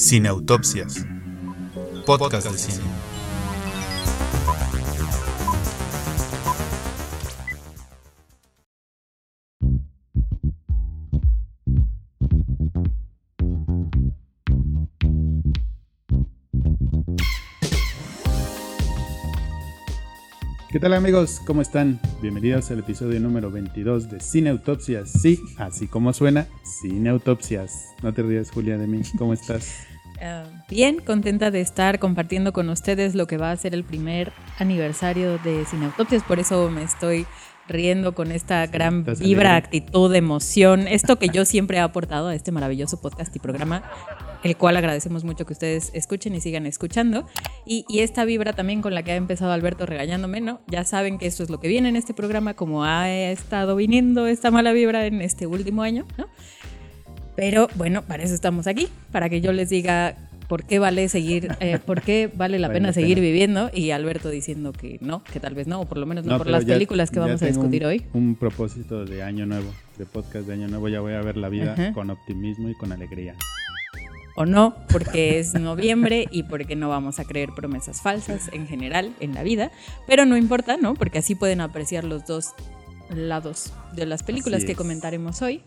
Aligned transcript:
Cineautopsias. 0.00 1.06
Podcast 2.06 2.50
de 2.50 2.56
cine. 2.56 2.84
¿Qué 20.70 20.80
tal 20.80 20.94
amigos? 20.94 21.42
¿Cómo 21.46 21.60
están? 21.60 22.00
Bienvenidos 22.22 22.70
al 22.70 22.78
episodio 22.78 23.20
número 23.20 23.50
22 23.50 24.08
de 24.10 24.20
Cineautopsias. 24.20 25.12
Sí, 25.12 25.38
así 25.58 25.88
como 25.88 26.14
suena, 26.14 26.46
Cineautopsias. 26.80 27.94
No 28.02 28.14
te 28.14 28.22
rías, 28.22 28.50
Julia, 28.50 28.78
de 28.78 28.86
mí. 28.86 29.02
¿Cómo 29.18 29.34
estás? 29.34 29.89
Uh, 30.20 30.46
bien, 30.68 31.00
contenta 31.00 31.50
de 31.50 31.62
estar 31.62 31.98
compartiendo 31.98 32.52
con 32.52 32.68
ustedes 32.68 33.14
lo 33.14 33.26
que 33.26 33.38
va 33.38 33.52
a 33.52 33.56
ser 33.56 33.74
el 33.74 33.84
primer 33.84 34.32
aniversario 34.58 35.38
de 35.38 35.64
Cineautopsias. 35.64 36.22
Por 36.24 36.38
eso 36.38 36.70
me 36.70 36.82
estoy 36.82 37.26
riendo 37.70 38.14
con 38.14 38.32
esta 38.32 38.66
gran 38.66 39.04
vibra, 39.04 39.56
actitud, 39.56 40.14
emoción. 40.14 40.88
Esto 40.88 41.18
que 41.18 41.28
yo 41.28 41.44
siempre 41.44 41.78
he 41.78 41.80
aportado 41.80 42.28
a 42.28 42.34
este 42.34 42.52
maravilloso 42.52 43.00
podcast 43.00 43.34
y 43.34 43.38
programa, 43.38 43.82
el 44.42 44.56
cual 44.56 44.76
agradecemos 44.76 45.24
mucho 45.24 45.46
que 45.46 45.52
ustedes 45.52 45.90
escuchen 45.94 46.34
y 46.34 46.40
sigan 46.40 46.66
escuchando. 46.66 47.26
Y, 47.64 47.86
y 47.88 48.00
esta 48.00 48.24
vibra 48.24 48.52
también 48.52 48.82
con 48.82 48.92
la 48.92 49.02
que 49.02 49.12
ha 49.12 49.16
empezado 49.16 49.52
Alberto 49.52 49.86
regañándome, 49.86 50.40
¿no? 50.40 50.60
Ya 50.66 50.84
saben 50.84 51.16
que 51.16 51.26
esto 51.26 51.42
es 51.44 51.48
lo 51.48 51.60
que 51.60 51.68
viene 51.68 51.88
en 51.88 51.96
este 51.96 52.12
programa, 52.12 52.54
como 52.54 52.84
ha 52.84 53.08
estado 53.08 53.76
viniendo 53.76 54.26
esta 54.26 54.50
mala 54.50 54.72
vibra 54.72 55.06
en 55.06 55.22
este 55.22 55.46
último 55.46 55.82
año, 55.82 56.06
¿no? 56.18 56.26
Pero 57.40 57.68
bueno, 57.74 58.02
para 58.02 58.22
eso 58.22 58.34
estamos 58.34 58.66
aquí, 58.66 58.88
para 59.12 59.30
que 59.30 59.40
yo 59.40 59.50
les 59.52 59.70
diga 59.70 60.14
por 60.46 60.64
qué 60.64 60.78
vale 60.78 61.08
seguir, 61.08 61.48
eh, 61.60 61.78
por 61.86 62.02
qué 62.02 62.30
vale 62.34 62.58
la 62.58 62.68
Vale 62.68 62.76
pena 62.80 62.88
la 62.88 62.92
seguir 62.92 63.14
pena. 63.14 63.26
viviendo 63.26 63.70
y 63.72 63.92
Alberto 63.92 64.28
diciendo 64.28 64.72
que 64.74 64.98
no, 65.00 65.24
que 65.24 65.40
tal 65.40 65.54
vez 65.54 65.66
no, 65.66 65.80
o 65.80 65.86
por 65.86 65.96
lo 65.96 66.04
menos 66.04 66.26
no, 66.26 66.36
por 66.36 66.46
pero 66.46 66.58
las 66.58 66.66
ya- 66.66 66.74
películas 66.74 67.10
que 67.10 67.18
vamos 67.18 67.40
a 67.42 67.46
discutir 67.46 67.82
un- 67.84 67.88
hoy. 67.88 68.04
Un 68.12 68.34
propósito 68.34 69.06
de 69.06 69.22
año 69.22 69.46
nuevo, 69.46 69.70
de 69.96 70.04
podcast 70.04 70.46
de 70.46 70.52
año 70.52 70.68
nuevo. 70.68 70.88
Ya 70.90 71.00
voy 71.00 71.14
a 71.14 71.22
ver 71.22 71.38
la 71.38 71.48
vida 71.48 71.72
Ajá. 71.72 71.92
con 71.94 72.10
optimismo 72.10 72.68
y 72.68 72.74
con 72.74 72.92
alegría. 72.92 73.34
O 74.36 74.44
no, 74.44 74.74
porque 74.92 75.38
es 75.38 75.54
noviembre 75.54 76.26
y 76.30 76.42
porque 76.42 76.76
no 76.76 76.90
vamos 76.90 77.20
a 77.20 77.24
creer 77.24 77.50
promesas 77.56 78.02
falsas 78.02 78.50
en 78.52 78.66
general 78.66 79.12
en 79.20 79.32
la 79.34 79.42
vida. 79.42 79.70
Pero 80.06 80.26
no 80.26 80.36
importa, 80.36 80.76
¿no? 80.76 80.92
Porque 80.94 81.18
así 81.18 81.34
pueden 81.34 81.60
apreciar 81.62 82.04
los 82.04 82.26
dos 82.26 82.48
lados 83.14 83.72
de 83.94 84.06
las 84.06 84.22
películas 84.22 84.64
que 84.64 84.74
comentaremos 84.76 85.42
hoy. 85.42 85.62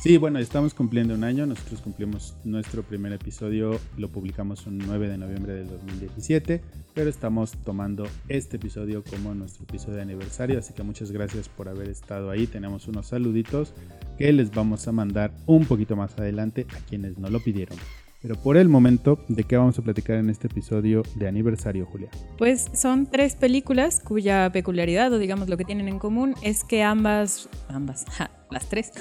Sí, 0.00 0.16
bueno, 0.16 0.38
estamos 0.38 0.72
cumpliendo 0.72 1.12
un 1.12 1.24
año. 1.24 1.44
Nosotros 1.44 1.82
cumplimos 1.82 2.34
nuestro 2.42 2.82
primer 2.82 3.12
episodio, 3.12 3.78
lo 3.98 4.08
publicamos 4.08 4.66
un 4.66 4.78
9 4.78 5.10
de 5.10 5.18
noviembre 5.18 5.52
del 5.52 5.68
2017, 5.68 6.62
pero 6.94 7.10
estamos 7.10 7.52
tomando 7.66 8.06
este 8.30 8.56
episodio 8.56 9.04
como 9.04 9.34
nuestro 9.34 9.64
episodio 9.64 9.96
de 9.96 10.02
aniversario, 10.02 10.58
así 10.58 10.72
que 10.72 10.82
muchas 10.82 11.12
gracias 11.12 11.50
por 11.50 11.68
haber 11.68 11.90
estado 11.90 12.30
ahí. 12.30 12.46
Tenemos 12.46 12.88
unos 12.88 13.08
saluditos 13.08 13.74
que 14.16 14.32
les 14.32 14.50
vamos 14.50 14.88
a 14.88 14.92
mandar 14.92 15.34
un 15.44 15.66
poquito 15.66 15.96
más 15.96 16.18
adelante 16.18 16.66
a 16.74 16.78
quienes 16.86 17.18
nos 17.18 17.30
lo 17.30 17.40
pidieron. 17.40 17.76
Pero 18.22 18.36
por 18.36 18.56
el 18.56 18.70
momento, 18.70 19.22
¿de 19.28 19.44
qué 19.44 19.58
vamos 19.58 19.78
a 19.78 19.82
platicar 19.82 20.16
en 20.16 20.30
este 20.30 20.46
episodio 20.46 21.02
de 21.16 21.28
aniversario, 21.28 21.84
Julia? 21.84 22.08
Pues 22.38 22.70
son 22.72 23.06
tres 23.06 23.34
películas 23.34 24.00
cuya 24.00 24.50
peculiaridad, 24.50 25.12
o 25.12 25.18
digamos 25.18 25.50
lo 25.50 25.58
que 25.58 25.66
tienen 25.66 25.88
en 25.88 25.98
común, 25.98 26.34
es 26.42 26.64
que 26.64 26.82
ambas, 26.82 27.50
ambas, 27.68 28.06
ja, 28.10 28.30
las 28.50 28.66
tres, 28.68 28.92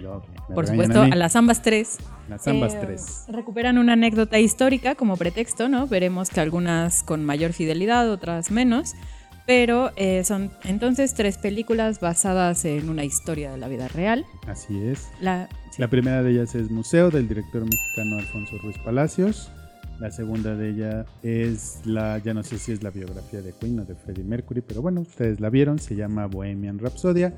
Me 0.00 0.54
por 0.54 0.66
supuesto, 0.66 1.00
a 1.02 1.04
a 1.04 1.16
las 1.16 1.36
ambas 1.36 1.62
tres, 1.62 1.98
Las 2.28 2.46
ambas 2.48 2.74
Eh, 2.74 2.78
tres. 2.80 3.24
Recuperan 3.28 3.78
una 3.78 3.94
anécdota 3.94 4.38
histórica 4.38 4.94
como 4.94 5.16
pretexto, 5.16 5.68
¿no? 5.68 5.86
Veremos 5.86 6.30
que 6.30 6.40
algunas 6.40 7.02
con 7.02 7.24
mayor 7.24 7.52
fidelidad, 7.52 8.10
otras 8.10 8.50
menos. 8.50 8.94
Pero 9.46 9.90
eh, 9.96 10.24
son 10.24 10.50
entonces 10.64 11.12
tres 11.12 11.36
películas 11.36 12.00
basadas 12.00 12.64
en 12.64 12.88
una 12.88 13.04
historia 13.04 13.52
de 13.52 13.58
la 13.58 13.68
vida 13.68 13.88
real. 13.88 14.24
Así 14.46 14.80
es. 14.82 15.10
La, 15.20 15.50
sí. 15.70 15.82
La 15.82 15.88
primera 15.88 16.22
de 16.22 16.30
ellas 16.30 16.54
es 16.54 16.70
Museo 16.70 17.10
del 17.10 17.28
director 17.28 17.62
mexicano 17.62 18.16
Alfonso 18.16 18.56
Ruiz 18.62 18.78
Palacios. 18.78 19.50
La 20.00 20.10
segunda 20.10 20.56
de 20.56 20.70
ella 20.70 21.04
es 21.22 21.80
la, 21.84 22.18
ya 22.18 22.32
no 22.34 22.42
sé 22.42 22.58
si 22.58 22.72
es 22.72 22.82
la 22.82 22.90
biografía 22.90 23.42
de 23.42 23.52
Queen 23.52 23.78
o 23.80 23.84
de 23.84 23.94
Freddie 23.94 24.24
Mercury, 24.24 24.60
pero 24.60 24.80
bueno, 24.82 25.02
ustedes 25.02 25.38
la 25.40 25.50
vieron, 25.50 25.78
se 25.78 25.94
llama 25.94 26.26
Bohemian 26.26 26.78
Rhapsodia. 26.78 27.34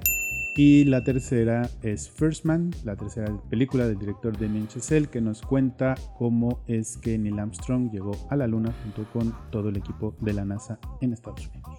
Y 0.58 0.84
la 0.84 1.04
tercera 1.04 1.68
es 1.82 2.08
First 2.08 2.46
Man, 2.46 2.70
la 2.82 2.96
tercera 2.96 3.30
película 3.50 3.86
del 3.86 3.98
director 3.98 4.38
Damien 4.38 4.66
Chazelle, 4.68 5.06
que 5.06 5.20
nos 5.20 5.42
cuenta 5.42 5.94
cómo 6.16 6.60
es 6.66 6.96
que 6.96 7.18
Neil 7.18 7.38
Armstrong 7.38 7.90
llegó 7.92 8.12
a 8.30 8.36
la 8.36 8.46
luna 8.46 8.74
junto 8.82 9.04
con 9.12 9.34
todo 9.50 9.68
el 9.68 9.76
equipo 9.76 10.16
de 10.22 10.32
la 10.32 10.46
NASA 10.46 10.78
en 11.02 11.12
Estados 11.12 11.46
Unidos. 11.48 11.78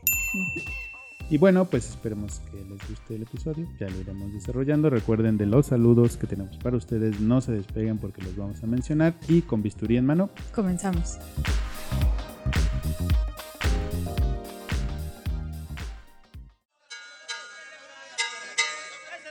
Y 1.31 1.39
bueno, 1.39 1.65
pues 1.65 1.89
esperemos 1.89 2.39
que 2.51 2.57
les 2.57 2.87
guste 2.87 3.15
el 3.15 3.23
episodio, 3.23 3.67
ya 3.79 3.89
lo 3.89 3.99
iremos 3.99 4.31
desarrollando. 4.31 4.91
Recuerden 4.91 5.39
de 5.39 5.47
los 5.47 5.65
saludos 5.65 6.15
que 6.15 6.27
tenemos 6.27 6.55
para 6.57 6.77
ustedes, 6.77 7.19
no 7.19 7.41
se 7.41 7.53
despeguen 7.53 7.97
porque 7.97 8.21
los 8.21 8.35
vamos 8.37 8.63
a 8.63 8.67
mencionar. 8.67 9.15
Y 9.27 9.41
con 9.41 9.63
bisturí 9.63 9.97
en 9.97 10.05
mano, 10.05 10.29
Comenzamos. 10.53 11.17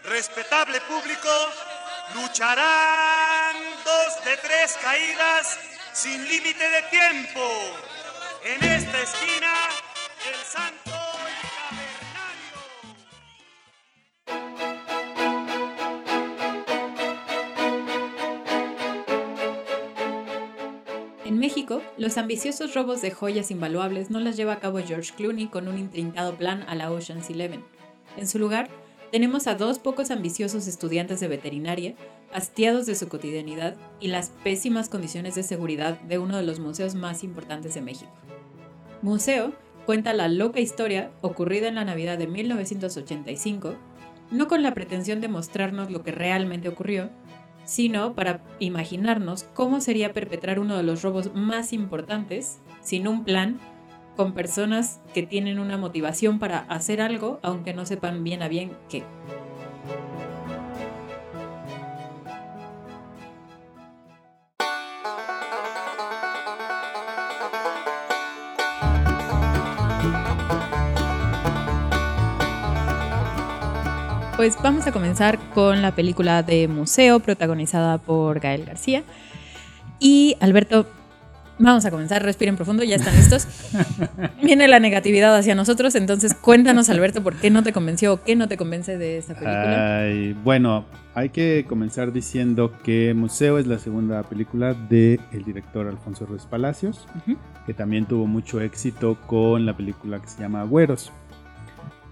Respetable 0.09 0.81
público, 0.83 1.29
lucharán 2.15 3.57
dos 3.85 4.25
de 4.25 4.37
tres 4.37 4.79
caídas 4.81 5.59
sin 5.93 6.23
límite 6.29 6.65
de 6.65 6.83
tiempo. 6.91 7.41
En 8.45 8.63
esta 8.63 9.03
esquina, 9.03 9.53
el 10.29 10.45
santo. 10.45 10.77
En 21.25 21.41
México, 21.41 21.83
los 21.99 22.17
ambiciosos 22.17 22.75
robos 22.75 23.03
de 23.03 23.11
joyas 23.11 23.51
invaluables 23.51 24.11
no 24.11 24.21
las 24.21 24.37
lleva 24.37 24.53
a 24.53 24.61
cabo 24.61 24.79
George 24.87 25.13
Clooney 25.17 25.49
con 25.49 25.67
un 25.67 25.79
intrincado 25.79 26.37
plan 26.37 26.65
a 26.69 26.77
la 26.77 26.93
Ocean's 26.93 27.29
Eleven. 27.29 27.65
En 28.17 28.29
su 28.29 28.39
lugar, 28.39 28.71
tenemos 29.13 29.47
a 29.47 29.55
dos 29.55 29.79
pocos 29.79 30.11
ambiciosos 30.11 30.67
estudiantes 30.67 31.21
de 31.21 31.29
veterinaria, 31.29 31.95
hastiados 32.33 32.87
de 32.87 32.95
su 32.95 33.09
cotidianidad 33.09 33.77
y 34.01 34.09
las 34.09 34.31
pésimas 34.43 34.89
condiciones 34.89 35.35
de 35.35 35.43
seguridad 35.43 36.01
de 36.01 36.19
uno 36.19 36.37
de 36.37 36.43
los 36.43 36.61
museos 36.61 36.95
más 36.95 37.25
importantes 37.25 37.75
de 37.75 37.83
México. 37.83 38.11
Museo 39.03 39.53
cuenta 39.85 40.13
la 40.13 40.29
loca 40.29 40.61
historia 40.61 41.13
ocurrida 41.21 41.69
en 41.69 41.77
la 41.77 41.85
Navidad 41.85 42.19
de 42.19 42.27
1985, 42.27 43.75
no 44.31 44.49
con 44.49 44.63
la 44.63 44.75
pretensión 44.75 45.21
de 45.21 45.29
mostrarnos 45.29 45.91
lo 45.91 46.03
que 46.03 46.11
realmente 46.11 46.69
ocurrió, 46.69 47.11
sino 47.65 48.15
para 48.15 48.43
imaginarnos 48.59 49.45
cómo 49.45 49.81
sería 49.81 50.13
perpetrar 50.13 50.59
uno 50.59 50.77
de 50.77 50.83
los 50.83 51.03
robos 51.03 51.35
más 51.35 51.73
importantes 51.73 52.59
sin 52.81 53.07
un 53.07 53.25
plan, 53.25 53.59
con 54.17 54.33
personas 54.33 55.01
que 55.15 55.23
tienen 55.23 55.59
una 55.59 55.77
motivación 55.77 56.39
para 56.39 56.61
hacer 56.61 57.01
algo, 57.01 57.39
aunque 57.43 57.75
no 57.75 57.87
sepan 57.87 58.25
bien 58.25 58.43
a 58.43 58.49
bien 58.49 58.73
qué. 58.89 59.05
Pues 74.37 74.57
vamos 74.63 74.87
a 74.87 74.93
comenzar 74.93 75.39
con 75.55 75.81
la 75.81 75.95
película 75.95 76.43
de 76.43 76.69
Museo, 76.69 77.21
protagonizada 77.21 77.97
por 77.97 78.39
Gael 78.39 78.67
García. 78.67 79.03
Y 79.99 80.37
Alberto, 80.41 80.87
vamos 81.59 81.85
a 81.85 81.91
comenzar, 81.91 82.23
respiren 82.23 82.57
profundo, 82.57 82.85
ya 82.85 82.97
están 82.97 83.17
listos. 83.17 83.47
Viene 84.43 84.69
la 84.69 84.81
negatividad 84.81 85.37
hacia 85.37 85.55
nosotros, 85.55 85.95
entonces 85.95 86.35
cuéntanos, 86.35 86.89
Alberto, 86.89 87.23
por 87.23 87.37
qué 87.37 87.51
no 87.51 87.63
te 87.63 87.73
convenció 87.73 88.15
o 88.15 88.23
qué 88.23 88.37
no 88.37 88.49
te 88.49 88.57
convence 88.57 88.99
de 88.99 89.19
esta 89.19 89.35
película. 89.35 90.01
Ay, 90.01 90.33
bueno, 90.45 90.85
hay 91.15 91.31
que 91.31 91.65
comenzar 91.69 92.13
diciendo 92.13 92.73
que 92.83 93.15
Museo 93.15 93.59
es 93.59 93.67
la 93.67 93.79
segunda 93.79 94.23
película 94.23 94.75
del 94.75 95.19
director 95.45 95.87
Alfonso 95.89 96.27
Ruiz 96.27 96.45
Palacios, 96.45 97.07
que 97.65 97.75
también 97.75 98.07
tuvo 98.07 98.27
mucho 98.27 98.61
éxito 98.61 99.17
con 99.27 99.67
la 99.67 99.77
película 99.77 100.21
que 100.21 100.29
se 100.29 100.41
llama 100.41 100.65
Güeros. 100.65 101.13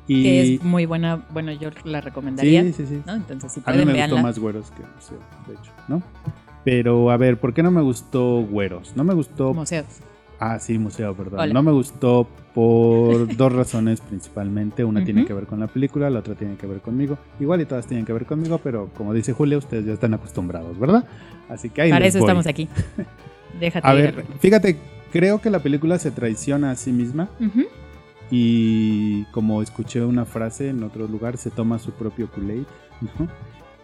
Y 0.07 0.23
Que 0.23 0.55
es 0.55 0.63
muy 0.63 0.85
buena, 0.85 1.25
bueno, 1.31 1.51
yo 1.53 1.71
la 1.85 2.03
recomendaría. 2.03 2.63
sí, 2.63 2.73
sí, 2.75 2.87
sí. 2.87 3.03
¿no? 3.07 3.15
Entonces, 3.15 3.53
si 3.53 3.61
A 3.65 3.73
mí 3.73 3.79
pueden, 3.79 3.93
me 3.93 4.07
gustó 4.07 4.19
más 4.19 4.39
Güeros 4.39 4.71
que 4.71 4.83
Museo, 4.95 5.19
de 5.49 5.55
hecho, 5.55 5.73
¿no? 5.89 6.03
Pero 6.65 7.11
a 7.11 7.17
ver, 7.17 7.39
¿por 7.39 7.53
qué 7.53 7.63
no 7.63 7.71
me 7.71 7.83
gustó 7.83 8.43
Güeros? 8.43 8.97
No 8.97 9.05
me 9.05 9.15
gustó 9.15 9.53
Museo. 9.55 9.85
Ah, 10.41 10.59
sí, 10.59 10.79
museo, 10.79 11.15
perdón. 11.15 11.41
Hola. 11.41 11.55
No 11.55 11.63
me 11.63 11.71
gustó 11.73 12.27
por 12.55 13.35
dos 13.37 13.53
razones 13.53 14.01
principalmente. 14.01 14.85
Una 14.85 15.05
tiene 15.05 15.25
que 15.25 15.33
ver 15.33 15.47
con 15.47 15.61
la 15.61 15.69
película, 15.69 16.11
la 16.11 16.19
otra 16.19 16.35
tiene 16.35 16.57
que 16.57 16.67
ver 16.67 16.81
conmigo. 16.81 17.17
Igual 17.39 17.61
y 17.61 17.67
todas 17.67 17.87
tienen 17.87 18.05
que 18.05 18.13
ver 18.13 18.27
conmigo, 18.27 18.59
pero 18.63 18.91
como 18.97 19.15
dice 19.15 19.33
Julia, 19.33 19.57
ustedes 19.59 19.87
ya 19.87 19.93
están 19.93 20.13
acostumbrados, 20.13 20.79
¿verdad? 20.79 21.07
Así 21.49 21.71
que 21.71 21.83
ahí 21.83 21.91
Para 21.91 22.05
les 22.05 22.15
eso 22.15 22.19
voy. 22.21 22.27
estamos 22.27 22.47
aquí. 22.47 22.69
Déjate 23.61 23.87
A 23.87 23.95
ir. 23.95 24.01
ver, 24.03 24.25
fíjate, 24.41 24.77
creo 25.13 25.41
que 25.41 25.51
la 25.51 25.61
película 25.61 25.99
se 25.99 26.11
traiciona 26.11 26.73
a 26.73 26.77
sí 26.77 26.91
misma 26.93 27.29
y 28.31 29.25
como 29.27 29.63
escuché 29.63 30.03
una 30.05 30.25
frase 30.25 30.69
en 30.71 30.83
otro 30.83 31.07
lugar, 31.07 31.37
se 31.37 31.51
toma 31.51 31.79
su 31.79 31.93
propio 31.93 32.29
Kool-Aid, 32.33 32.65
¿no? 33.19 33.29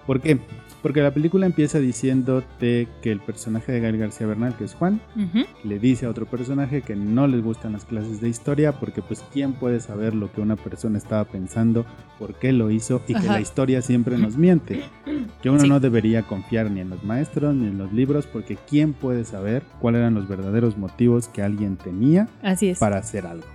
¿Por 0.07 0.21
qué? 0.21 0.39
Porque 0.83 1.03
la 1.03 1.13
película 1.13 1.45
empieza 1.45 1.79
diciéndote 1.79 2.89
que 3.03 3.13
el 3.13 3.21
personaje 3.21 3.71
de 3.71 3.81
Gael 3.81 3.99
García 3.99 4.27
Bernal, 4.27 4.57
que 4.57 4.65
es 4.65 4.75
Juan, 4.75 4.99
le 5.63 5.79
dice 5.79 6.07
a 6.07 6.11
otro 6.11 6.25
personaje 6.25 6.81
que 6.81 6.97
no 6.97 7.27
les 7.27 7.43
gustan 7.43 7.73
las 7.75 7.85
clases 7.85 8.23
de 8.23 8.31
historia 8.31 8.73
porque 8.73 9.03
pues 9.03 9.23
quién 9.31 9.53
puede 9.53 9.81
saber 9.81 10.15
lo 10.15 10.33
que 10.33 10.41
una 10.41 10.57
persona 10.57 10.97
estaba 10.97 11.25
pensando, 11.27 11.85
por 12.19 12.35
qué 12.35 12.53
lo 12.53 12.71
hizo 12.71 13.03
y 13.07 13.15
que 13.15 13.27
la 13.27 13.43
historia 13.43 13.83
siempre 13.83 14.17
nos 14.17 14.37
miente. 14.39 14.81
Que 15.43 15.51
uno 15.51 15.61
Sí. 15.61 15.69
no 15.69 15.81
debería 15.81 16.23
confiar 16.23 16.71
ni 16.71 16.81
en 16.81 16.89
los 16.91 17.05
maestros 17.05 17.55
ni 17.55 17.67
en 17.69 17.77
los 17.77 17.93
libros 17.93 18.27
porque 18.27 18.57
quién 18.69 18.95
puede 18.95 19.25
saber 19.25 19.63
cuáles 19.81 19.99
eran 20.01 20.15
los 20.15 20.29
verdaderos 20.29 20.79
motivos 20.79 21.29
que 21.29 21.43
alguien 21.43 21.77
tenía 21.77 22.27
Así 22.43 22.71
es. 22.71 22.79
para 22.79 22.97
hacer 22.99 23.27
algo. 23.27 23.47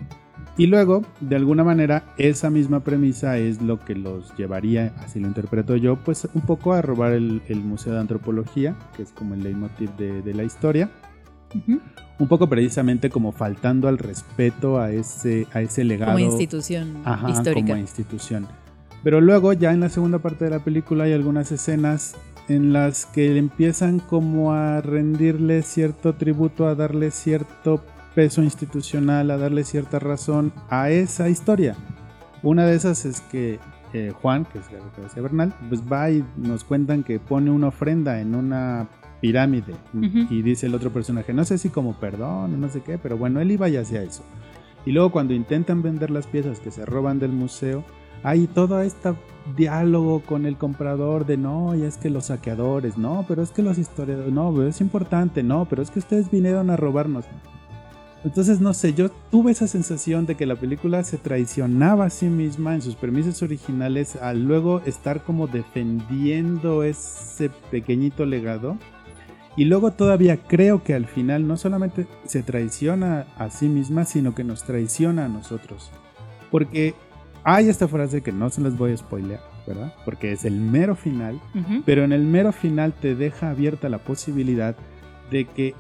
Y 0.57 0.67
luego, 0.67 1.01
de 1.19 1.35
alguna 1.35 1.63
manera, 1.65 2.03
esa 2.17 2.49
misma 2.49 2.79
premisa 2.79 3.37
es 3.37 3.61
lo 3.61 3.79
que 3.79 3.93
los 3.93 4.35
llevaría, 4.37 4.93
así 4.99 5.19
lo 5.19 5.27
interpreto 5.27 5.75
yo, 5.75 5.97
pues 5.97 6.27
un 6.33 6.41
poco 6.41 6.73
a 6.73 6.81
robar 6.81 7.11
el, 7.11 7.41
el 7.49 7.59
Museo 7.59 7.93
de 7.93 7.99
Antropología, 7.99 8.75
que 8.95 9.03
es 9.03 9.11
como 9.11 9.33
el 9.33 9.43
leitmotiv 9.43 9.91
de, 9.97 10.21
de 10.21 10.33
la 10.33 10.43
historia, 10.43 10.89
un 12.19 12.27
poco 12.27 12.47
precisamente 12.47 13.09
como 13.09 13.31
faltando 13.31 13.87
al 13.87 13.97
respeto 13.97 14.79
a 14.79 14.91
ese, 14.91 15.47
a 15.53 15.61
ese 15.61 15.83
legado 15.83 16.13
Como 16.13 16.25
institución 16.25 16.97
Ajá, 17.05 17.29
histórica. 17.29 17.67
como 17.67 17.77
institución. 17.77 18.47
Pero 19.03 19.21
luego 19.21 19.53
ya 19.53 19.71
en 19.71 19.79
la 19.81 19.89
segunda 19.89 20.19
parte 20.19 20.45
de 20.45 20.51
la 20.51 20.63
película 20.63 21.03
hay 21.03 21.13
algunas 21.13 21.51
escenas 21.51 22.15
en 22.47 22.73
las 22.73 23.05
que 23.05 23.37
empiezan 23.37 23.99
como 23.99 24.53
a 24.53 24.81
rendirle 24.81 25.61
cierto 25.61 26.13
tributo, 26.15 26.67
a 26.67 26.75
darle 26.75 27.11
cierto 27.11 27.83
peso 28.15 28.41
institucional, 28.41 29.29
a 29.29 29.37
darle 29.37 29.63
cierta 29.63 29.99
razón 29.99 30.53
a 30.69 30.89
esa 30.89 31.29
historia. 31.29 31.75
Una 32.41 32.65
de 32.65 32.75
esas 32.75 33.05
es 33.05 33.21
que 33.21 33.59
eh, 33.93 34.11
Juan, 34.21 34.45
que 34.45 34.59
es 34.59 34.65
Gabriel 34.65 34.91
García 34.97 35.21
Bernal, 35.21 35.53
pues 35.69 35.81
va 35.81 36.09
y 36.09 36.23
nos 36.37 36.63
cuentan 36.63 37.03
que 37.03 37.19
pone 37.19 37.51
una 37.51 37.67
ofrenda 37.67 38.19
en 38.19 38.35
una 38.35 38.87
pirámide 39.21 39.73
Ujú. 39.93 40.33
y 40.33 40.41
dice 40.41 40.65
el 40.65 40.75
otro 40.75 40.91
personaje, 40.91 41.33
no 41.33 41.45
sé 41.45 41.57
si 41.57 41.69
como 41.69 41.93
perdón 41.93 42.53
o 42.53 42.57
no 42.57 42.69
sé 42.69 42.81
qué, 42.81 42.97
pero 42.97 43.17
bueno, 43.17 43.39
él 43.39 43.51
iba 43.51 43.69
y 43.69 43.77
hacía 43.77 44.01
eso. 44.01 44.23
Y 44.85 44.91
luego 44.91 45.11
cuando 45.11 45.33
intentan 45.33 45.81
vender 45.81 46.11
las 46.11 46.27
piezas 46.27 46.59
que 46.59 46.71
se 46.71 46.85
roban 46.85 47.19
del 47.19 47.31
museo, 47.31 47.83
hay 48.23 48.47
todo 48.47 48.81
este 48.81 49.13
diálogo 49.55 50.21
con 50.21 50.45
el 50.45 50.57
comprador 50.57 51.25
de 51.25 51.37
no, 51.37 51.75
y 51.75 51.83
es 51.83 51.97
que 51.97 52.09
los 52.09 52.25
saqueadores, 52.25 52.97
no, 52.97 53.25
pero 53.27 53.43
es 53.43 53.51
que 53.51 53.61
los 53.61 53.77
historiadores, 53.77 54.33
no, 54.33 54.51
pero 54.53 54.67
es 54.67 54.81
importante, 54.81 55.43
no, 55.43 55.65
pero 55.65 55.81
es 55.81 55.91
que 55.91 55.99
ustedes 55.99 56.29
vinieron 56.31 56.69
a 56.69 56.75
robarnos. 56.75 57.25
Entonces, 58.25 58.59
no 58.59 58.73
sé, 58.73 58.95
yo 58.95 59.11
tuve 59.29 59.51
esa 59.51 59.67
sensación 59.67 60.25
de 60.25 60.33
que 60.33 60.47
la 60.47 60.55
película 60.55 61.03
se 61.03 61.19
traicionaba 61.19 62.05
a 62.05 62.09
sí 62.09 62.25
misma 62.25 62.73
en 62.73 62.81
sus 62.81 62.95
premisas 62.95 63.43
originales 63.43 64.15
al 64.15 64.45
luego 64.45 64.81
estar 64.83 65.23
como 65.23 65.45
defendiendo 65.45 66.81
ese 66.81 67.51
pequeñito 67.69 68.25
legado. 68.25 68.79
Y 69.55 69.65
luego 69.65 69.91
todavía 69.91 70.37
creo 70.37 70.83
que 70.83 70.95
al 70.95 71.05
final 71.05 71.47
no 71.47 71.55
solamente 71.55 72.07
se 72.25 72.41
traiciona 72.41 73.27
a 73.37 73.51
sí 73.51 73.69
misma, 73.69 74.05
sino 74.05 74.33
que 74.33 74.43
nos 74.43 74.63
traiciona 74.63 75.25
a 75.25 75.29
nosotros. 75.29 75.91
Porque 76.49 76.95
hay 77.43 77.69
esta 77.69 77.87
frase 77.87 78.21
que 78.21 78.31
no 78.31 78.49
se 78.49 78.59
las 78.59 78.75
voy 78.75 78.91
a 78.93 78.97
spoilear, 78.97 79.41
¿verdad? 79.67 79.93
Porque 80.03 80.31
es 80.31 80.45
el 80.45 80.59
mero 80.59 80.95
final, 80.95 81.39
pero 81.85 82.03
en 82.03 82.11
el 82.11 82.23
mero 82.23 82.51
final 82.51 82.91
te 82.91 83.13
deja 83.13 83.51
abierta 83.51 83.87
la 83.87 83.99
posibilidad 83.99 84.75
de 85.29 85.45
que 85.45 85.75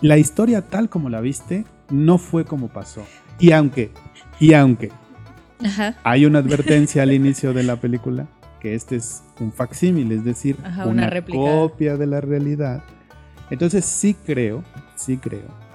la 0.00 0.18
historia 0.18 0.62
tal 0.62 0.88
como 0.88 1.08
la 1.08 1.20
viste 1.20 1.64
no 1.90 2.18
fue 2.18 2.44
como 2.44 2.68
pasó. 2.68 3.06
Y 3.38 3.52
aunque, 3.52 3.90
y 4.40 4.54
aunque 4.54 4.90
Ajá. 5.64 5.96
hay 6.04 6.26
una 6.26 6.40
advertencia 6.40 7.02
al 7.02 7.12
inicio 7.12 7.52
de 7.52 7.62
la 7.62 7.76
película 7.76 8.26
que 8.60 8.74
este 8.74 8.96
es 8.96 9.22
un 9.38 9.52
facsímil, 9.52 10.10
es 10.12 10.24
decir, 10.24 10.56
Ajá, 10.64 10.86
una, 10.86 11.08
una 11.08 11.24
copia 11.24 11.96
de 11.96 12.06
la 12.06 12.20
realidad. 12.20 12.82
Entonces 13.50 13.84
sí 13.84 14.16
creo, 14.24 14.64
sí 14.96 15.18
creo 15.18 15.66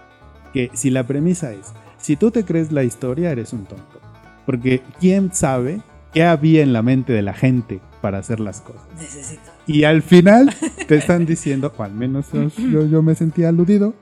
que 0.53 0.69
si 0.73 0.89
la 0.89 1.05
premisa 1.05 1.53
es, 1.53 1.73
si 1.97 2.15
tú 2.15 2.31
te 2.31 2.43
crees 2.43 2.71
la 2.71 2.83
historia, 2.83 3.31
eres 3.31 3.53
un 3.53 3.65
tonto. 3.65 4.01
Porque 4.45 4.81
quién 4.99 5.33
sabe 5.33 5.81
qué 6.13 6.25
había 6.25 6.63
en 6.63 6.73
la 6.73 6.81
mente 6.81 7.13
de 7.13 7.21
la 7.21 7.33
gente 7.33 7.79
para 8.01 8.17
hacer 8.17 8.39
las 8.39 8.61
cosas. 8.61 8.83
Necesito. 8.97 9.50
Y 9.71 9.83
al 9.85 10.01
final 10.01 10.53
te 10.87 10.95
están 10.95 11.25
diciendo, 11.25 11.73
o 11.77 11.83
al 11.83 11.93
menos 11.93 12.27
yo, 12.31 12.85
yo 12.85 13.01
me 13.01 13.15
sentía 13.15 13.49
aludido, 13.49 13.93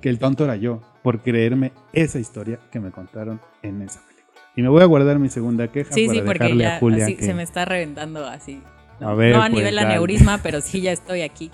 que 0.00 0.08
el 0.08 0.18
tonto 0.18 0.44
era 0.44 0.56
yo 0.56 0.80
por 1.02 1.20
creerme 1.22 1.72
esa 1.92 2.18
historia 2.18 2.58
que 2.70 2.80
me 2.80 2.90
contaron 2.90 3.40
en 3.62 3.82
esa 3.82 4.00
película. 4.06 4.40
Y 4.56 4.62
me 4.62 4.68
voy 4.68 4.82
a 4.82 4.86
guardar 4.86 5.18
mi 5.18 5.28
segunda 5.28 5.68
queja 5.68 5.92
Sí, 5.94 6.06
para 6.06 6.18
sí, 6.18 6.24
porque 6.26 6.42
dejarle 6.44 6.64
ya 6.64 6.76
a 6.76 6.80
Julia 6.80 7.04
así 7.04 7.16
que- 7.16 7.24
se 7.24 7.34
me 7.34 7.42
está 7.42 7.64
reventando 7.64 8.26
así. 8.26 8.60
A 9.00 9.14
ver, 9.14 9.32
no 9.34 9.42
a 9.42 9.46
pues, 9.46 9.52
nivel 9.52 9.76
dale. 9.76 9.86
aneurisma, 9.92 10.38
pero 10.42 10.60
sí 10.60 10.80
ya 10.80 10.90
estoy 10.92 11.22
aquí. 11.22 11.50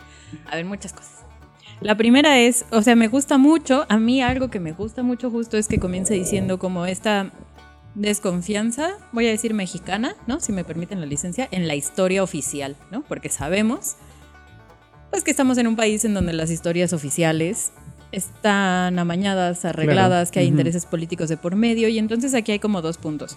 A 0.50 0.56
ver, 0.56 0.64
muchas 0.64 0.92
cosas. 0.94 1.24
La 1.80 1.96
primera 1.96 2.38
es, 2.38 2.64
o 2.70 2.80
sea, 2.80 2.96
me 2.96 3.08
gusta 3.08 3.36
mucho, 3.36 3.84
a 3.90 3.98
mí 3.98 4.22
algo 4.22 4.48
que 4.48 4.60
me 4.60 4.72
gusta 4.72 5.02
mucho 5.02 5.30
justo 5.30 5.58
es 5.58 5.68
que 5.68 5.78
comienza 5.78 6.14
diciendo 6.14 6.58
como 6.58 6.86
esta 6.86 7.30
desconfianza, 7.94 8.92
voy 9.12 9.26
a 9.26 9.30
decir 9.30 9.54
mexicana, 9.54 10.14
¿no? 10.26 10.40
Si 10.40 10.52
me 10.52 10.64
permiten 10.64 11.00
la 11.00 11.06
licencia, 11.06 11.48
en 11.50 11.68
la 11.68 11.74
historia 11.74 12.22
oficial, 12.22 12.76
¿no? 12.90 13.02
Porque 13.02 13.28
sabemos, 13.28 13.96
pues 15.10 15.22
que 15.22 15.30
estamos 15.30 15.58
en 15.58 15.66
un 15.66 15.76
país 15.76 16.04
en 16.04 16.14
donde 16.14 16.32
las 16.32 16.50
historias 16.50 16.92
oficiales 16.92 17.72
están 18.12 18.98
amañadas, 18.98 19.64
arregladas, 19.64 20.28
Claro. 20.28 20.32
que 20.32 20.40
hay 20.40 20.46
intereses 20.46 20.86
políticos 20.86 21.28
de 21.28 21.36
por 21.36 21.54
medio, 21.56 21.88
y 21.88 21.98
entonces 21.98 22.34
aquí 22.34 22.52
hay 22.52 22.58
como 22.58 22.82
dos 22.82 22.98
puntos. 22.98 23.36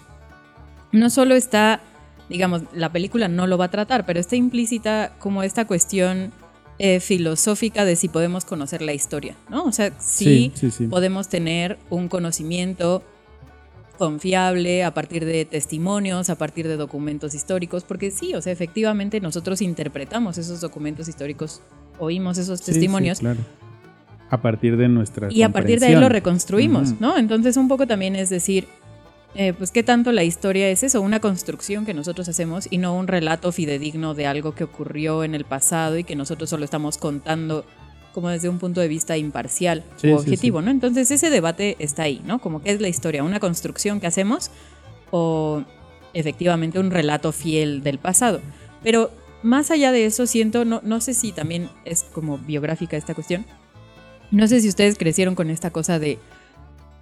No 0.92 1.10
solo 1.10 1.34
está, 1.34 1.80
digamos, 2.28 2.62
la 2.72 2.90
película 2.92 3.28
no 3.28 3.46
lo 3.46 3.58
va 3.58 3.66
a 3.66 3.70
tratar, 3.70 4.06
pero 4.06 4.18
está 4.20 4.36
implícita 4.36 5.12
como 5.18 5.42
esta 5.42 5.66
cuestión 5.66 6.32
eh, 6.80 7.00
filosófica 7.00 7.84
de 7.84 7.96
si 7.96 8.08
podemos 8.08 8.44
conocer 8.44 8.82
la 8.82 8.92
historia, 8.92 9.34
¿no? 9.50 9.64
O 9.64 9.72
sea, 9.72 9.92
sí, 10.00 10.52
sí, 10.54 10.70
sí. 10.70 10.86
podemos 10.86 11.28
tener 11.28 11.76
un 11.90 12.08
conocimiento 12.08 13.02
confiable 13.98 14.84
a 14.84 14.94
partir 14.94 15.24
de 15.24 15.44
testimonios, 15.44 16.30
a 16.30 16.36
partir 16.36 16.66
de 16.68 16.76
documentos 16.76 17.34
históricos, 17.34 17.84
porque 17.84 18.10
sí, 18.10 18.34
o 18.34 18.40
sea, 18.40 18.52
efectivamente 18.52 19.20
nosotros 19.20 19.60
interpretamos 19.60 20.38
esos 20.38 20.60
documentos 20.60 21.08
históricos, 21.08 21.60
oímos 21.98 22.38
esos 22.38 22.60
Sí, 22.60 22.66
sí, 22.66 22.72
testimonios 22.72 23.18
claro. 23.18 23.40
A 24.30 24.40
partir 24.40 24.76
de 24.76 24.88
nuestra 24.88 25.28
y 25.30 25.42
a 25.42 25.48
partir 25.50 25.80
de 25.80 25.86
ahí 25.86 25.96
lo 25.96 26.08
reconstruimos. 26.08 27.00
¿no? 27.00 27.16
Entonces 27.16 27.56
un 27.56 27.66
poco 27.66 27.86
también 27.86 28.14
es 28.14 28.28
decir, 28.28 28.66
eh, 29.34 29.52
pues 29.52 29.70
qué 29.70 29.82
tanto 29.82 30.12
la 30.12 30.22
historia 30.22 30.68
es 30.68 30.82
eso, 30.82 31.00
una 31.00 31.20
construcción 31.20 31.86
que 31.86 31.94
nosotros 31.94 32.28
hacemos 32.28 32.68
y 32.70 32.78
no 32.78 32.94
un 32.94 33.08
relato 33.08 33.52
fidedigno 33.52 34.14
de 34.14 34.26
algo 34.26 34.54
que 34.54 34.64
ocurrió 34.64 35.24
en 35.24 35.34
el 35.34 35.44
pasado 35.44 35.98
y 35.98 36.04
que 36.04 36.14
nosotros 36.14 36.50
solo 36.50 36.64
estamos 36.64 36.98
contando 36.98 37.64
como 38.12 38.28
desde 38.28 38.48
un 38.48 38.58
punto 38.58 38.80
de 38.80 38.88
vista 38.88 39.16
imparcial 39.16 39.84
Sí, 39.96 40.10
o 40.10 40.16
objetivo, 40.16 40.60
sí. 40.60 40.64
¿no? 40.64 40.70
Entonces 40.70 41.10
ese 41.10 41.30
debate 41.30 41.76
está 41.78 42.04
ahí, 42.04 42.22
¿no? 42.24 42.40
Como 42.40 42.62
qué 42.62 42.70
es 42.72 42.80
la 42.80 42.88
historia, 42.88 43.22
una 43.22 43.40
construcción 43.40 44.00
que 44.00 44.06
hacemos 44.06 44.50
o 45.10 45.62
efectivamente 46.14 46.78
un 46.78 46.90
relato 46.90 47.32
fiel 47.32 47.82
del 47.82 47.98
pasado. 47.98 48.40
Pero 48.82 49.10
más 49.42 49.70
allá 49.70 49.92
de 49.92 50.06
eso 50.06 50.26
siento, 50.26 50.64
no, 50.64 50.80
no 50.84 51.00
sé 51.00 51.14
si 51.14 51.32
también 51.32 51.70
es 51.84 52.02
como 52.02 52.38
biográfica 52.38 52.96
esta 52.96 53.14
cuestión, 53.14 53.46
no 54.30 54.46
sé 54.48 54.60
si 54.60 54.68
ustedes 54.68 54.98
crecieron 54.98 55.34
con 55.34 55.50
esta 55.50 55.70
cosa 55.70 55.98
de 55.98 56.18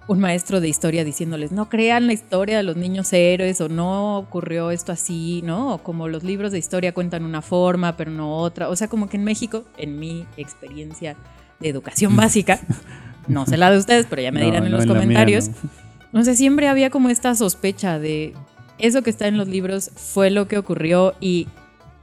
un 0.07 0.19
maestro 0.19 0.61
de 0.61 0.69
historia 0.69 1.03
diciéndoles, 1.03 1.51
no 1.51 1.69
crean 1.69 2.07
la 2.07 2.13
historia 2.13 2.57
de 2.57 2.63
los 2.63 2.77
niños 2.77 3.11
héroes 3.11 3.59
o 3.61 3.67
no 3.67 4.17
ocurrió 4.17 4.71
esto 4.71 4.91
así, 4.91 5.41
¿no? 5.43 5.73
O 5.75 5.77
como 5.79 6.07
los 6.07 6.23
libros 6.23 6.51
de 6.51 6.59
historia 6.59 6.93
cuentan 6.93 7.25
una 7.25 7.41
forma, 7.41 7.97
pero 7.97 8.11
no 8.11 8.37
otra. 8.37 8.69
O 8.69 8.75
sea, 8.75 8.87
como 8.87 9.09
que 9.09 9.17
en 9.17 9.25
México, 9.25 9.65
en 9.77 9.99
mi 9.99 10.25
experiencia 10.37 11.17
de 11.59 11.69
educación 11.69 12.15
básica, 12.15 12.59
no 13.27 13.45
sé 13.45 13.57
la 13.57 13.69
de 13.69 13.77
ustedes, 13.77 14.05
pero 14.09 14.21
ya 14.21 14.31
me 14.31 14.39
No, 14.41 14.45
dirán 14.45 14.65
en 14.65 14.71
no, 14.71 14.77
los 14.77 14.85
mía 14.85 14.95
comentarios, 14.95 15.49
no. 16.13 16.21
o 16.21 16.23
sea, 16.23 16.35
siempre 16.35 16.69
había 16.69 16.89
como 16.89 17.09
esta 17.09 17.35
sospecha 17.35 17.99
de 17.99 18.33
eso 18.79 19.01
que 19.01 19.09
está 19.09 19.27
en 19.27 19.37
los 19.37 19.47
libros 19.47 19.91
fue 19.95 20.29
lo 20.29 20.47
que 20.47 20.57
ocurrió 20.57 21.15
y 21.19 21.47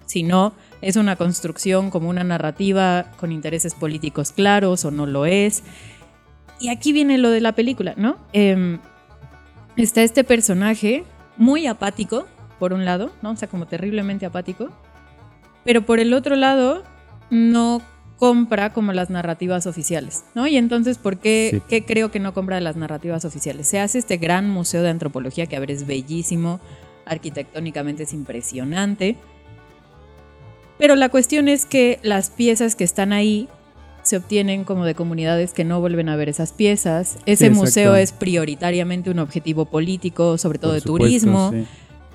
si 0.07 0.23
no, 0.23 0.53
es 0.83 0.97
una 0.97 1.17
construcción 1.17 1.91
como 1.91 2.11
una 2.11 2.25
narrativa 2.25 3.07
con 3.17 3.33
intereses 3.33 3.75
políticos 3.75 4.33
claros 4.33 4.85
o 4.85 4.91
no 4.91 5.07
lo 5.07 5.25
es. 5.25 5.63
Y 6.61 6.69
aquí 6.69 6.93
viene 6.93 7.19
lo 7.19 7.31
de 7.31 7.41
la 7.41 7.53
película, 7.53 7.95
¿no? 7.97 8.17
Em, 8.33 8.79
está 9.77 10.03
este 10.03 10.25
personaje 10.25 11.05
muy 11.37 11.67
apático, 11.67 12.27
por 12.59 12.73
un 12.73 12.85
lado, 12.85 13.11
¿no? 13.23 13.33
O 13.33 13.37
sea, 13.37 13.49
como 13.49 13.67
terriblemente 13.67 14.25
apático. 14.27 14.71
Pero 15.65 15.83
por 15.83 15.99
el 15.99 16.15
otro 16.15 16.37
lado, 16.37 16.85
no 17.31 17.83
compra 18.19 18.73
como 18.73 18.93
las 18.93 19.11
narrativas 19.11 19.67
oficiales, 19.67 20.25
¿no? 20.35 20.47
Y 20.47 20.57
entonces, 20.57 20.99
¿por 20.99 21.19
qué, 21.19 21.49
Sí. 21.53 21.63
qué 21.69 21.85
creo 21.85 22.11
que 22.11 22.21
no 22.21 22.33
compra 22.33 22.61
las 22.61 22.77
narrativas 22.77 23.25
oficiales? 23.25 23.67
Se 23.67 23.81
hace 23.81 23.99
este 23.99 24.19
gran 24.19 24.49
museo 24.49 24.83
de 24.83 24.91
antropología 24.91 25.47
que, 25.47 25.57
a 25.57 25.61
ver, 25.61 25.73
es 25.73 25.87
bellísimo, 25.87 26.61
arquitectónicamente 27.07 28.05
es 28.05 28.13
impresionante, 28.13 29.17
pero 30.79 30.97
la 30.97 31.09
cuestión 31.09 31.49
es 31.49 31.67
que 31.67 31.99
las 32.03 32.31
piezas 32.31 32.77
que 32.77 32.85
están 32.85 33.13
ahí 33.13 33.49
se 34.05 34.17
obtienen 34.17 34.65
como 34.65 34.85
de 34.85 34.95
comunidades 34.95 35.53
que 35.53 35.65
no 35.65 35.81
vuelven 35.81 36.09
a 36.09 36.17
ver 36.17 36.29
esas 36.29 36.53
piezas. 36.53 37.19
Ese 37.27 37.51
museo 37.51 37.97
es 37.97 38.13
prioritariamente 38.13 39.11
un 39.11 39.19
objetivo 39.19 39.65
político, 39.65 40.39
sobre 40.39 40.59
todo 40.59 40.71
Por 40.71 40.75
de 40.77 40.81
supuesto, 40.83 41.05
turismo. 41.07 41.51
sí. 41.53 41.67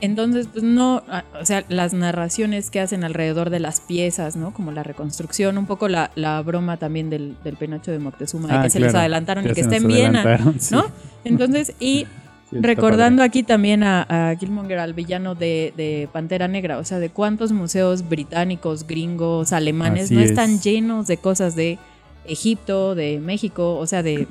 Entonces, 0.01 0.47
pues 0.49 0.63
no, 0.63 1.03
o 1.41 1.45
sea, 1.45 1.65
las 1.67 1.93
narraciones 1.93 2.69
que 2.71 2.79
hacen 2.79 3.03
alrededor 3.03 3.49
de 3.49 3.59
las 3.59 3.81
piezas, 3.81 4.37
¿no? 4.37 4.53
Como 4.53 4.71
la 4.71 4.81
reconstrucción, 4.81 5.57
un 5.57 5.65
poco 5.65 5.89
la, 5.89 6.11
la 6.15 6.41
broma 6.41 6.77
también 6.77 7.09
del, 7.09 7.35
del 7.43 7.57
penacho 7.57 7.91
de 7.91 7.99
Moctezuma, 7.99 8.47
de 8.47 8.53
Ah, 8.53 8.61
que 8.63 8.69
se 8.69 8.79
les 8.79 8.95
adelantaron 8.95 9.43
y 9.45 9.49
que 9.49 9.55
se 9.55 9.61
está 9.61 9.75
nos 9.75 9.81
en 9.83 9.87
Viena, 9.89 10.21
adelantaron, 10.21 10.55
sí. 10.61 10.73
¿no? 10.73 10.85
Entonces, 11.25 11.73
y 11.81 12.07
Sí, 12.49 12.57
recordando 12.61 13.21
aquí 13.21 13.43
también 13.43 13.83
a, 13.83 14.29
a 14.31 14.35
Killmonger, 14.35 14.79
al 14.79 14.93
villano 14.93 15.35
de, 15.35 15.71
de 15.77 16.09
Pantera 16.11 16.47
Negra, 16.47 16.79
o 16.79 16.83
sea, 16.83 16.97
de 16.99 17.09
cuántos 17.09 17.51
museos 17.51 18.09
británicos, 18.09 18.87
gringos, 18.87 19.53
alemanes 19.53 20.05
Así 20.05 20.15
no 20.15 20.21
es. 20.21 20.31
están 20.31 20.59
llenos 20.59 21.05
de 21.07 21.17
cosas 21.17 21.55
de 21.55 21.77
Egipto, 22.25 22.95
de 22.95 23.19
México, 23.19 23.75
o 23.77 23.85
sea, 23.85 24.01
de... 24.03 24.27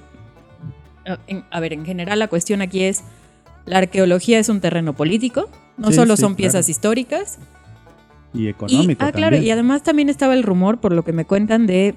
en- 1.29 1.45
a 1.51 1.61
ver, 1.61 1.73
en 1.73 1.85
general 1.85 2.19
la 2.19 2.29
cuestión 2.29 2.61
aquí 2.61 2.83
es, 2.83 3.03
la 3.67 3.79
arqueología 3.79 4.39
es 4.39 4.49
un 4.49 4.61
terreno 4.61 4.95
político, 4.95 5.49
no 5.77 5.89
Sí, 5.89 5.95
solo 5.95 6.17
sí, 6.17 6.23
son 6.23 6.35
piezas 6.35 6.67
claro. 6.67 6.71
históricas, 6.73 7.39
Y 8.35 8.45
y, 8.45 8.49
económico 8.49 9.05
ah, 9.05 9.13
claro, 9.13 9.37
y 9.37 9.51
además 9.51 9.83
también 9.85 10.09
estaba 10.09 10.35
el 10.35 10.43
rumor, 10.43 10.79
por 10.81 10.93
lo 10.93 11.05
que 11.05 11.13
me 11.13 11.25
cuentan, 11.25 11.67
de 11.67 11.95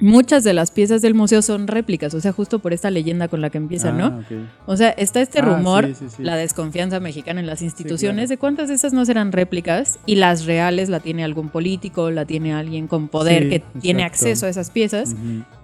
muchas 0.00 0.44
de 0.44 0.52
las 0.52 0.70
piezas 0.70 1.02
del 1.02 1.14
museo 1.14 1.40
son 1.40 1.66
réplicas, 1.68 2.12
o 2.14 2.20
sea, 2.20 2.32
justo 2.32 2.58
por 2.58 2.72
esta 2.72 2.90
leyenda 2.90 3.28
con 3.28 3.40
la 3.40 3.50
que 3.50 3.58
empieza, 3.58 3.92
¿no? 3.92 4.06
Ah, 4.06 4.20
ok. 4.20 4.36
O 4.66 4.76
sea, 4.76 4.90
está 4.90 5.20
este 5.20 5.38
Ah, 5.38 5.42
rumor, 5.44 5.86
sí, 5.86 5.94
sí, 5.94 6.06
sí. 6.16 6.22
la 6.22 6.36
desconfianza 6.36 7.00
mexicana 7.00 7.40
en 7.40 7.46
las 7.46 7.62
instituciones, 7.62 8.24
claro. 8.24 8.28
de 8.28 8.38
cuántas 8.38 8.68
de 8.68 8.74
esas 8.74 8.92
no 8.92 9.04
serán 9.04 9.32
réplicas 9.32 9.98
y 10.06 10.16
las 10.16 10.46
reales 10.46 10.88
la 10.88 11.00
tiene 11.00 11.24
algún 11.24 11.48
político, 11.48 12.10
la 12.10 12.24
tiene 12.24 12.52
alguien 12.54 12.88
con 12.88 13.08
poder 13.08 13.48
que 13.48 13.62
tiene 13.80 14.04
acceso 14.04 14.46
a 14.46 14.48
esas 14.48 14.70
piezas 14.70 15.14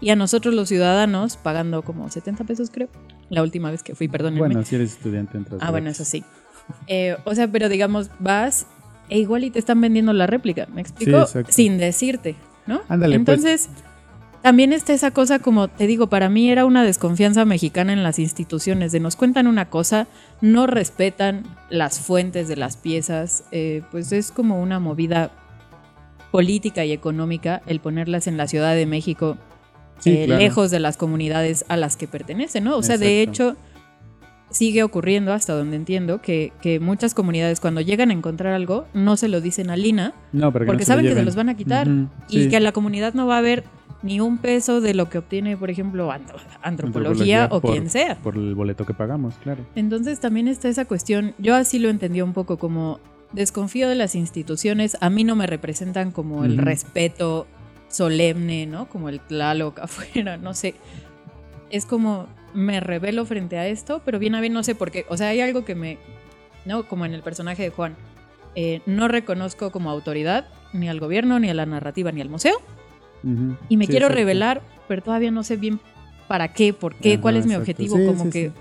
y 0.00 0.10
a 0.10 0.16
nosotros 0.16 0.54
los 0.54 0.68
ciudadanos 0.68 1.36
pagando 1.36 1.82
como 1.82 2.08
70 2.08 2.44
pesos 2.44 2.70
creo, 2.70 2.88
la 3.30 3.42
última 3.42 3.70
vez 3.70 3.82
que 3.82 3.94
fui, 3.94 4.08
perdónenme. 4.08 4.40
Bueno, 4.46 4.64
si 4.64 4.76
eres 4.76 4.92
estudiante 4.92 5.36
entras 5.36 5.60
ah, 5.62 5.70
bueno, 5.70 5.90
eso 5.90 6.04
sí. 6.04 6.24
Eh, 6.86 7.16
o 7.24 7.34
sea, 7.34 7.48
pero 7.48 7.68
digamos, 7.68 8.10
vas 8.20 8.66
e 9.08 9.18
igual 9.18 9.42
y 9.42 9.50
te 9.50 9.58
están 9.58 9.80
vendiendo 9.80 10.12
la 10.12 10.28
réplica, 10.28 10.68
¿me 10.72 10.80
explico? 10.80 11.26
Sin 11.48 11.78
decirte, 11.78 12.36
¿no? 12.66 12.80
Ándale, 12.88 13.18
pues. 13.20 13.68
También 14.42 14.72
está 14.72 14.94
esa 14.94 15.10
cosa 15.10 15.38
como, 15.38 15.68
te 15.68 15.86
digo, 15.86 16.08
para 16.08 16.30
mí 16.30 16.50
era 16.50 16.64
una 16.64 16.82
desconfianza 16.82 17.44
mexicana 17.44 17.92
en 17.92 18.02
las 18.02 18.18
instituciones, 18.18 18.90
de 18.90 19.00
nos 19.00 19.16
cuentan 19.16 19.46
una 19.46 19.68
cosa, 19.68 20.06
no 20.40 20.66
respetan 20.66 21.44
las 21.68 22.00
fuentes 22.00 22.48
de 22.48 22.56
las 22.56 22.78
piezas, 22.78 23.44
eh, 23.52 23.82
pues 23.90 24.12
es 24.12 24.30
como 24.30 24.62
una 24.62 24.80
movida 24.80 25.30
política 26.30 26.84
y 26.84 26.92
económica 26.92 27.60
el 27.66 27.80
ponerlas 27.80 28.26
en 28.26 28.38
la 28.38 28.48
Ciudad 28.48 28.74
de 28.74 28.86
México, 28.86 29.36
Sí, 29.98 30.12
eh, 30.12 30.24
claro. 30.24 30.40
lejos 30.40 30.70
de 30.70 30.80
las 30.80 30.96
comunidades 30.96 31.66
a 31.68 31.76
las 31.76 31.98
que 31.98 32.08
pertenecen, 32.08 32.64
¿no? 32.64 32.76
O 32.78 32.82
sea, 32.82 32.96
de 32.96 33.20
hecho, 33.20 33.56
sigue 34.48 34.82
ocurriendo, 34.82 35.34
hasta 35.34 35.52
donde 35.52 35.76
entiendo, 35.76 36.22
que, 36.22 36.52
que 36.62 36.80
muchas 36.80 37.12
comunidades 37.12 37.60
cuando 37.60 37.82
llegan 37.82 38.10
a 38.10 38.14
encontrar 38.14 38.54
algo, 38.54 38.86
no 38.94 39.18
se 39.18 39.28
lo 39.28 39.42
dicen 39.42 39.68
a 39.68 39.76
Lina, 39.76 40.14
No, 40.32 40.52
porque 40.52 40.86
saben 40.86 41.04
que 41.04 41.14
se 41.14 41.22
los 41.22 41.36
van 41.36 41.50
a 41.50 41.54
quitar 41.56 41.86
y 42.30 42.44
sí. 42.44 42.48
que 42.48 42.56
a 42.56 42.60
la 42.60 42.72
comunidad 42.72 43.12
no 43.12 43.26
va 43.26 43.36
a 43.36 43.38
haber 43.38 43.64
ni 44.02 44.18
un 44.20 44.38
peso 44.38 44.80
de 44.80 44.94
lo 44.94 45.08
que 45.10 45.18
obtiene, 45.18 45.56
por 45.56 45.68
ejemplo, 45.70 46.10
antro- 46.10 46.38
antropología, 46.62 47.48
o 47.50 47.60
por- 47.60 47.72
quien 47.72 47.90
sea. 47.90 48.16
Por 48.16 48.36
el 48.36 48.54
boleto 48.54 48.86
que 48.86 48.94
pagamos, 48.94 49.34
claro. 49.42 49.64
Entonces 49.74 50.20
también 50.20 50.48
está 50.48 50.68
esa 50.68 50.84
cuestión, 50.86 51.34
yo 51.38 51.54
así 51.54 51.78
lo 51.78 51.88
entendí 51.90 52.22
un 52.22 52.32
poco 52.32 52.56
como 52.58 52.98
desconfío 53.32 53.88
de 53.88 53.94
las 53.94 54.14
instituciones, 54.14 54.96
a 55.00 55.10
mí 55.10 55.22
no 55.24 55.36
me 55.36 55.46
representan 55.46 56.10
como 56.12 56.44
el 56.44 56.56
respeto 56.58 57.46
solemne, 57.88 58.66
¿no? 58.66 58.88
Como 58.88 59.08
el 59.08 59.20
Tlaloc 59.20 59.78
afuera, 59.80 60.36
no 60.36 60.54
sé. 60.54 60.74
Es 61.70 61.86
como 61.86 62.26
me 62.54 62.80
revelo 62.80 63.24
frente 63.26 63.58
a 63.58 63.66
esto, 63.68 64.02
pero 64.04 64.18
bien 64.18 64.34
a 64.34 64.40
bien 64.40 64.52
no 64.52 64.62
sé 64.62 64.74
por 64.74 64.90
qué. 64.90 65.06
O 65.08 65.16
sea, 65.16 65.28
hay 65.28 65.40
algo 65.40 65.64
que 65.64 65.74
me, 65.74 65.98
¿no? 66.64 66.84
Como 66.88 67.04
en 67.04 67.14
el 67.14 67.22
personaje 67.22 67.62
de 67.62 67.70
Juan. 67.70 67.94
eh, 68.56 68.80
no 68.86 69.06
reconozco 69.06 69.70
como 69.70 69.90
autoridad 69.90 70.48
ni 70.72 70.88
al 70.88 70.98
gobierno, 70.98 71.38
ni 71.38 71.48
a 71.50 71.54
la 71.54 71.66
narrativa, 71.66 72.10
ni 72.10 72.20
al 72.20 72.28
museo. 72.28 72.56
Y 73.68 73.76
me 73.76 73.84
Sí, 73.86 73.90
quiero 73.90 74.06
exacto. 74.06 74.14
revelar, 74.14 74.62
pero 74.88 75.02
todavía 75.02 75.30
no 75.30 75.42
sé 75.42 75.56
bien 75.56 75.80
para 76.28 76.52
qué, 76.52 76.72
por 76.72 76.94
qué, 76.94 77.14
Ajá, 77.14 77.22
cuál 77.22 77.36
es 77.36 77.46
mi 77.46 77.54
objetivo. 77.54 77.96
Sí, 77.96 78.06
como 78.06 78.24
sí, 78.24 78.30
que. 78.30 78.52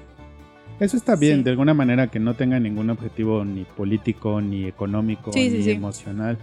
Eso 0.80 0.96
está 0.96 1.16
bien, 1.16 1.44
de 1.44 1.52
alguna 1.52 1.74
manera 1.74 2.08
que 2.08 2.20
no 2.20 2.36
tenga 2.36 2.60
ningún 2.60 2.90
objetivo 2.90 3.44
ni 3.44 3.64
político, 3.66 4.40
ni 4.42 4.66
económico, 4.66 5.32
ni 5.36 5.70
emocional. 5.70 6.38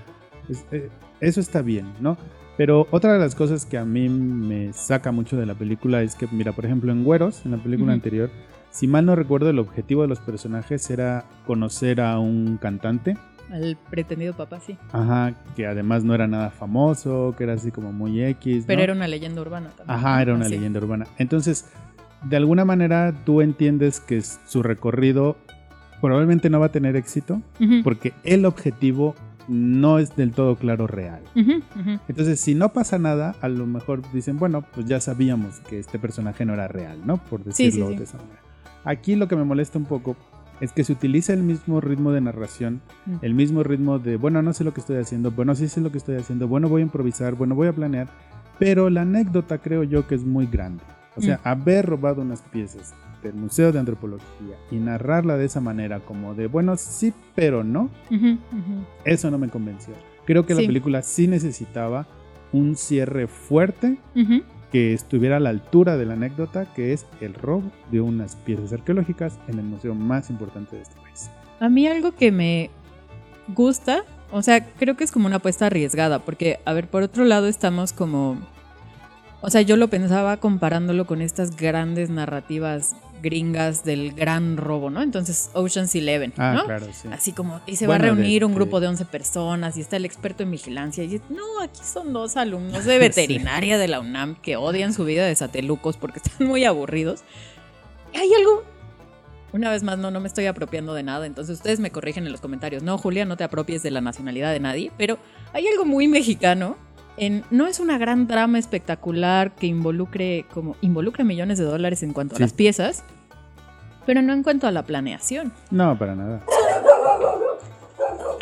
Es- 0.49 0.67
eh, 0.73 0.91
eso 1.21 1.41
está 1.41 1.63
bien, 1.63 1.87
¿no? 2.01 2.17
Pero 2.59 2.87
otra 2.91 3.13
de 3.15 3.19
las 3.19 3.35
cosas 3.35 3.67
que 3.67 3.77
a 3.79 3.85
mí 3.85 4.09
me 4.09 4.73
saca 4.73 5.11
mucho 5.13 5.37
de 5.37 5.47
la 5.47 5.55
película 5.55 6.03
es 6.03 6.15
que, 6.15 6.27
mira, 6.31 6.53
por 6.53 6.65
ejemplo, 6.65 6.93
en 6.93 7.05
Güeros, 7.05 7.45
en 7.45 7.53
la 7.53 7.59
película 7.59 7.93
anterior, 7.93 8.31
si 8.71 8.87
mal 8.87 9.05
no 9.07 9.15
recuerdo, 9.17 9.51
el 9.51 9.59
objetivo 9.59 10.03
de 10.03 10.09
los 10.09 10.21
personajes 10.21 10.89
era 10.91 11.25
conocer 11.47 12.01
a 12.01 12.19
un 12.19 12.59
cantante, 12.59 13.17
al 13.51 13.77
pretendido 13.91 14.35
papá 14.35 14.61
sí. 14.61 14.77
ajá, 14.93 15.35
que 15.55 15.67
además 15.67 16.03
no 16.05 16.15
era 16.15 16.27
nada 16.27 16.51
famoso, 16.51 17.35
que 17.39 17.45
era 17.45 17.53
así 17.55 17.71
como 17.71 17.93
muy 17.93 18.23
X. 18.23 18.65
Pero 18.67 18.83
era 18.83 18.93
una 18.93 19.07
leyenda 19.09 19.41
urbana 19.41 19.69
también. 19.77 19.99
Ajá, 19.99 20.23
era 20.23 20.35
una 20.35 20.47
Así. 20.47 20.55
leyenda 20.57 20.81
urbana. 20.81 21.07
Entonces, 21.19 21.67
de 22.25 22.37
alguna 22.37 22.65
manera 22.65 23.13
tú 23.25 23.41
entiendes 23.43 24.01
que 24.01 24.21
su 24.23 24.63
recorrido 24.63 25.37
probablemente 26.01 26.51
no 26.51 26.61
va 26.61 26.67
a 26.67 26.73
tener 26.73 26.97
éxito 26.97 27.41
porque 27.85 28.13
el 28.25 28.45
objetivo 28.45 29.15
no 29.49 29.99
es 30.01 30.17
del 30.17 30.33
todo 30.33 30.57
claro 30.57 30.87
real. 30.89 31.23
Entonces, 32.09 32.41
si 32.41 32.55
no 32.57 32.73
pasa 32.73 32.99
nada, 32.99 33.37
a 33.41 33.49
lo 33.49 33.65
mejor 33.67 34.03
dicen, 34.13 34.39
bueno, 34.39 34.63
pues 34.75 34.87
ya 34.87 35.01
sabíamos 35.01 35.61
que 35.61 35.79
este 35.79 35.99
personaje 36.01 36.45
no 36.45 36.53
era 36.55 36.67
real, 36.69 36.99
¿no? 37.07 37.19
Por 37.19 37.45
Sí, 37.45 37.53
sí, 37.53 37.65
decirlo 37.67 37.91
sí. 37.91 37.97
de 37.97 38.05
esa 38.05 38.19
manera. 38.19 38.41
Aquí 38.85 39.15
lo 39.17 39.29
que 39.29 39.37
me 39.37 39.45
molesta 39.45 39.79
un 39.79 39.85
poco 39.85 40.17
es 40.61 40.73
que 40.73 40.85
se 40.85 40.93
utiliza 40.93 41.33
el 41.33 41.43
mismo 41.43 41.81
ritmo 41.81 42.13
de 42.13 42.21
narración, 42.21 42.81
Mm. 43.07 43.15
el 43.23 43.35
mismo 43.35 43.63
ritmo 43.63 43.99
de, 43.99 44.17
bueno, 44.17 44.41
no 44.43 44.53
sé 44.53 44.65
lo 44.65 44.73
que 44.73 44.81
estoy 44.81 44.97
haciendo, 44.97 45.31
bueno, 45.31 45.55
sí 45.55 45.69
sé 45.69 45.81
lo 45.81 45.91
que 45.93 45.99
estoy 45.99 46.17
haciendo, 46.17 46.49
bueno, 46.49 46.69
voy 46.69 46.81
a 46.81 46.85
improvisar, 46.85 47.35
bueno, 47.35 47.55
voy 47.55 47.69
a 47.69 47.73
planear, 47.73 48.09
pero 48.59 48.89
la 48.91 49.03
anécdota 49.03 49.59
creo 49.59 49.83
yo 49.83 50.07
que 50.07 50.15
es 50.15 50.25
muy 50.25 50.47
grande. 50.47 50.83
O 51.15 51.21
sea, 51.23 51.37
Mm. 51.39 51.49
haber 51.49 51.87
robado 51.87 52.23
unas 52.23 52.43
piezas 52.43 52.95
del 53.23 53.35
Museo 53.35 53.73
de 53.73 53.79
Antropología 53.79 54.57
y 54.71 54.77
narrarla 54.77 55.37
de 55.37 55.47
esa 55.47 55.61
manera, 55.61 56.01
como 56.01 56.35
de, 56.35 56.47
bueno, 56.47 56.77
sí, 56.77 57.13
pero 57.35 57.65
no, 57.65 57.91
eso 59.05 59.31
no 59.31 59.39
me 59.39 59.49
convenció. 59.49 59.95
Creo 60.27 60.45
que 60.47 60.55
la 60.55 60.61
película 60.67 61.03
sí 61.03 61.27
necesitaba 61.29 62.07
un 62.53 62.77
cierre 62.77 63.27
fuerte. 63.27 63.99
Que 64.73 64.93
estuviera 64.93 65.37
a 65.37 65.41
la 65.41 65.51
altura 65.51 65.97
de 65.97 66.07
la 66.07 66.15
anécdota, 66.15 66.73
que 66.75 66.93
es 66.93 67.07
el 67.21 67.35
robo 67.35 67.71
de 67.91 68.01
unas 68.01 68.37
piezas 68.37 68.73
arqueológicas 68.73 69.39
en 69.49 69.59
el 69.59 69.65
museo 69.65 69.95
más 69.95 70.31
importante 70.31 70.77
de 70.77 70.83
este 70.83 71.01
país. 71.01 71.31
A 71.61 71.69
mí 71.69 71.87
algo 71.87 72.13
que 72.13 72.33
me 72.33 72.71
gusta, 73.55 74.05
o 74.33 74.43
sea, 74.43 74.65
creo 74.65 74.97
que 74.97 75.05
es 75.05 75.13
como 75.13 75.27
una 75.27 75.37
apuesta 75.37 75.67
arriesgada, 75.67 76.19
porque, 76.19 76.59
a 76.65 76.73
ver, 76.73 76.89
por 76.89 77.03
otro 77.03 77.25
lado 77.25 77.47
estamos 77.47 77.93
como, 77.93 78.39
o 79.41 79.51
sea, 79.51 79.63
yo 79.63 79.77
lo 79.77 79.89
pensaba 79.89 80.37
comparándolo 80.39 81.07
con 81.07 81.23
estas 81.23 81.57
grandes 81.57 82.11
narrativas 82.11 82.97
gringas 83.23 83.85
del 83.85 84.13
gran 84.13 84.57
robo, 84.57 84.91
¿no? 84.91 85.03
Entonces, 85.03 85.51
Ocean's 85.55 85.95
Eleven, 85.95 86.33
Ah, 86.37 86.53
¿no? 86.55 86.65
claro, 86.65 86.87
sí. 86.93 87.09
Así 87.11 87.33
como, 87.33 87.61
y 87.67 87.77
se 87.77 87.87
Bueno, 87.87 88.05
va 88.05 88.11
a 88.13 88.15
reunir 88.15 88.41
de- 88.41 88.47
un 88.47 88.55
grupo 88.55 88.81
de 88.81 88.89
11 88.89 89.05
personas 89.07 89.77
y 89.77 89.81
está 89.81 89.97
el 89.97 90.05
experto 90.05 90.43
en 90.43 90.51
vigilancia. 90.51 91.05
Y 91.05 91.21
no, 91.29 91.61
aquí 91.63 91.81
son 91.85 92.13
dos 92.13 92.37
alumnos 92.37 92.85
de 92.85 92.99
veterinaria 92.99 93.79
de 93.79 93.89
la 93.89 94.01
UNAM 94.01 94.37
que 94.37 94.57
odian 94.57 94.93
su 94.93 95.05
vida 95.05 95.27
de 95.27 95.35
satelucos 95.35 95.97
porque 95.97 96.21
están 96.23 96.47
muy 96.47 96.65
aburridos. 96.65 97.23
Hay 98.15 98.33
algo. 98.35 98.65
Una 99.53 99.71
vez 99.71 99.83
más, 99.83 99.97
no, 99.97 100.11
no 100.11 100.21
me 100.21 100.29
estoy 100.29 100.47
apropiando 100.47 100.93
de 100.93 101.03
nada, 101.03 101.25
entonces 101.25 101.57
ustedes 101.57 101.81
me 101.81 101.91
corrigen 101.91 102.27
en 102.27 102.33
los 102.33 102.41
comentarios. 102.41 102.83
No, 102.83 102.99
Julia, 102.99 103.25
no 103.25 103.37
te 103.37 103.45
apropies 103.45 103.83
de 103.83 103.91
la 103.91 104.01
nacionalidad 104.03 104.53
de 104.53 104.61
nadie, 104.61 104.93
pero 104.99 105.19
hay 105.55 105.67
algo 105.69 105.85
muy 105.87 106.09
mexicano. 106.09 106.77
En, 107.19 107.45
no 107.51 107.67
es 107.67 107.81
una 107.81 107.97
gran 107.99 108.27
drama 108.27 108.59
espectacular 108.59 109.55
que 109.55 109.67
involucre 109.67 110.45
como 110.53 110.77
involucre 110.83 111.25
millones 111.25 111.59
de 111.59 111.65
dólares 111.65 112.03
en 112.03 112.13
cuanto 112.13 112.37
Sí. 112.37 112.43
a 112.43 112.47
las 112.47 112.53
piezas, 112.53 113.05
pero 114.05 114.21
no 114.23 114.33
en 114.33 114.43
cuanto 114.43 114.67
a 114.67 114.71
la 114.71 114.83
planeación. 114.85 115.53
No, 115.71 115.99
para 115.99 116.15
nada. 116.15 116.43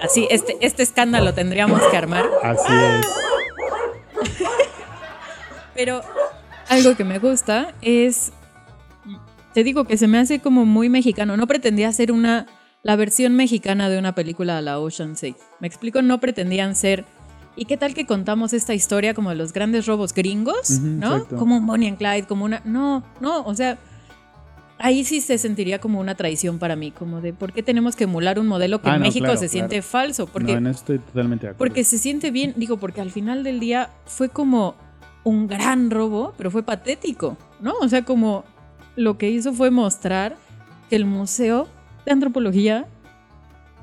Así, 0.03 0.27
este, 0.31 0.57
este 0.61 0.83
escándalo 0.83 1.33
tendríamos 1.35 1.81
que 1.83 1.97
armar. 1.97 2.27
Así 2.43 2.73
es. 2.73 3.07
Pero 5.75 6.03
algo 6.69 6.97
que 6.97 7.05
me 7.05 7.19
gusta 7.19 7.73
es. 7.83 8.33
Te 9.55 9.65
digo 9.65 9.85
que 9.85 9.97
se 9.97 10.07
me 10.09 10.19
hace 10.19 10.41
como 10.41 10.65
muy 10.67 10.89
mexicano. 10.89 11.37
No 11.37 11.47
pretendía 11.47 11.93
ser 11.93 12.13
una. 12.13 12.47
La 12.83 12.97
versión 12.97 13.35
mexicana 13.35 13.89
de 13.89 13.99
una 13.99 14.15
película 14.15 14.59
a 14.59 14.61
la 14.61 14.79
Ocean's 14.79 15.23
8. 15.23 15.37
Me 15.59 15.67
explico, 15.67 16.03
no 16.03 16.21
pretendían 16.21 16.77
ser 16.77 17.07
¿Y 17.57 17.67
qué 17.67 17.77
tal 17.77 17.95
que 17.95 18.05
contamos 18.07 18.53
esta 18.53 18.75
historia 18.75 19.15
como 19.15 19.31
de 19.31 19.37
los 19.37 19.53
grandes 19.53 19.87
robos 19.87 20.13
gringos? 20.13 20.71
¿No? 20.81 21.15
exacto. 21.15 21.37
Como 21.37 21.57
un 21.57 21.67
Bonnie 21.67 21.89
and 21.89 21.99
Clyde, 21.99 22.25
como 22.27 22.45
una... 22.45 22.61
No, 22.65 23.05
no, 23.21 23.43
o 23.45 23.55
sea, 23.55 23.79
ahí 24.79 25.05
sí 25.05 25.21
se 25.21 25.39
sentiría 25.39 25.79
como 25.81 26.01
una 26.01 26.17
traición 26.17 26.59
para 26.59 26.75
mí, 26.75 26.91
como 26.91 27.21
de 27.21 27.33
por 27.33 27.53
qué 27.53 27.63
tenemos 27.63 27.95
que 27.95 28.05
emular 28.05 28.39
un 28.41 28.47
modelo 28.49 28.81
que 28.83 28.89
Ah, 28.91 28.95
en 28.95 29.01
no, 29.03 29.07
México 29.07 29.25
claro, 29.27 29.39
se 29.39 29.47
claro. 29.49 29.69
siente 29.69 29.83
falso. 29.83 30.27
Porque, 30.27 30.61
no, 30.61 30.69
estoy 30.71 30.99
totalmente 30.99 31.47
de 31.47 31.51
acuerdo. 31.53 31.59
porque 31.71 31.85
se 31.85 31.99
siente 31.99 32.31
bien, 32.33 32.55
digo, 32.57 32.77
porque 32.79 33.01
al 33.01 33.11
final 33.13 33.45
del 33.45 33.61
día 33.61 33.91
fue 34.07 34.29
como 34.29 34.75
un 35.23 35.47
gran 35.47 35.91
robo, 35.91 36.35
pero 36.37 36.51
fue 36.51 36.63
patético, 36.65 37.37
¿no? 37.61 37.75
O 37.81 37.89
sea, 37.89 38.05
como 38.05 38.45
lo 38.97 39.17
que 39.17 39.31
hizo 39.31 39.53
fue 39.53 39.71
mostrar 39.71 40.37
que 40.91 40.97
el 40.97 41.05
Museo 41.07 41.69
de 42.05 42.13
Antropología, 42.13 42.87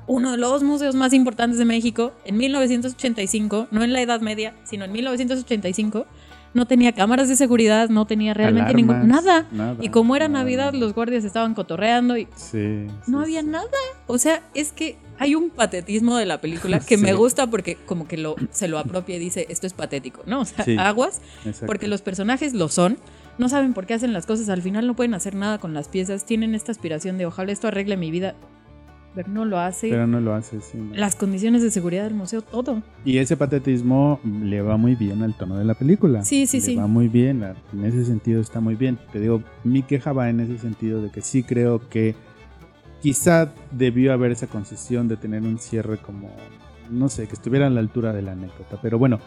uno 0.06 0.32
de 0.32 0.38
los 0.38 0.62
museos 0.62 0.94
más 0.94 1.12
importantes 1.12 1.58
de 1.58 1.64
México, 1.64 2.12
en 2.24 2.36
1985, 2.36 3.68
no 3.70 3.82
en 3.82 3.92
la 3.92 4.00
Edad 4.00 4.20
Media, 4.20 4.54
sino 4.64 4.84
en 4.84 4.92
1985, 4.92 6.06
no 6.54 6.66
tenía 6.66 6.92
cámaras 6.92 7.28
de 7.28 7.36
seguridad, 7.36 7.88
no 7.88 8.06
tenía 8.06 8.34
realmente 8.34 8.74
ningún... 8.74 9.08
Nada. 9.08 9.46
nada, 9.52 9.76
Y 9.80 9.88
como 9.88 10.16
era 10.16 10.28
nada, 10.28 10.44
Navidad, 10.44 10.74
los 10.74 10.92
guardias 10.94 11.24
estaban 11.24 11.54
cotorreando 11.54 12.16
y 12.18 12.24
Sí, 12.36 12.86
sí, 12.86 13.10
no 13.10 13.20
había 13.20 13.40
sí. 13.40 13.46
nada. 13.46 13.68
O 14.06 14.18
sea, 14.18 14.42
es 14.54 14.72
que 14.72 14.98
hay 15.18 15.34
un 15.34 15.50
patetismo 15.50 16.16
de 16.16 16.26
la 16.26 16.40
película 16.40 16.80
que 16.80 16.98
me 16.98 17.14
gusta 17.14 17.46
porque 17.46 17.76
como 17.76 18.06
que 18.06 18.18
lo, 18.18 18.36
se 18.50 18.68
lo 18.68 18.78
apropia 18.78 19.16
y 19.16 19.18
dice, 19.18 19.46
esto 19.48 19.66
es 19.66 19.72
patético, 19.72 20.22
¿no? 20.26 20.40
O 20.40 20.44
sea, 20.44 20.64
aguas, 20.86 21.20
Exacto. 21.44 21.66
porque 21.66 21.88
los 21.88 22.02
personajes 22.02 22.52
lo 22.52 22.68
son, 22.68 22.98
no 23.38 23.48
saben 23.48 23.72
por 23.72 23.86
qué 23.86 23.94
hacen 23.94 24.12
las 24.12 24.26
cosas, 24.26 24.48
al 24.48 24.60
final 24.60 24.86
no 24.86 24.94
pueden 24.94 25.14
hacer 25.14 25.34
nada 25.34 25.58
con 25.58 25.72
las 25.72 25.88
piezas, 25.88 26.26
tienen 26.26 26.54
esta 26.54 26.72
aspiración 26.72 27.16
de 27.16 27.24
ojalá 27.26 27.52
esto 27.52 27.68
arregle 27.68 27.96
mi 27.96 28.10
vida, 28.10 28.34
pero 29.14 29.28
no 29.28 29.44
lo 29.44 29.58
hace. 29.58 29.88
Pero 29.88 30.06
no 30.06 30.20
lo 30.20 30.34
hace, 30.34 30.60
sí. 30.60 30.78
no. 30.78 30.94
Las 30.94 31.16
condiciones 31.16 31.62
de 31.62 31.70
seguridad 31.70 32.04
del 32.04 32.14
museo, 32.14 32.42
todo. 32.42 32.82
Y 33.04 33.18
ese 33.18 33.36
patetismo 33.36 34.20
le 34.24 34.62
va 34.62 34.76
muy 34.76 34.94
bien 34.94 35.22
al 35.22 35.34
tono 35.34 35.56
de 35.56 35.64
la 35.64 35.74
película. 35.74 36.24
Sí, 36.24 36.46
sí, 36.46 36.58
le 36.58 36.64
sí. 36.64 36.76
Va 36.76 36.86
muy 36.86 37.08
bien, 37.08 37.44
en 37.72 37.84
ese 37.84 38.04
sentido 38.04 38.40
está 38.40 38.60
muy 38.60 38.74
bien. 38.74 38.98
Te 39.12 39.20
digo, 39.20 39.42
mi 39.64 39.82
queja 39.82 40.12
va 40.12 40.30
en 40.30 40.40
ese 40.40 40.58
sentido 40.58 41.02
de 41.02 41.10
que 41.10 41.20
sí 41.20 41.42
creo 41.42 41.88
que 41.88 42.14
quizá 43.00 43.52
debió 43.70 44.12
haber 44.12 44.30
esa 44.30 44.46
concesión 44.46 45.08
de 45.08 45.16
tener 45.16 45.42
un 45.42 45.58
cierre 45.58 45.98
como, 45.98 46.30
no 46.90 47.08
sé, 47.08 47.26
que 47.26 47.34
estuviera 47.34 47.66
a 47.66 47.70
la 47.70 47.80
altura 47.80 48.12
de 48.12 48.22
la 48.22 48.32
anécdota. 48.32 48.78
Pero 48.80 48.98
bueno, 48.98 49.18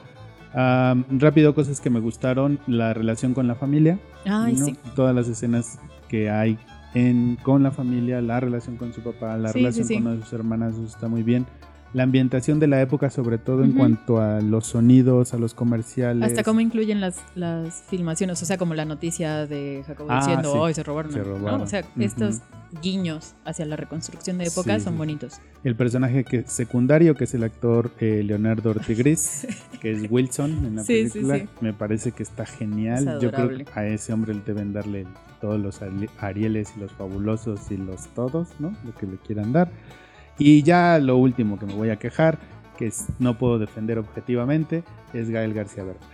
am, 0.53 1.05
rápido, 1.19 1.53
cosas 1.53 1.81
que 1.81 1.89
me 1.89 1.99
gustaron, 1.99 2.59
la 2.67 2.93
relación 2.93 3.33
con 3.33 3.47
la 3.47 3.55
familia. 3.55 3.99
Ay, 4.25 4.53
¿no? 4.53 4.65
sí. 4.65 4.77
Todas 4.95 5.13
las 5.13 5.27
escenas 5.27 5.77
que 6.07 6.29
hay 6.29 6.57
en, 6.95 7.37
con 7.43 7.61
la 7.61 7.71
familia, 7.71 8.21
la 8.21 8.39
relación 8.39 8.77
con 8.77 8.91
su 8.93 9.01
papá, 9.01 9.37
la 9.37 9.49
Sí, 9.49 9.59
relación 9.59 9.85
sí, 9.87 9.95
sí. 9.97 10.01
con 10.01 10.19
sus 10.21 10.33
hermanas, 10.33 10.73
eso 10.73 10.85
está 10.85 11.07
muy 11.07 11.21
bien. 11.23 11.45
La 11.95 12.03
ambientación 12.03 12.59
de 12.59 12.67
la 12.67 12.81
época, 12.81 13.09
sobre 13.09 13.37
todo 13.37 13.63
en 13.63 13.69
Ujú. 13.69 13.77
cuanto 13.79 14.19
a 14.19 14.41
los 14.41 14.67
sonidos, 14.67 15.33
a 15.33 15.37
los 15.37 15.53
comerciales. 15.53 16.27
Hasta 16.27 16.43
cómo 16.43 16.59
incluyen 16.59 16.99
las, 16.99 17.15
las 17.35 17.83
filmaciones, 17.89 18.41
o 18.41 18.45
sea, 18.45 18.57
como 18.57 18.73
la 18.73 18.83
noticia 18.83 19.47
de 19.47 19.81
Jacobo 19.87 20.09
Ah, 20.11 20.19
diciendo, 20.19 20.51
sí. 20.51 20.57
hoy 20.59 20.73
se 20.73 20.83
robaron. 20.83 21.13
Se 21.13 21.19
¿no? 21.19 21.23
robaron. 21.23 21.61
O 21.61 21.67
sea, 21.67 21.79
Ujú. 21.79 22.01
estos 22.03 22.41
guiños 22.81 23.33
hacia 23.45 23.65
la 23.65 23.77
reconstrucción 23.77 24.37
de 24.37 24.43
época 24.47 24.77
Sí, 24.77 24.83
son 24.83 24.97
bonitos. 24.97 25.35
El 25.63 25.77
personaje 25.77 26.25
que, 26.25 26.43
secundario, 26.43 27.15
que 27.15 27.23
es 27.23 27.33
el 27.33 27.43
actor 27.45 27.89
eh, 28.01 28.23
Leonardo 28.25 28.71
Ortigris, 28.71 29.47
que 29.81 29.91
es 29.93 30.11
Wilson 30.11 30.51
en 30.65 30.75
la 30.75 30.83
Sí, 30.83 31.07
película, 31.13 31.45
me 31.61 31.71
parece 31.71 32.11
que 32.11 32.23
está 32.23 32.45
genial. 32.45 33.07
Es 33.07 33.21
Yo 33.21 33.31
creo 33.31 33.47
que 33.49 33.65
a 33.73 33.87
ese 33.87 34.11
hombre 34.11 34.33
le 34.33 34.41
deben 34.41 34.73
darle 34.73 35.07
todos 35.39 35.57
los 35.61 35.81
ari- 35.81 36.09
Arieles 36.19 36.73
y 36.75 36.81
los 36.81 36.91
fabulosos 36.91 37.71
y 37.71 37.77
los 37.77 38.07
todos, 38.09 38.49
¿no? 38.59 38.75
Lo 38.83 38.93
que 38.95 39.05
le 39.07 39.15
quieran 39.15 39.53
dar. 39.53 39.69
Y 40.37 40.63
ya 40.63 40.99
lo 40.99 41.17
último 41.17 41.57
que 41.59 41.65
me 41.65 41.73
voy 41.73 41.89
a 41.89 41.97
quejar, 41.97 42.37
que 42.77 42.87
es- 42.87 43.07
no 43.19 43.37
puedo 43.37 43.57
defender 43.59 43.97
objetivamente, 43.99 44.83
es 45.13 45.29
Gael 45.29 45.53
García 45.53 45.83
Bernal. 45.83 46.09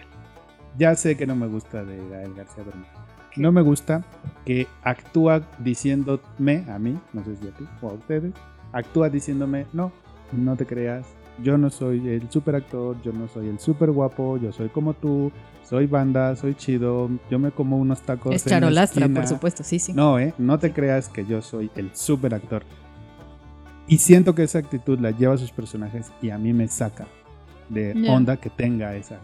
Ya 0.77 0.95
sé 0.95 1.17
que 1.17 1.25
no 1.27 1.35
me 1.35 1.47
gusta 1.47 1.83
de 1.83 1.97
Gael 2.09 2.33
García 2.33 2.63
Bernal. 2.63 2.87
No 3.35 3.51
me 3.51 3.61
gusta 3.61 4.03
que 4.45 4.67
actúa 4.83 5.41
diciéndome, 5.59 6.65
a 6.69 6.77
mí, 6.77 6.97
no 7.13 7.23
sé 7.23 7.35
si 7.37 7.47
a 7.47 7.51
ti 7.51 7.65
o 7.81 7.89
a 7.89 7.93
ustedes, 7.93 8.33
actúa 8.73 9.09
diciéndome, 9.09 9.65
no, 9.73 9.91
no 10.33 10.55
te 10.55 10.65
creas, 10.65 11.05
yo 11.41 11.57
no 11.57 11.69
soy 11.69 12.07
el 12.09 12.29
super 12.29 12.55
actor, 12.55 13.01
yo 13.01 13.13
no 13.13 13.27
soy 13.27 13.47
el 13.47 13.57
super 13.59 13.89
guapo, 13.91 14.37
yo 14.37 14.51
soy 14.51 14.69
como 14.69 14.93
tú, 14.93 15.31
soy 15.63 15.87
banda, 15.87 16.35
soy 16.35 16.55
chido, 16.55 17.09
yo 17.29 17.39
me 17.39 17.51
como 17.51 17.77
unos 17.77 18.01
tacos. 18.01 18.35
Es 18.35 18.45
en 18.47 18.51
la 18.51 18.59
charolastra, 18.59 18.99
por 19.07 19.11
esquina". 19.11 19.27
supuesto, 19.27 19.63
sí, 19.63 19.79
sí. 19.79 19.93
No, 19.93 20.19
eh, 20.19 20.33
no 20.37 20.59
te 20.59 20.73
creas 20.73 21.07
que 21.09 21.25
yo 21.25 21.41
soy 21.41 21.71
el 21.75 21.95
super 21.95 22.33
actor. 22.35 22.63
Y 23.87 23.97
siento 23.97 24.33
que 24.35 24.43
esa 24.43 24.59
actitud 24.59 24.99
la 24.99 25.11
lleva 25.11 25.33
a 25.33 25.37
sus 25.37 25.51
personajes 25.51 26.11
y 26.21 26.29
a 26.29 26.37
mí 26.37 26.53
me 26.53 26.67
saca 26.67 27.07
de 27.69 27.93
Ya. 27.95 28.11
onda 28.13 28.37
que 28.37 28.49
tenga 28.49 28.95
esa. 28.95 29.19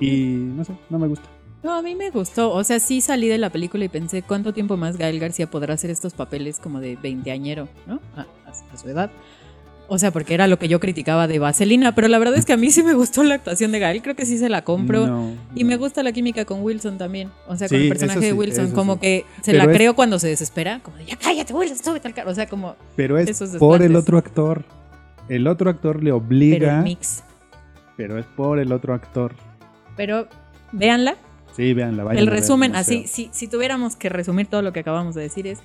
Y 0.00 0.34
no 0.54 0.64
sé, 0.64 0.74
no 0.90 0.98
me 0.98 1.08
gusta. 1.08 1.28
No, 1.62 1.72
a 1.74 1.82
mí 1.82 1.96
me 1.96 2.10
gustó. 2.10 2.52
O 2.52 2.62
sea, 2.62 2.78
sí 2.78 3.00
salí 3.00 3.26
de 3.26 3.36
la 3.38 3.50
película 3.50 3.84
y 3.84 3.88
pensé 3.88 4.22
cuánto 4.22 4.52
tiempo 4.54 4.76
más 4.76 4.96
Gael 4.96 5.18
García 5.18 5.50
podrá 5.50 5.74
hacer 5.74 5.90
estos 5.90 6.14
papeles 6.14 6.60
como 6.60 6.78
de 6.80 6.94
veinteañero, 6.96 7.68
¿no? 7.86 8.00
A 8.16 8.76
su 8.76 8.88
edad. 8.88 9.10
O 9.90 9.98
sea, 9.98 10.10
porque 10.10 10.34
era 10.34 10.46
lo 10.48 10.58
que 10.58 10.68
yo 10.68 10.80
criticaba 10.80 11.26
de 11.26 11.38
Vaselina, 11.38 11.94
pero 11.94 12.08
la 12.08 12.18
verdad 12.18 12.36
es 12.36 12.44
que 12.44 12.52
a 12.52 12.58
mí 12.58 12.70
sí 12.70 12.82
me 12.82 12.92
gustó 12.92 13.22
la 13.22 13.36
actuación 13.36 13.72
de 13.72 13.78
Gael, 13.78 14.02
creo 14.02 14.14
que 14.14 14.26
sí 14.26 14.36
se 14.36 14.50
la 14.50 14.62
compro. 14.62 15.06
No, 15.06 15.32
Y 15.54 15.64
no. 15.64 15.68
me 15.70 15.76
gusta 15.76 16.02
la 16.02 16.12
química 16.12 16.44
con 16.44 16.62
Wilson 16.62 16.98
también. 16.98 17.30
O 17.46 17.56
sea, 17.56 17.68
con 17.68 17.78
el 17.78 17.88
personaje 17.88 18.20
de 18.20 18.32
Wilson, 18.34 18.72
como 18.72 18.94
sí. 18.94 19.00
que 19.00 19.24
se 19.42 19.52
Pero 19.52 19.64
la 19.64 19.70
es- 19.72 19.76
creo 19.78 19.94
cuando 19.94 20.18
se 20.18 20.28
desespera, 20.28 20.80
como 20.82 20.98
de 20.98 21.06
ya 21.06 21.16
cállate, 21.16 21.54
Wilson, 21.54 21.78
súbete 21.82 22.06
al 22.08 22.12
carro. 22.14 22.30
O 22.30 22.34
sea, 22.34 22.46
como. 22.46 22.76
Pero 22.96 23.16
es 23.18 23.28
esos 23.30 23.56
por 23.56 23.80
el 23.82 23.96
otro 23.96 24.18
actor. 24.18 24.62
El 25.30 25.46
otro 25.46 25.70
actor 25.70 25.96
le 25.96 26.04
Pero 26.10 26.16
obliga, 26.16 26.76
el 26.78 26.84
mix. 26.84 27.22
pero 27.96 28.18
es 28.18 28.26
por 28.26 28.58
el 28.58 28.72
otro 28.72 28.92
actor. 28.94 29.32
Pero 29.96 30.28
véanla, 30.72 31.16
Sí, 31.56 31.72
vean 31.74 31.96
la 31.96 32.04
el 32.12 32.28
resumen, 32.28 32.76
así, 32.76 33.06
si, 33.08 33.30
si 33.32 33.48
tuviéramos 33.48 33.96
que 33.96 34.08
resumir 34.10 34.46
todo 34.46 34.62
lo 34.62 34.72
que 34.72 34.80
acabamos 34.80 35.14
de 35.16 35.22
decir 35.22 35.46
es, 35.48 35.58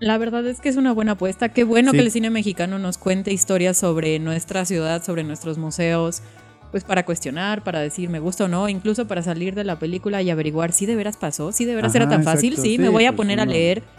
la 0.00 0.18
verdad 0.18 0.46
es 0.46 0.60
que 0.60 0.68
es 0.68 0.76
una 0.76 0.92
buena 0.92 1.12
apuesta. 1.12 1.48
Qué 1.50 1.64
bueno 1.64 1.90
Sí. 1.92 1.96
que 1.98 2.02
el 2.04 2.10
cine 2.10 2.30
mexicano 2.30 2.78
nos 2.78 2.98
cuente 2.98 3.32
historias 3.32 3.76
sobre 3.76 4.18
nuestra 4.18 4.64
ciudad, 4.64 5.02
sobre 5.02 5.24
nuestros 5.24 5.58
museos, 5.58 6.22
pues 6.70 6.84
para 6.84 7.04
cuestionar, 7.04 7.64
para 7.64 7.80
decir 7.80 8.08
me 8.10 8.20
gusta 8.20 8.44
o 8.44 8.48
no, 8.48 8.68
incluso 8.68 9.06
para 9.08 9.22
salir 9.22 9.54
de 9.54 9.64
la 9.64 9.78
película 9.78 10.20
y 10.22 10.30
averiguar 10.30 10.72
si 10.72 10.86
de 10.86 10.96
veras 10.96 11.16
pasó, 11.16 11.50
si 11.52 11.64
de 11.64 11.74
veras 11.74 11.94
era 11.94 12.08
tan 12.08 12.22
fácil, 12.24 12.56
sí, 12.56 12.62
sí, 12.62 12.78
me 12.78 12.90
voy 12.90 13.06
a 13.06 13.10
pues 13.12 13.16
poner 13.18 13.40
a 13.40 13.46
leer. 13.46 13.82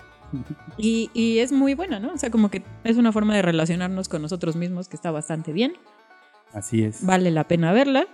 Y, 0.77 1.09
y 1.15 1.39
es 1.39 1.51
muy 1.51 1.73
buena, 1.73 1.99
¿no? 1.99 2.13
O 2.13 2.17
sea, 2.19 2.29
como 2.29 2.51
que 2.51 2.61
es 2.83 2.97
una 2.97 3.11
forma 3.11 3.35
de 3.35 3.41
relacionarnos 3.41 4.07
con 4.07 4.21
nosotros 4.21 4.55
mismos 4.55 4.87
que 4.87 4.95
está 4.95 5.09
bastante 5.09 5.51
bien. 5.51 5.73
Así 6.53 6.83
es. 6.83 7.03
Vale 7.03 7.31
la 7.31 7.47
pena 7.47 7.73
verla. 7.73 8.05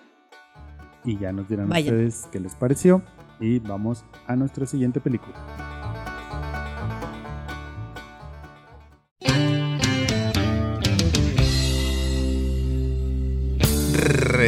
Y 1.04 1.18
ya 1.20 1.34
nos 1.34 1.50
dirán 1.50 1.68
Vayan. 1.68 1.94
ustedes 1.94 2.28
qué 2.32 2.40
les 2.40 2.56
pareció. 2.56 3.04
Y 3.42 3.60
vamos 3.60 4.06
a 4.28 4.38
nuestra 4.38 4.66
siguiente 4.66 5.02
película. 5.02 5.36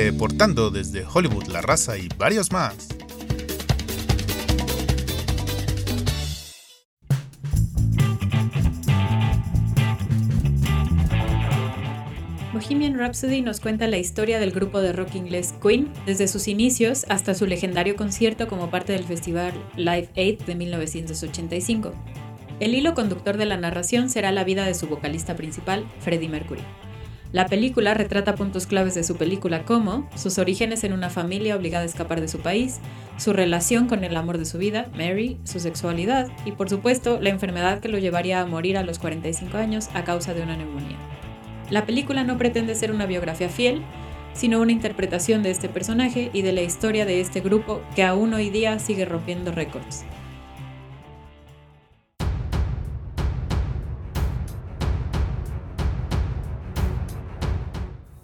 Reportando 0.10 0.72
desde 0.72 1.04
Hollywood, 1.04 1.48
La 1.48 1.60
Raza 1.60 1.98
y 1.98 2.08
varios 2.17 2.50
más. 2.54 2.88
Bohemian 12.54 12.98
Rhapsody 12.98 13.41
nos 13.41 13.60
cuenta 13.60 13.88
la 13.88 13.98
historia 13.98 14.39
del 14.39 14.52
grupo 14.52 14.80
de 14.80 14.93
rock 14.93 15.13
inglés 15.15 15.54
Queen, 15.62 15.91
desde 16.06 16.30
sus 16.30 16.48
inicios 16.48 17.06
hasta 17.10 17.34
su 17.34 17.46
legendario 17.46 17.98
concierto 17.98 18.48
como 18.48 18.70
parte 18.70 18.93
del 18.93 19.04
festival 19.04 19.52
Live 19.76 20.08
Aid 20.15 20.39
de 20.43 20.56
1985. 20.56 21.91
El 22.62 22.76
hilo 22.76 22.93
conductor 22.93 23.36
de 23.36 23.46
la 23.46 23.58
narración 23.58 24.10
será 24.10 24.32
la 24.32 24.46
vida 24.46 24.63
de 24.63 24.74
su 24.74 24.88
vocalista 24.88 25.36
principal, 25.36 25.86
Freddie 26.00 26.30
Mercury. 26.30 26.63
La 27.38 27.45
película 27.45 27.93
retrata 27.93 28.34
puntos 28.34 28.65
claves 28.65 28.95
de 28.95 29.04
su 29.04 29.15
película 29.15 29.62
como 29.62 30.10
sus 30.15 30.39
orígenes 30.39 30.84
en 30.84 30.91
una 30.91 31.12
familia 31.12 31.56
obligada 31.56 31.84
a 31.84 31.86
escapar 31.86 32.19
de 32.19 32.28
su 32.28 32.39
país, 32.39 32.80
su 33.17 33.32
relación 33.32 33.88
con 33.88 34.04
el 34.04 34.17
amor 34.17 34.39
de 34.39 34.45
su 34.45 34.58
vida, 34.58 34.88
Mary, 34.97 35.38
su 35.43 35.60
sexualidad 35.60 36.32
y 36.45 36.54
por 36.54 36.67
supuesto 36.67 37.19
la 37.21 37.30
enfermedad 37.30 37.80
que 37.80 37.89
lo 37.89 38.00
llevaría 38.00 38.41
a 38.41 38.47
morir 38.47 38.76
a 38.76 38.82
los 38.82 38.97
45 38.97 39.56
años 39.56 39.89
a 39.93 40.04
causa 40.04 40.34
de 40.34 40.41
una 40.41 40.58
neumonía. 40.58 40.97
La 41.69 41.86
película 41.86 42.23
no 42.23 42.39
pretende 42.39 42.73
ser 42.73 42.91
una 42.91 43.06
biografía 43.06 43.50
fiel, 43.50 43.84
sino 44.34 44.60
una 44.60 44.71
interpretación 44.71 45.43
de 45.43 45.52
este 45.52 45.69
personaje 45.69 46.32
y 46.34 46.41
de 46.41 46.54
la 46.54 46.63
historia 46.63 47.06
de 47.06 47.21
este 47.21 47.41
grupo 47.41 47.84
que 47.95 48.02
aún 48.02 48.34
hoy 48.34 48.50
día 48.50 48.80
sigue 48.80 49.06
rompiendo 49.06 49.52
récords. 49.52 50.06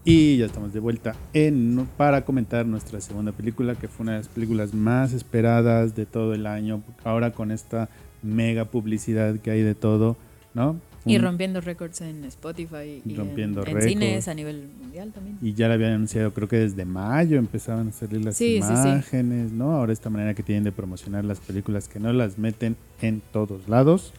Y 0.05 0.37
ya 0.37 0.45
estamos 0.47 0.73
de 0.73 0.79
vuelta 0.81 1.15
en, 1.33 1.87
para 1.95 2.25
comentar 2.25 2.65
nuestra 2.65 2.99
segunda 2.99 3.31
película, 3.31 3.75
que 3.75 3.87
fue 3.87 4.03
una 4.03 4.11
de 4.13 4.17
las 4.19 4.27
películas 4.27 4.73
más 4.73 5.13
esperadas 5.13 5.95
de 5.95 6.05
todo 6.05 6.33
el 6.33 6.45
año. 6.45 6.81
Ahora 7.05 7.31
con 7.31 7.51
esta 7.51 7.87
mega 8.21 8.65
publicidad 8.65 9.39
que 9.39 9.51
hay 9.51 9.61
de 9.61 9.75
todo, 9.75 10.17
¿no? 10.53 10.77
Y 11.05 11.17
Un- 11.17 11.21
rompiendo 11.23 11.59
récords 11.61 11.99
en 12.01 12.23
Spotify 12.25 13.01
y 13.05 13.15
Rompiendo 13.15 13.65
en, 13.65 13.77
en 13.77 13.81
cines 13.83 14.27
a 14.29 14.33
nivel 14.33 14.69
mundial 14.81 15.11
también. 15.13 15.37
Y 15.41 15.53
ya 15.53 15.67
la 15.67 15.73
habían 15.75 15.91
anunciado, 15.93 16.33
creo 16.33 16.47
que 16.47 16.57
desde 16.57 16.83
mayo 16.85 17.37
empezaban 17.37 17.89
a 17.89 17.91
salir 17.93 18.23
las 18.23 18.35
Sí, 18.37 18.59
sí, 18.61 18.67
sí. 18.75 18.87
imágenes, 18.89 19.51
¿no? 19.51 19.71
Ahora 19.73 19.91
esta 19.93 20.09
manera 20.09 20.33
que 20.33 20.43
tienen 20.43 20.63
de 20.65 20.71
promocionar 20.73 21.23
las 21.25 21.39
películas 21.39 21.87
que 21.89 21.99
no 21.99 22.11
las 22.13 22.37
meten 22.37 22.75
en 23.01 23.21
todos 23.33 23.67
lados. 23.69 24.13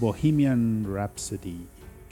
Bohemian 0.00 0.84
Rhapsody, 0.92 1.58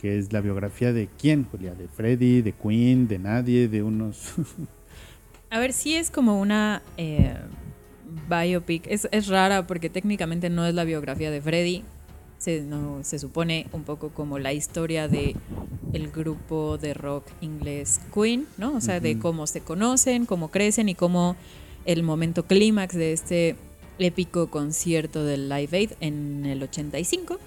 que 0.01 0.19
es 0.19 0.33
la 0.33 0.41
biografía 0.41 0.93
de 0.93 1.09
quién, 1.19 1.45
Julia, 1.45 1.75
de 1.75 1.87
Freddy, 1.87 2.41
de 2.41 2.53
Queen, 2.53 3.07
de 3.07 3.19
nadie, 3.19 3.69
de 3.69 3.83
unos... 3.83 4.33
A 5.51 5.59
ver, 5.59 5.73
sí 5.73 5.95
es 5.97 6.11
como 6.11 6.41
una 6.41 6.81
eh, 6.97 7.35
biopic. 8.29 8.87
Es, 8.87 9.09
es 9.11 9.27
rara 9.27 9.67
porque 9.67 9.91
técnicamente 9.91 10.49
no 10.49 10.65
es 10.65 10.75
la 10.75 10.85
biografía 10.85 11.31
de 11.31 11.41
Freddy. 11.41 11.83
Se, 12.39 12.63
no, 12.63 13.01
se 13.03 13.19
supone 13.19 13.67
un 13.73 13.83
poco 13.83 14.11
como 14.11 14.39
la 14.39 14.53
historia 14.53 15.09
de 15.09 15.37
el 15.93 16.11
grupo 16.11 16.79
de 16.79 16.95
rock 16.95 17.27
inglés 17.41 18.01
Queen, 18.15 18.47
¿no? 18.57 18.77
O 18.77 18.81
sea, 18.81 19.01
de 19.01 19.19
cómo 19.19 19.47
se 19.49 19.61
conocen, 19.61 20.25
cómo 20.25 20.51
crecen 20.51 20.89
y 20.89 20.95
cómo 20.95 21.37
el 21.85 22.05
momento 22.05 22.47
clímax 22.47 22.95
de 22.95 23.13
este 23.13 23.57
épico 23.99 24.49
concierto 24.51 25.25
del 25.25 25.49
Live 25.49 25.77
Aid 25.77 25.91
en 26.01 26.47
el 26.47 26.63
85. 26.63 27.39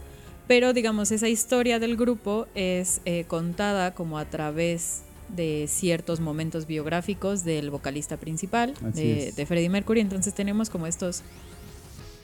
Pero 0.47 0.73
digamos, 0.73 1.12
esa 1.12 1.27
historia 1.29 1.79
del 1.79 1.95
grupo 1.95 2.47
es 2.53 3.01
eh, 3.06 3.25
contada 3.27 3.93
como 3.93 4.17
a 4.17 4.25
través 4.25 5.03
de 5.29 5.65
ciertos 5.67 6.19
momentos 6.19 6.67
biográficos 6.67 7.43
del 7.43 7.69
vocalista 7.69 8.17
principal, 8.17 8.73
de, 8.93 9.45
Freddie 9.47 9.69
Mercury. 9.69 10.01
Entonces 10.01 10.34
tenemos 10.34 10.69
como 10.69 10.86
estos 10.86 11.23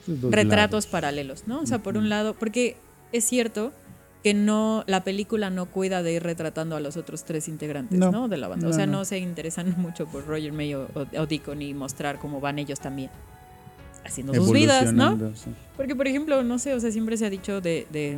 retratos 0.08 0.86
lados. 0.86 0.88
paralelos, 0.88 1.48
¿no? 1.48 1.62
O 1.62 1.66
sea, 1.66 1.80
por 1.80 1.98
un 1.98 2.10
lado, 2.10 2.34
porque 2.34 2.76
es 3.12 3.24
cierto 3.24 3.72
que 4.24 4.34
no 4.34 4.84
la 4.86 5.06
película 5.06 5.50
no 5.50 5.68
cuida 5.68 6.04
de 6.04 6.14
ir 6.14 6.24
retratando 6.24 6.76
a 6.76 6.82
los 6.82 6.98
otros 6.98 7.24
tres 7.24 7.48
integrantes, 7.48 7.98
No, 7.98 8.12
¿no? 8.12 8.28
De 8.28 8.36
la 8.36 8.50
banda. 8.50 8.68
o 8.68 8.74
sea, 8.74 8.86
no. 8.86 9.00
no. 9.00 9.06
se 9.06 9.20
interesan 9.20 9.74
mucho 9.78 10.08
por 10.08 10.28
Roger 10.28 10.52
May 10.52 10.74
o, 10.74 10.90
o, 10.94 11.22
o 11.22 11.26
Deacon 11.26 11.62
y 11.62 11.74
mostrar 11.74 12.20
cómo 12.20 12.42
van 12.42 12.60
ellos 12.60 12.82
también 12.82 13.10
haciendo 14.06 14.34
sus 14.34 14.52
vidas, 14.52 14.94
¿no? 14.94 15.18
Sí. 15.36 15.50
Porque, 15.78 15.96
por 15.96 16.08
ejemplo, 16.08 16.44
no 16.44 16.60
sé, 16.60 16.74
o 16.74 16.80
sea, 16.80 16.92
siempre 16.92 17.18
se 17.18 17.26
ha 17.26 17.30
dicho 17.30 17.62
de, 17.62 17.88
de 17.92 18.18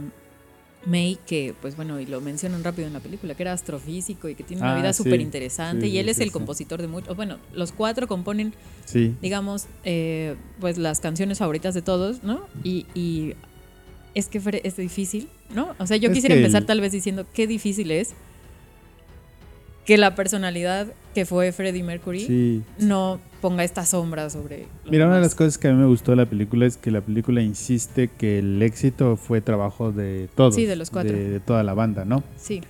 May 0.85 1.19
que, 1.27 1.53
pues 1.61 1.75
bueno, 1.75 1.99
y 1.99 2.05
lo 2.07 2.21
mencionan 2.21 2.63
rápido 2.63 2.87
en 2.87 2.93
la 2.93 2.99
película, 2.99 3.35
que 3.35 3.43
era 3.43 3.53
astrofísico 3.53 4.27
y 4.29 4.35
que 4.35 4.43
tiene 4.43 4.63
una 4.63 4.73
Ah, 4.73 4.77
vida 4.81 4.93
sí. 4.93 5.03
súper 5.03 5.21
interesante. 5.21 5.85
Sí, 5.85 5.91
y 5.91 5.97
él 5.99 6.05
sí, 6.05 6.11
es 6.11 6.19
el 6.19 6.31
compositor 6.31 6.81
de 6.81 6.87
muchos. 6.87 7.15
Bueno, 7.15 7.37
los 7.53 7.71
cuatro 7.71 8.07
componen 8.07 8.53
digamos, 9.21 9.67
eh, 9.83 10.35
pues 10.59 10.77
las 10.79 10.99
canciones 10.99 11.37
favoritas 11.37 11.73
de 11.75 11.81
todos, 11.83 12.23
¿no? 12.23 12.41
Y, 12.63 12.87
y 12.95 13.35
es 14.15 14.27
que 14.27 14.41
es 14.63 14.75
difícil, 14.75 15.29
¿no? 15.53 15.75
O 15.77 15.85
sea, 15.87 15.97
yo 15.97 16.09
Es 16.09 16.15
quisiera 16.15 16.35
empezar 16.35 16.61
el- 16.63 16.67
tal 16.67 16.81
vez 16.81 16.91
diciendo 16.91 17.25
qué 17.33 17.45
difícil 17.47 17.91
es 17.91 18.13
que 19.85 19.97
la 19.97 20.15
personalidad 20.15 20.87
que 21.13 21.25
fue 21.25 21.51
Freddie 21.51 21.83
Mercury 21.83 22.19
sí. 22.21 22.63
no 22.79 23.19
ponga 23.41 23.63
esta 23.63 23.85
sombra 23.85 24.29
sobre... 24.29 24.67
Mira, 24.89 25.07
una 25.07 25.15
de 25.15 25.21
las 25.21 25.35
cosas 25.35 25.57
que 25.57 25.67
a 25.67 25.73
mí 25.73 25.77
me 25.79 25.87
gustó 25.87 26.11
de 26.11 26.17
la 26.17 26.25
película 26.27 26.65
es 26.67 26.77
que 26.77 26.91
la 26.91 27.01
película 27.01 27.41
insiste 27.41 28.07
que 28.07 28.39
el 28.39 28.61
éxito 28.61 29.17
fue 29.17 29.41
trabajo 29.41 29.91
de 29.91 30.29
todos. 30.35 30.55
Sí, 30.55 30.65
de 30.65 30.75
los 30.75 30.89
cuatro. 30.91 31.11
De, 31.11 31.29
de 31.29 31.39
toda 31.39 31.63
la 31.63 31.73
banda, 31.73 32.05
¿no? 32.05 32.23
Sí, 32.37 32.61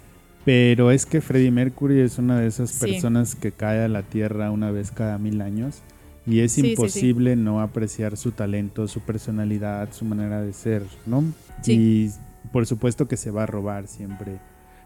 Pero 0.46 0.90
es 0.92 1.06
que 1.06 1.22
Freddie 1.22 1.52
Mercury 1.52 2.00
es 2.00 2.18
una 2.18 2.40
de 2.40 2.48
esas 2.48 2.72
Sí. 2.72 2.80
personas 2.88 3.36
que 3.36 3.52
cae 3.52 3.84
a 3.84 3.88
la 3.90 4.02
tierra 4.04 4.50
una 4.50 4.72
vez 4.72 4.90
cada 4.92 5.18
mil 5.20 5.42
años 5.42 5.82
y 6.26 6.40
es 6.40 6.52
Sí, 6.54 6.62
sí, 6.62 6.68
sí. 6.68 6.72
imposible 6.72 7.36
no 7.36 7.62
apreciar 7.62 8.16
su 8.18 8.32
talento, 8.32 8.88
su 8.88 9.02
personalidad, 9.02 9.90
su 9.92 10.06
manera 10.06 10.42
de 10.42 10.54
ser, 10.54 10.84
¿no? 11.06 11.24
Sí. 11.62 11.74
Y 11.74 12.50
por 12.52 12.66
supuesto 12.66 13.08
que 13.08 13.18
se 13.18 13.30
va 13.30 13.44
a 13.44 13.46
robar 13.46 13.88
siempre. 13.88 14.40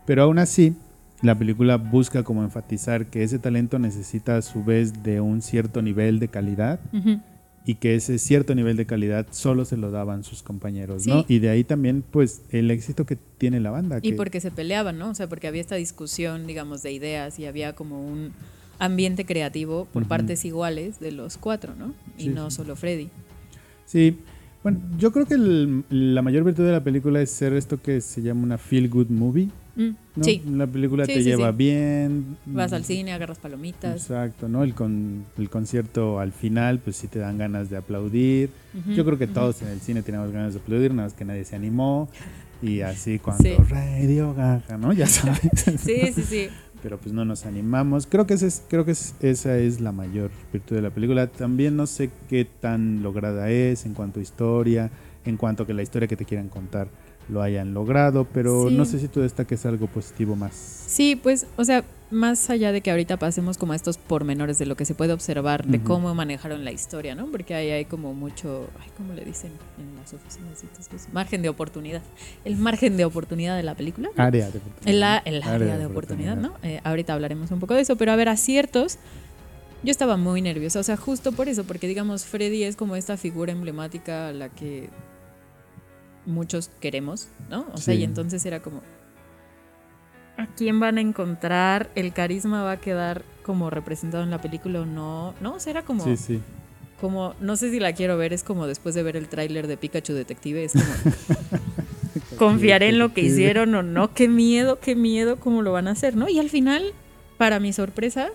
Pero 0.05 0.23
aún 0.23 0.39
así, 0.39 0.75
la 1.21 1.37
película 1.37 1.77
busca 1.77 2.23
como 2.23 2.43
enfatizar 2.43 3.07
que 3.07 3.23
ese 3.23 3.39
talento 3.39 3.79
necesita 3.79 4.37
a 4.37 4.41
su 4.41 4.63
vez 4.63 5.03
de 5.03 5.21
un 5.21 5.41
cierto 5.41 5.81
nivel 5.81 6.19
de 6.19 6.27
calidad 6.27 6.79
y 7.65 7.75
que 7.75 7.95
ese 7.95 8.19
cierto 8.19 8.53
nivel 8.53 8.77
de 8.77 8.85
calidad 8.85 9.25
solo 9.31 9.65
se 9.65 9.75
lo 9.77 9.89
daban 9.89 10.23
sus 10.23 10.43
compañeros, 10.43 11.03
Sí. 11.03 11.09
¿no? 11.09 11.25
Y 11.27 11.39
de 11.39 11.49
ahí 11.49 11.63
también, 11.63 12.03
pues, 12.11 12.43
el 12.51 12.69
éxito 12.69 13.05
que 13.05 13.15
tiene 13.15 13.59
la 13.59 13.71
banda. 13.71 13.97
y 14.03 14.11
que- 14.11 14.13
porque 14.15 14.39
se 14.39 14.51
peleaban, 14.51 14.99
¿no? 14.99 15.09
O 15.09 15.15
sea, 15.15 15.27
porque 15.27 15.47
había 15.47 15.61
esta 15.61 15.75
discusión, 15.75 16.45
digamos, 16.45 16.83
de 16.83 16.91
ideas 16.91 17.39
y 17.39 17.45
había 17.47 17.73
como 17.73 18.05
un 18.05 18.33
ambiente 18.77 19.25
creativo 19.25 19.87
por 19.93 20.05
partes 20.07 20.43
iguales 20.45 20.99
de 20.99 21.11
los 21.13 21.37
cuatro, 21.37 21.73
¿no? 21.75 21.93
Y 22.19 22.23
Sí, 22.23 22.29
no 22.29 22.51
sí. 22.51 22.57
solo 22.57 22.75
Freddie. 22.75 23.09
Sí, 23.85 24.17
bueno, 24.65 24.79
yo 24.97 25.11
creo 25.11 25.25
que 25.27 25.35
el- 25.35 25.83
la 25.91 26.21
mayor 26.23 26.43
virtud 26.43 26.65
de 26.65 26.71
la 26.71 26.83
película 26.83 27.21
es 27.21 27.29
ser 27.29 27.53
esto 27.53 27.79
que 27.79 28.01
se 28.01 28.21
llama 28.23 28.41
una 28.43 28.57
feel 28.57 28.89
good 28.89 29.07
movie. 29.09 29.49
Mm, 29.75 29.89
¿no? 30.15 30.23
Sí, 30.23 30.41
La 30.51 30.65
película 30.65 31.05
Sí, 31.05 31.13
te 31.13 31.19
sí, 31.19 31.25
lleva 31.25 31.51
sí. 31.51 31.57
bien. 31.57 32.37
vas 32.47 32.73
al 32.73 32.83
cine, 32.83 33.11
agarras 33.13 33.37
palomitas. 33.37 34.01
Exacto, 34.01 34.47
¿no? 34.49 34.63
El, 34.63 34.73
con, 34.73 35.23
el 35.37 35.49
concierto 35.51 36.19
al 36.19 36.31
final, 36.31 36.79
pues 36.79 36.95
sí 36.95 37.07
te 37.07 37.19
dan 37.19 37.37
ganas 37.37 37.69
de 37.69 37.77
aplaudir. 37.77 38.49
Yo 38.95 39.05
creo 39.05 39.17
que 39.19 39.27
todos 39.27 39.61
en 39.61 39.67
el 39.67 39.81
cine 39.81 40.01
teníamos 40.01 40.31
ganas 40.31 40.53
de 40.55 40.59
aplaudir, 40.61 40.93
nada 40.93 41.09
más 41.09 41.13
que 41.13 41.25
nadie 41.25 41.45
se 41.45 41.55
animó. 41.55 42.09
Y 42.61 42.81
así 42.81 43.19
cuando. 43.19 43.43
Radio 43.69 44.33
Gaga, 44.33 44.77
¿no? 44.77 44.93
Ya 44.93 45.05
sabes. 45.05 45.41
Sí, 45.77 46.11
sí, 46.13 46.23
sí. 46.23 46.47
Pero 46.85 46.99
pues 46.99 47.15
no 47.15 47.25
nos 47.25 47.47
animamos. 47.47 48.05
Creo 48.05 48.27
que, 48.27 48.35
es, 48.35 48.61
creo 48.69 48.85
que 48.85 48.91
es- 48.91 49.15
esa 49.19 49.57
es 49.57 49.81
la 49.81 49.91
mayor 49.91 50.29
virtud 50.53 50.75
de 50.75 50.83
la 50.83 50.91
película. 50.91 51.25
También 51.25 51.75
no 51.75 51.87
sé 51.87 52.11
qué 52.29 52.45
tan 52.45 53.01
lograda 53.01 53.49
es 53.49 53.87
en 53.87 53.95
cuanto 53.95 54.19
a 54.19 54.21
historia, 54.21 54.91
en 55.25 55.35
cuanto 55.35 55.63
a 55.63 55.65
que 55.65 55.73
la 55.73 55.81
historia 55.81 56.07
que 56.07 56.15
te 56.15 56.25
quieran 56.25 56.47
contar 56.47 56.87
lo 57.29 57.41
hayan 57.41 57.73
logrado, 57.73 58.25
pero 58.31 58.69
Sí. 58.69 58.75
no 58.75 58.85
sé 58.85 58.99
si 58.99 59.07
tú 59.07 59.21
destaques 59.21 59.65
algo 59.65 59.87
positivo 59.87 60.35
más. 60.35 60.53
Sí, 60.53 61.15
pues, 61.15 61.47
o 61.57 61.63
sea, 61.65 61.83
más 62.11 62.51
allá 62.51 62.71
de 62.71 62.81
que 62.81 62.91
ahorita 62.91 63.17
pasemos 63.17 63.57
como 63.57 63.73
a 63.73 63.75
estos 63.75 63.97
pormenores 63.97 64.59
de 64.59 64.67
lo 64.67 64.75
que 64.77 64.85
se 64.85 64.93
puede 64.93 65.11
observar 65.11 65.65
de 65.65 65.81
cómo 65.81 66.13
manejaron 66.13 66.63
la 66.63 66.71
historia, 66.71 67.15
¿no? 67.15 67.25
Porque 67.25 67.55
ahí 67.55 67.71
hay 67.71 67.85
como 67.85 68.13
mucho, 68.13 68.67
ay, 68.79 68.89
¿cómo 68.95 69.13
le 69.13 69.25
dicen 69.25 69.51
en 69.79 69.95
las 69.99 70.13
oficinas? 70.13 70.63
estas 70.63 70.87
cosas? 70.87 71.09
Margen 71.13 71.41
de 71.41 71.49
oportunidad. 71.49 72.03
El 72.45 72.57
margen 72.57 72.95
de 72.95 73.05
oportunidad 73.05 73.57
de 73.57 73.63
la 73.63 73.73
película. 73.73 74.09
Área 74.17 74.51
de 74.51 74.59
oportunidad. 74.59 74.95
El, 74.95 75.03
a- 75.03 75.17
el 75.25 75.41
área, 75.43 75.77
de 75.79 75.85
oportunidad, 75.87 76.37
¿no? 76.37 76.53
Eh, 76.61 76.79
ahorita 76.83 77.13
hablaremos 77.13 77.49
un 77.49 77.59
poco 77.59 77.73
de 77.73 77.81
eso, 77.81 77.95
pero 77.95 78.11
a 78.11 78.15
ver, 78.15 78.29
aciertos. 78.29 78.99
Yo 79.83 79.91
estaba 79.91 80.15
muy 80.17 80.41
nerviosa, 80.41 80.79
o 80.79 80.83
sea, 80.83 80.97
justo 80.97 81.31
por 81.31 81.47
eso, 81.49 81.63
porque 81.63 81.87
digamos, 81.87 82.25
Freddy 82.25 82.63
es 82.63 82.75
como 82.75 82.95
esta 82.95 83.17
figura 83.17 83.51
emblemática 83.51 84.29
a 84.29 84.33
la 84.33 84.49
que 84.49 84.89
muchos 86.25 86.69
queremos, 86.79 87.27
¿no? 87.49 87.65
O 87.73 87.77
sea, 87.77 87.93
Sí. 87.93 88.01
y 88.01 88.03
entonces 88.03 88.45
era 88.45 88.61
como, 88.61 88.81
¿a 90.37 90.47
quién 90.47 90.79
van 90.79 90.97
a 90.97 91.01
encontrar? 91.01 91.89
¿El 91.95 92.13
carisma 92.13 92.63
va 92.63 92.71
a 92.73 92.77
quedar 92.77 93.23
como 93.43 93.69
representado 93.69 94.23
en 94.23 94.31
la 94.31 94.41
película 94.41 94.81
o 94.81 94.85
no? 94.85 95.33
¿No? 95.41 95.53
O 95.55 95.59
sea, 95.59 95.71
era 95.71 95.83
como, 95.83 96.03
Sí, 96.03 96.17
sí. 96.17 96.41
como, 96.99 97.35
no 97.39 97.55
sé 97.55 97.71
si 97.71 97.79
la 97.79 97.93
quiero 97.93 98.17
ver, 98.17 98.33
es 98.33 98.43
como 98.43 98.67
después 98.67 98.95
de 98.95 99.03
ver 99.03 99.15
el 99.17 99.27
tráiler 99.29 99.67
de 99.67 99.77
Pikachu 99.77 100.13
Detective, 100.13 100.63
es 100.65 100.73
como, 100.73 100.85
confiaré 102.37 102.89
en 102.89 102.99
lo 102.99 103.13
que 103.13 103.21
hicieron 103.21 103.73
o 103.75 103.83
no, 103.83 104.13
qué 104.13 104.27
miedo, 104.27 104.79
qué 104.79 104.95
miedo 104.95 105.37
cómo 105.39 105.61
lo 105.61 105.71
van 105.71 105.87
a 105.87 105.91
hacer, 105.91 106.15
¿no? 106.15 106.27
Y 106.29 106.39
al 106.39 106.49
final, 106.49 106.93
para 107.37 107.59
mi 107.59 107.71
sorpresa, 107.73 108.29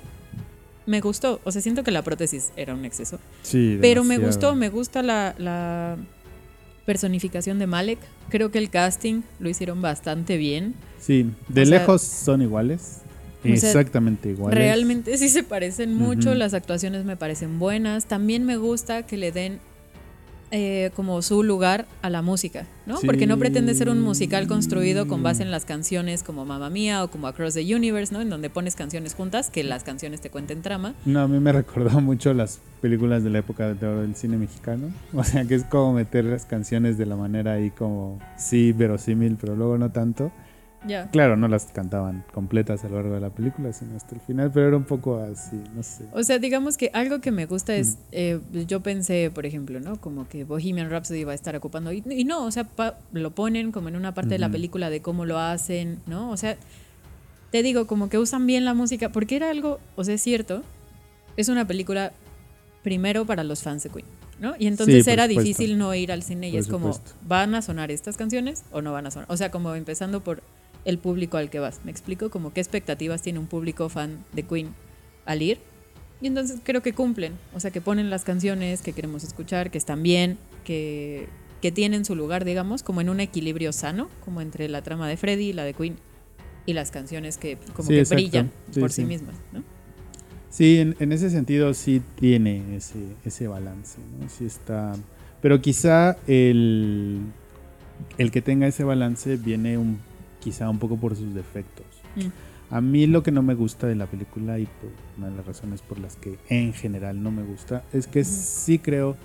me 0.87 1.01
gustó, 1.01 1.41
o 1.45 1.53
sea, 1.53 1.61
siento 1.63 1.85
que 1.85 1.91
la 1.91 2.03
prótesis 2.03 2.53
era 2.57 2.75
un 2.75 2.85
exceso, 2.85 3.19
Sí, 3.43 3.79
pero 3.81 4.05
me 4.05 4.19
gustó, 4.19 4.55
me 4.55 4.69
gusta 4.71 5.03
la, 5.03 5.35
la 5.39 5.97
personificación 6.91 7.61
de 7.61 7.69
Malek, 7.69 8.01
creo 8.31 8.51
que 8.51 8.59
el 8.59 8.69
casting 8.69 9.23
lo 9.39 9.49
hicieron 9.49 9.81
bastante 9.81 10.37
bien, 10.37 10.75
Sí, 10.99 11.31
de 11.47 11.63
o 11.63 11.67
sea, 11.67 11.79
lejos 11.79 12.03
son 12.03 12.43
iguales. 12.43 13.03
o 13.39 13.43
sea, 13.45 13.55
Exactamente 13.55 14.29
iguales. 14.31 14.59
realmente 14.59 15.17
sí 15.17 15.29
se 15.29 15.45
parecen 15.45 15.95
mucho, 15.95 16.35
las 16.35 16.53
actuaciones 16.53 17.05
me 17.05 17.17
parecen 17.17 17.61
buenas, 17.61 18.07
también 18.07 18.45
me 18.45 18.57
gusta 18.57 19.07
que 19.07 19.17
le 19.17 19.31
den 19.31 19.61
eh, 20.51 20.91
como 20.97 21.23
su 21.23 21.43
lugar 21.43 21.87
a 22.03 22.11
la 22.11 22.23
música, 22.23 22.67
¿no? 22.87 22.97
Sí. 22.97 23.07
Porque 23.07 23.27
no 23.27 23.39
pretende 23.39 23.75
ser 23.75 23.89
un 23.89 24.01
musical 24.01 24.49
construido 24.49 25.07
con 25.07 25.23
base 25.23 25.43
en 25.43 25.51
las 25.51 25.65
canciones 25.65 26.23
como 26.23 26.45
Mamma 26.45 26.71
Mía 26.71 27.05
o 27.05 27.11
como 27.11 27.29
Across 27.29 27.55
the 27.55 27.75
Universe, 27.75 28.13
¿no? 28.13 28.21
En 28.21 28.31
donde 28.31 28.51
pones 28.51 28.75
canciones 28.75 29.15
juntas, 29.15 29.49
que 29.49 29.63
las 29.63 29.85
canciones 29.85 30.21
te 30.21 30.31
cuenten 30.31 30.63
trama. 30.63 30.95
No, 31.05 31.21
a 31.21 31.29
mí 31.29 31.39
me 31.39 31.53
recordó 31.61 32.01
mucho 32.01 32.35
las 32.35 32.61
películas 32.81 33.23
de 33.23 33.31
la 33.31 33.39
época 33.39 33.75
de 33.75 33.87
oro 33.87 34.01
del 34.03 34.15
cine 34.17 34.37
mexicano. 34.37 34.91
O 35.15 35.23
sea, 35.23 35.45
que 35.45 35.55
es 35.55 35.65
como 35.65 35.93
meter 35.93 36.25
las 36.25 36.47
canciones 36.47 36.97
de 36.97 37.07
la 37.07 37.15
manera 37.15 37.53
ahí 37.53 37.71
como, 37.71 38.19
sí, 38.37 38.73
verosímil, 38.73 39.37
pero 39.41 39.55
luego 39.55 39.77
no 39.77 39.91
tanto. 39.91 40.33
Claro, 41.13 41.37
no 41.37 41.47
las 41.47 41.67
cantaban 41.67 42.25
completas 42.33 42.85
a 42.85 42.89
lo 42.89 42.97
largo 42.97 43.15
de 43.15 43.21
la 43.21 43.31
película, 43.31 43.73
sino 43.73 43.97
hasta 43.97 44.15
el 44.15 44.21
final, 44.23 44.51
pero 44.51 44.69
era 44.69 44.77
un 44.77 44.85
poco 44.85 45.19
así, 45.19 45.63
no 45.75 45.83
sé. 45.83 46.05
O 46.13 46.23
sea, 46.25 46.39
digamos 46.39 46.79
que 46.79 46.91
algo 46.95 47.21
que 47.21 47.31
me 47.31 47.45
gusta 47.47 47.75
es, 47.77 47.99
eh, 48.13 48.41
yo 48.67 48.81
pensé, 48.81 49.31
por 49.35 49.45
ejemplo, 49.45 49.79
¿no? 49.81 50.01
Como 50.01 50.27
que 50.29 50.45
Bohemian 50.45 50.89
Rhapsody 50.91 51.25
va 51.25 51.33
a 51.33 51.35
estar 51.35 51.55
ocupando, 51.55 51.93
y, 51.93 52.03
y 52.09 52.25
no, 52.25 52.45
o 52.45 52.51
sea, 52.51 52.65
pa- 52.65 52.99
lo 53.13 53.31
ponen 53.33 53.73
como 53.73 53.89
en 53.89 53.97
una 53.97 54.15
parte 54.15 54.31
de 54.31 54.39
la 54.39 54.49
película 54.51 54.89
de 54.89 55.03
cómo 55.03 55.27
lo 55.27 55.39
hacen, 55.39 55.99
¿no? 56.07 56.31
O 56.31 56.37
sea, 56.39 56.57
te 57.51 57.63
digo, 57.63 57.87
como 57.87 58.09
que 58.09 58.17
usan 58.19 58.47
bien 58.47 58.65
la 58.65 58.73
música, 58.75 59.11
porque 59.11 59.37
era 59.37 59.51
algo, 59.51 59.81
o 59.97 60.05
sea, 60.05 60.15
es 60.15 60.23
cierto, 60.23 60.63
es 61.37 61.49
una 61.51 61.67
película 61.67 62.13
primero 62.83 63.27
para 63.27 63.45
los 63.45 63.63
fans 63.63 63.83
de 63.83 63.91
Queen, 63.91 64.07
¿no? 64.41 64.55
Y 64.59 64.67
entonces 64.67 65.07
era 65.07 65.25
supuesto. 65.25 65.43
difícil 65.43 65.77
no 65.77 65.95
ir 65.95 66.11
al 66.11 66.23
cine 66.23 66.49
y 66.49 66.53
Por 66.53 66.61
es 66.61 66.69
como. 66.69 66.99
¿van 67.27 67.55
a 67.55 67.61
sonar 67.61 67.91
estas 67.91 68.17
canciones 68.17 68.63
o 68.73 68.81
no 68.81 68.93
van 68.93 69.07
a 69.07 69.11
sonar? 69.11 69.31
O 69.31 69.37
sea, 69.37 69.51
como 69.51 69.75
empezando 69.75 70.21
por 70.21 70.43
el 70.85 70.99
público 70.99 71.37
al 71.37 71.51
que 71.51 71.59
vas. 71.59 71.81
¿Me 71.85 71.91
explico? 71.91 72.31
Como 72.31 72.53
qué 72.53 72.61
expectativas 72.61 73.23
tiene 73.23 73.39
un 73.39 73.47
público 73.47 73.89
fan 73.89 74.25
de 74.33 74.43
Queen 74.45 74.69
al 75.27 75.43
ir. 75.43 75.59
Y 76.21 76.27
entonces 76.27 76.61
creo 76.63 76.83
que 76.83 76.93
cumplen. 76.93 77.35
O 77.55 77.61
sea, 77.61 77.71
que 77.71 77.81
ponen 77.81 78.11
las 78.11 78.25
canciones 78.25 78.83
que 78.83 78.93
queremos 78.93 79.25
escuchar, 79.25 79.71
que 79.71 79.79
están 79.79 80.03
bien, 80.03 80.39
que, 80.65 81.29
que 81.63 81.73
tienen 81.73 82.05
su 82.05 82.15
lugar, 82.15 82.45
digamos, 82.45 82.83
como 82.83 83.01
en 83.01 83.09
un 83.09 83.21
equilibrio 83.21 83.73
sano, 83.73 84.09
como 84.25 84.41
entre 84.41 84.69
la 84.69 84.83
trama 84.83 85.09
de 85.09 85.17
Freddy 85.17 85.49
y 85.49 85.53
la 85.53 85.65
de 85.65 85.75
Queen. 85.75 85.97
Y 86.67 86.75
las 86.75 86.91
canciones 86.91 87.39
que 87.39 87.57
como 87.75 87.89
Sí, 87.89 87.95
que 87.95 88.01
exacto. 88.01 88.23
brillan 88.23 88.51
Sí, 88.71 88.81
por 88.81 88.93
sí 88.93 89.03
sí. 89.03 89.07
mismas, 89.09 89.35
¿no? 89.53 89.63
Sí, 90.51 90.79
en, 90.79 90.95
en 90.99 91.13
ese 91.13 91.31
sentido 91.31 91.73
sí 91.75 92.03
tiene 92.17 92.77
ese, 92.77 92.99
ese 93.25 93.49
balance, 93.49 93.99
¿no? 94.21 94.29
Sí 94.29 94.45
está. 94.45 94.95
Pero 95.41 95.63
quizá 95.63 96.19
el, 96.27 97.21
el 98.19 98.31
que 98.31 98.43
tenga 98.43 98.67
ese 98.67 98.85
balance 98.85 99.37
viene 99.37 99.79
un, 99.79 100.01
quizá 100.41 100.69
un 100.69 100.79
poco 100.79 100.97
por 100.97 101.15
sus 101.17 101.35
defectos. 101.35 101.87
Mm. 102.17 102.75
A 102.75 102.81
mí 102.81 103.07
lo 103.07 103.23
que 103.23 103.33
no 103.33 103.43
me 103.43 103.55
gusta 103.55 103.87
de 103.87 103.97
la 103.97 104.07
película 104.07 104.59
y 104.59 104.67
por 104.67 104.91
una 105.19 105.29
de 105.29 105.37
las 105.37 105.47
razones 105.47 105.83
por 105.83 105.99
las 105.99 106.17
que 106.17 106.39
en 106.49 106.73
general 106.73 107.23
no 107.23 107.31
me 107.31 107.43
gusta 107.43 107.83
es 107.93 108.07
que 108.07 108.21
Ujú. 108.21 108.29
sí 108.31 108.79
creo 108.79 109.17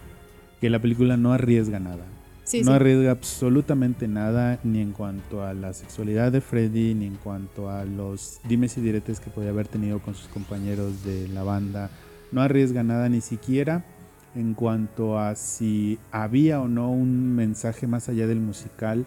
que 0.60 0.70
la 0.70 0.80
película 0.80 1.16
no 1.16 1.32
arriesga 1.32 1.80
nada. 1.80 2.06
Sí, 2.44 2.62
no 2.62 2.72
sí. 2.72 2.76
arriesga 2.76 3.12
absolutamente 3.12 4.08
nada 4.08 4.60
ni 4.64 4.80
en 4.80 4.92
cuanto 4.92 5.44
a 5.44 5.54
la 5.54 5.74
sexualidad 5.74 6.32
de 6.32 6.42
Freddy, 6.42 6.94
ni 6.94 7.06
en 7.06 7.16
cuanto 7.16 7.70
a 7.70 7.86
los 7.86 8.40
dimes 8.48 8.78
y 8.78 8.82
diretes 8.82 9.20
que 9.20 9.30
podía 9.32 9.50
haber 9.50 9.68
tenido 9.68 10.00
con 10.00 10.16
sus 10.16 10.28
compañeros 10.28 11.04
de 11.04 11.28
la 11.28 11.44
banda. 11.44 11.90
No 12.32 12.42
arriesga 12.42 12.84
nada 12.84 13.10
ni 13.10 13.22
siquiera 13.22 13.84
en 14.36 14.54
cuanto 14.54 15.18
a 15.18 15.36
si 15.36 15.98
había 16.12 16.62
o 16.62 16.68
no 16.68 16.92
un 16.92 17.36
mensaje 17.36 17.88
más 17.88 18.10
allá 18.10 18.28
del 18.28 18.40
musical 18.40 19.06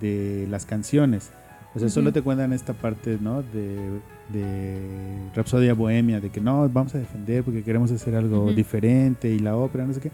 de 0.00 0.46
las 0.50 0.66
canciones. 0.66 1.30
O 1.74 1.78
sea, 1.78 1.88
solo 1.88 2.12
te 2.12 2.22
cuentan 2.22 2.52
esta 2.52 2.72
parte, 2.72 3.18
¿no? 3.20 3.42
De, 3.42 4.00
de 4.32 4.78
Rapsodia 5.34 5.74
Bohemia, 5.74 6.20
de 6.20 6.30
que 6.30 6.40
no, 6.40 6.68
vamos 6.68 6.94
a 6.94 6.98
defender 6.98 7.44
porque 7.44 7.62
queremos 7.62 7.90
hacer 7.92 8.14
algo 8.14 8.52
diferente 8.52 9.30
y 9.30 9.38
la 9.38 9.56
ópera, 9.56 9.86
no 9.86 9.92
sé 9.92 10.00
qué. 10.00 10.10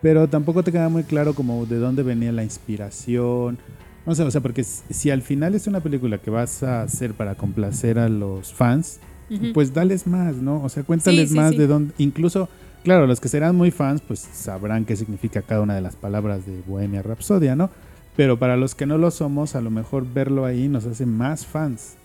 Pero 0.00 0.28
tampoco 0.28 0.62
te 0.62 0.72
queda 0.72 0.88
muy 0.88 1.04
claro 1.04 1.34
como 1.34 1.66
de 1.66 1.78
dónde 1.78 2.02
venía 2.02 2.32
la 2.32 2.42
inspiración. 2.42 3.58
No 4.06 4.14
sé, 4.14 4.22
o 4.24 4.30
sea, 4.30 4.40
porque 4.40 4.64
si 4.64 5.10
al 5.10 5.22
final 5.22 5.54
es 5.54 5.66
una 5.66 5.80
película 5.80 6.18
que 6.18 6.30
vas 6.30 6.62
a 6.62 6.82
hacer 6.82 7.14
para 7.14 7.36
complacer 7.36 7.98
a 7.98 8.08
los 8.08 8.52
fans, 8.52 8.98
pues 9.54 9.72
dales 9.72 10.06
más, 10.06 10.36
¿no? 10.36 10.62
O 10.62 10.68
sea, 10.68 10.82
cuéntales 10.82 11.28
Sí, 11.28 11.34
sí, 11.34 11.40
más 11.40 11.52
sí. 11.52 11.58
de 11.58 11.66
dónde. 11.66 11.94
Incluso, 11.98 12.48
claro, 12.82 13.06
los 13.06 13.20
que 13.20 13.28
serán 13.28 13.56
muy 13.56 13.70
fans, 13.70 14.00
pues 14.00 14.20
sabrán 14.20 14.84
qué 14.84 14.96
significa 14.96 15.42
cada 15.42 15.60
una 15.60 15.74
de 15.74 15.80
las 15.82 15.96
palabras 15.96 16.44
de 16.46 16.60
Bohemia 16.66 17.02
Rhapsodia, 17.02 17.54
¿no? 17.56 17.70
Pero 18.16 18.38
para 18.38 18.56
los 18.56 18.74
que 18.74 18.84
no 18.86 18.98
lo 18.98 19.10
somos, 19.10 19.54
a 19.56 19.60
lo 19.62 19.70
mejor 19.70 20.06
verlo 20.12 20.44
ahí 20.44 20.68
nos 20.68 20.84
hace 20.86 21.06
más 21.06 21.46
fans. 21.46 21.96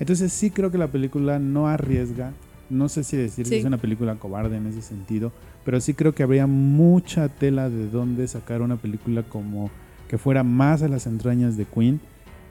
Entonces 0.00 0.32
sí 0.32 0.50
creo 0.50 0.70
que 0.70 0.78
la 0.78 0.88
película 0.88 1.38
no 1.38 1.68
arriesga. 1.68 2.32
No 2.70 2.88
sé 2.88 3.04
si 3.04 3.16
decir 3.16 3.44
Sí. 3.46 3.50
que 3.52 3.58
es 3.60 3.64
una 3.64 3.78
película 3.78 4.14
cobarde 4.16 4.56
en 4.56 4.66
ese 4.66 4.82
sentido, 4.82 5.32
pero 5.64 5.80
sí 5.80 5.94
creo 5.94 6.14
que 6.14 6.22
habría 6.22 6.46
mucha 6.46 7.28
tela 7.28 7.68
de 7.70 7.88
dónde 7.88 8.26
sacar 8.28 8.60
una 8.62 8.76
película 8.76 9.22
como 9.22 9.70
que 10.08 10.18
fuera 10.18 10.42
más 10.44 10.82
a 10.82 10.88
las 10.88 11.06
entrañas 11.06 11.56
de 11.56 11.64
Queen 11.66 12.00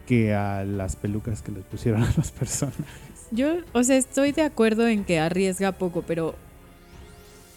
que 0.08 0.34
a 0.34 0.63
las 0.63 0.96
pelucas 0.96 1.42
que 1.42 1.52
les 1.52 1.63
pusieron 1.66 2.02
a 2.04 2.13
las 2.18 2.32
personas. 2.32 2.76
Yo, 3.32 3.58
o 3.74 3.84
sea, 3.84 3.98
estoy 3.98 4.32
de 4.32 4.42
acuerdo 4.44 4.88
en 4.88 5.04
que 5.04 5.20
arriesga 5.20 5.72
poco, 5.74 6.04
pero. 6.08 6.36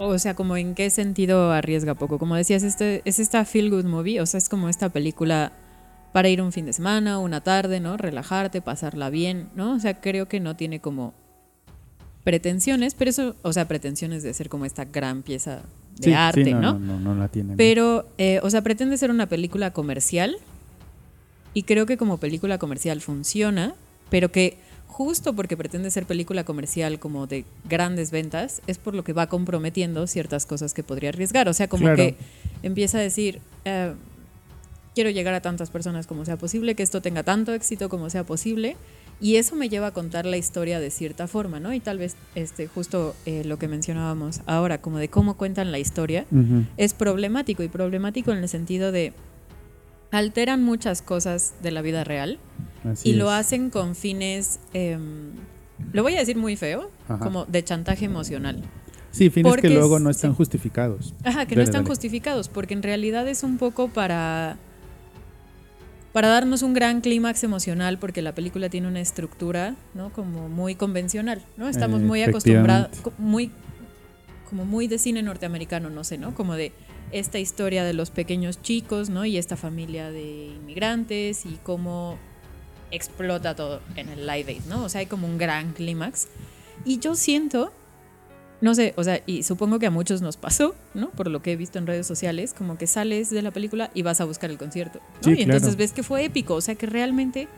O 0.02 0.18
sea, 0.18 0.34
como 0.34 0.56
en 0.56 0.74
qué 0.74 0.88
sentido 0.88 1.52
arriesga 1.52 1.94
poco. 1.94 2.18
Como 2.18 2.34
decías, 2.34 2.62
este, 2.62 3.02
es 3.04 3.18
esta 3.18 3.44
feel 3.44 3.70
good 3.70 3.84
movie, 3.84 4.20
o 4.20 4.26
sea, 4.26 4.38
es 4.38 4.48
como 4.48 4.70
esta 4.70 4.88
película 4.88 5.52
para 6.12 6.30
ir 6.30 6.40
un 6.40 6.52
fin 6.52 6.64
de 6.64 6.72
semana, 6.72 7.18
una 7.18 7.42
tarde, 7.42 7.80
¿no? 7.80 7.98
Relajarte, 7.98 8.62
pasarla 8.62 9.10
bien, 9.10 9.50
¿no? 9.54 9.74
O 9.74 9.78
sea, 9.78 10.00
creo 10.00 10.26
que 10.26 10.40
no 10.40 10.56
tiene 10.56 10.80
como 10.80 11.12
pretensiones, 12.24 12.94
pero 12.94 13.10
eso, 13.10 13.36
o 13.42 13.52
sea, 13.52 13.68
pretensiones 13.68 14.22
de 14.22 14.32
ser 14.32 14.48
como 14.48 14.64
esta 14.64 14.86
gran 14.86 15.22
pieza 15.22 15.56
de 15.96 16.04
Sí, 16.04 16.10
sí, 16.10 16.12
arte, 16.12 16.52
no, 16.54 16.60
¿no? 16.60 16.78
no, 16.78 16.98
no, 16.98 17.14
no 17.14 17.20
la 17.20 17.28
tienen. 17.28 17.58
Pero, 17.58 18.06
eh, 18.16 18.40
o 18.42 18.48
sea, 18.48 18.62
pretende 18.62 18.96
ser 18.96 19.10
una 19.10 19.26
película 19.26 19.72
comercial 19.72 20.36
y 21.52 21.64
creo 21.64 21.84
que 21.84 21.98
como 21.98 22.16
película 22.16 22.56
comercial 22.56 23.02
funciona, 23.02 23.74
pero 24.08 24.30
que 24.32 24.56
justo 24.90 25.34
porque 25.34 25.56
pretende 25.56 25.90
ser 25.90 26.04
película 26.04 26.44
comercial 26.44 26.98
como 26.98 27.26
de 27.26 27.44
grandes 27.68 28.10
ventas, 28.10 28.60
es 28.66 28.78
por 28.78 28.94
lo 28.94 29.04
que 29.04 29.12
va 29.12 29.28
comprometiendo 29.28 30.06
ciertas 30.06 30.44
cosas 30.46 30.74
que 30.74 30.82
podría 30.82 31.10
arriesgar. 31.10 31.48
O 31.48 31.54
sea, 31.54 31.68
como 31.68 31.84
Claro. 31.84 31.96
que 31.96 32.16
empieza 32.62 32.98
a 32.98 33.00
decir, 33.00 33.40
eh, 33.64 33.94
quiero 34.94 35.10
llegar 35.10 35.32
a 35.34 35.40
tantas 35.40 35.70
personas 35.70 36.06
como 36.06 36.24
sea 36.24 36.36
posible, 36.36 36.74
que 36.74 36.82
esto 36.82 37.00
tenga 37.00 37.22
tanto 37.22 37.54
éxito 37.54 37.88
como 37.88 38.10
sea 38.10 38.24
posible. 38.24 38.76
Y 39.22 39.36
eso 39.36 39.54
me 39.54 39.68
lleva 39.68 39.88
a 39.88 39.90
contar 39.92 40.24
la 40.24 40.38
historia 40.38 40.80
de 40.80 40.90
cierta 40.90 41.28
forma, 41.28 41.60
¿no? 41.60 41.74
Y 41.74 41.80
tal 41.80 41.98
vez 41.98 42.16
este, 42.34 42.66
justo 42.68 43.14
eh, 43.26 43.44
lo 43.44 43.58
que 43.58 43.68
mencionábamos 43.68 44.40
ahora, 44.46 44.80
como 44.80 44.96
de 44.98 45.08
cómo 45.08 45.36
cuentan 45.36 45.70
la 45.72 45.78
historia, 45.78 46.24
es 46.78 46.94
problemático 46.94 47.62
y 47.62 47.68
problemático 47.68 48.32
en 48.32 48.38
el 48.38 48.48
sentido 48.48 48.92
de 48.92 49.12
alteran 50.10 50.62
muchas 50.62 51.02
cosas 51.02 51.54
de 51.62 51.70
la 51.70 51.82
vida 51.82 52.04
real 52.04 52.38
Así 52.84 53.10
y 53.10 53.12
lo 53.14 53.30
hacen 53.30 53.70
con 53.70 53.94
fines, 53.94 54.58
em, 54.72 55.32
lo 55.92 56.02
voy 56.02 56.14
a 56.16 56.20
decir 56.20 56.36
muy 56.36 56.56
feo, 56.56 56.90
Ajá. 57.08 57.18
como 57.24 57.44
de 57.46 57.62
chantaje 57.62 58.04
emocional. 58.06 58.62
Sí, 59.12 59.28
fines 59.30 59.50
porque 59.50 59.68
que 59.68 59.74
luego 59.74 59.98
no 59.98 60.08
están 60.10 60.32
sí. 60.32 60.36
justificados. 60.36 61.14
Ajá, 61.24 61.46
que 61.46 61.56
no 61.56 61.62
están 61.62 61.82
dale. 61.82 61.88
justificados, 61.88 62.48
porque 62.48 62.74
en 62.74 62.82
realidad 62.82 63.26
es 63.28 63.42
un 63.42 63.58
poco 63.58 63.88
para 63.88 64.56
para 66.12 66.26
darnos 66.28 66.62
un 66.62 66.74
gran 66.74 67.00
clímax 67.02 67.44
emocional, 67.44 67.98
porque 67.98 68.20
la 68.20 68.34
película 68.34 68.68
tiene 68.68 68.88
una 68.88 69.00
estructura, 69.00 69.76
¿no? 69.94 70.12
Como 70.12 70.48
muy 70.48 70.74
convencional, 70.74 71.40
¿no? 71.56 71.68
Estamos 71.68 72.00
Eh, 72.00 72.04
muy 72.04 72.22
acostumbrados, 72.24 72.88
muy 73.16 73.52
como 74.48 74.64
muy 74.64 74.88
de 74.88 74.98
cine 74.98 75.22
norteamericano, 75.22 75.90
no 75.90 76.02
sé, 76.02 76.18
¿no? 76.18 76.34
Como 76.34 76.54
de 76.56 76.72
esta 77.12 77.38
historia 77.38 77.84
de 77.84 77.92
los 77.92 78.10
pequeños 78.10 78.62
chicos, 78.62 79.10
¿no? 79.10 79.24
Y 79.24 79.36
esta 79.36 79.56
familia 79.56 80.10
de 80.10 80.46
inmigrantes 80.56 81.46
y 81.46 81.58
cómo 81.62 82.18
explota 82.90 83.54
todo 83.54 83.80
en 83.96 84.08
el 84.08 84.26
Live 84.26 84.50
Aid, 84.50 84.62
¿no? 84.68 84.84
O 84.84 84.88
sea, 84.88 85.00
hay 85.00 85.06
como 85.06 85.26
un 85.26 85.38
gran 85.38 85.72
clímax. 85.72 86.28
Y 86.84 86.98
yo 86.98 87.14
siento, 87.14 87.72
no 88.60 88.74
sé, 88.74 88.94
o 88.96 89.04
sea, 89.04 89.22
y 89.26 89.42
supongo 89.42 89.78
que 89.78 89.86
a 89.86 89.90
muchos 89.90 90.22
nos 90.22 90.36
pasó, 90.36 90.74
¿no? 90.94 91.10
Por 91.10 91.28
lo 91.28 91.42
que 91.42 91.52
he 91.52 91.56
visto 91.56 91.78
en 91.78 91.86
redes 91.86 92.06
sociales, 92.06 92.54
como 92.54 92.78
que 92.78 92.86
sales 92.86 93.30
de 93.30 93.42
la 93.42 93.50
película 93.50 93.90
y 93.94 94.02
vas 94.02 94.20
a 94.20 94.24
buscar 94.24 94.50
el 94.50 94.58
concierto, 94.58 95.00
¿no? 95.22 95.32
Sí, 95.32 95.38
y 95.38 95.42
entonces 95.42 95.62
claro. 95.62 95.78
ves 95.78 95.92
que 95.92 96.02
fue 96.02 96.24
épico, 96.24 96.54
o 96.54 96.60
sea, 96.60 96.74
que 96.74 96.86
realmente 96.86 97.48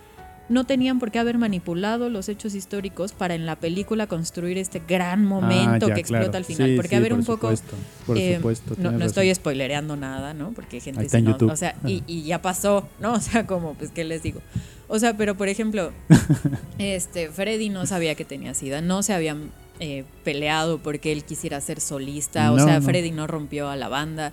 no 0.48 0.64
tenían 0.64 0.98
por 0.98 1.10
qué 1.10 1.18
haber 1.18 1.38
manipulado 1.38 2.08
los 2.10 2.28
hechos 2.28 2.54
históricos 2.54 3.12
para 3.12 3.34
en 3.34 3.46
la 3.46 3.56
película 3.56 4.06
construir 4.06 4.58
este 4.58 4.82
gran 4.86 5.24
momento 5.24 5.86
Ah, 5.86 5.88
ya, 5.88 5.94
que 5.94 6.00
explota 6.00 6.24
claro. 6.24 6.38
al 6.38 6.44
final. 6.44 6.68
Sí, 6.70 6.76
porque 6.76 6.88
sí, 6.90 6.94
a 6.96 7.00
ver 7.00 7.10
por 7.10 7.18
un 7.20 7.24
poco... 7.24 7.56
supuesto, 7.56 7.76
por 8.06 8.18
eh, 8.18 8.36
supuesto. 8.36 8.74
no, 8.78 9.04
estoy 9.04 9.34
spoilereando 9.34 9.96
nada, 9.96 10.34
¿no? 10.34 10.50
Porque 10.52 10.80
gente 10.80 11.00
Ahí 11.00 11.06
está 11.06 11.18
en 11.18 11.24
no- 11.24 11.36
o 11.40 11.56
sea, 11.56 11.74
y, 11.86 12.02
y 12.06 12.22
ya 12.24 12.42
pasó, 12.42 12.88
¿no? 13.00 13.12
O 13.14 13.20
sea, 13.20 13.46
como, 13.46 13.74
pues, 13.74 13.90
¿qué 13.92 14.04
les 14.04 14.22
digo? 14.22 14.40
O 14.88 14.98
sea, 14.98 15.16
pero 15.16 15.36
por 15.36 15.48
ejemplo, 15.48 15.92
este, 16.78 17.30
Freddy 17.30 17.68
no 17.68 17.86
sabía 17.86 18.14
que 18.14 18.24
tenía 18.24 18.52
SIDA, 18.54 18.80
no 18.82 19.02
se 19.02 19.14
habían 19.14 19.50
eh, 19.80 20.04
peleado 20.24 20.78
porque 20.78 21.12
él 21.12 21.24
quisiera 21.24 21.60
ser 21.60 21.80
solista, 21.80 22.52
o 22.52 22.56
No, 22.56 22.64
sea. 22.64 22.82
Freddy 22.82 23.10
no 23.10 23.26
rompió 23.26 23.68
a 23.68 23.76
la 23.76 23.88
banda. 23.88 24.32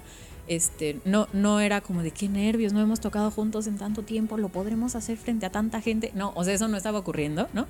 Este, 0.49 0.99
no, 1.05 1.27
no 1.31 1.59
era 1.61 1.79
como 1.79 2.01
de 2.03 2.11
qué 2.11 2.27
nervios, 2.27 2.73
no 2.73 2.81
hemos 2.81 2.99
tocado 2.99 3.31
juntos 3.31 3.67
en 3.67 3.77
tanto 3.77 4.01
tiempo, 4.01 4.35
lo 4.37 4.49
podremos 4.49 4.95
hacer 4.95 5.15
frente 5.15 5.45
a 5.45 5.51
tanta 5.51 5.79
gente. 5.79 6.11
No, 6.15 6.33
o 6.35 6.43
sea, 6.43 6.53
eso 6.55 6.67
no 6.67 6.75
estaba 6.75 6.99
ocurriendo, 6.99 7.47
¿no? 7.53 7.67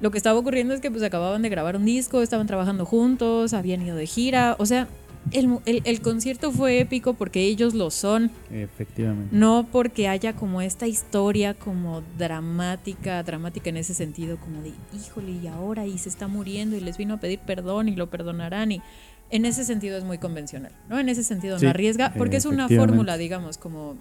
Lo 0.00 0.10
que 0.10 0.16
estaba 0.16 0.38
ocurriendo 0.38 0.72
es 0.72 0.80
que 0.80 0.90
pues 0.90 1.02
acababan 1.02 1.42
de 1.42 1.50
grabar 1.50 1.76
un 1.76 1.84
disco, 1.84 2.22
estaban 2.22 2.46
trabajando 2.46 2.86
juntos, 2.86 3.52
habían 3.52 3.82
ido 3.82 3.96
de 3.96 4.06
gira, 4.06 4.56
o 4.58 4.64
sea, 4.64 4.88
el, 5.32 5.58
el- 5.66 5.82
el 5.84 6.00
concierto 6.00 6.50
fue 6.52 6.80
épico 6.80 7.12
porque 7.12 7.42
ellos 7.42 7.74
lo 7.74 7.90
son, 7.90 8.30
Efectivamente. 8.50 9.36
no 9.36 9.66
porque 9.70 10.08
haya 10.08 10.34
como 10.34 10.62
esta 10.62 10.86
historia 10.86 11.52
como 11.52 12.02
dramática, 12.16 13.22
dramática 13.22 13.68
en 13.68 13.76
ese 13.76 13.92
sentido, 13.92 14.38
como 14.38 14.62
de, 14.62 14.72
híjole, 14.96 15.32
y 15.32 15.46
ahora, 15.48 15.86
y 15.86 15.98
se 15.98 16.08
está 16.08 16.26
muriendo, 16.28 16.76
y 16.76 16.80
les 16.80 16.96
vino 16.96 17.14
a 17.14 17.16
pedir 17.18 17.40
perdón, 17.40 17.88
y 17.90 17.96
lo 17.96 18.08
perdonarán, 18.08 18.72
y 18.72 18.80
en 19.30 19.44
ese 19.44 19.64
sentido 19.64 19.96
es 19.96 20.04
muy 20.04 20.18
convencional, 20.18 20.72
¿no? 20.88 20.98
En 20.98 21.08
ese 21.08 21.22
sentido 21.24 21.58
Sí, 21.58 21.64
no 21.64 21.70
arriesga, 21.70 22.12
porque 22.16 22.36
es 22.36 22.44
una 22.44 22.68
fórmula, 22.68 23.16
digamos, 23.16 23.58
como, 23.58 23.96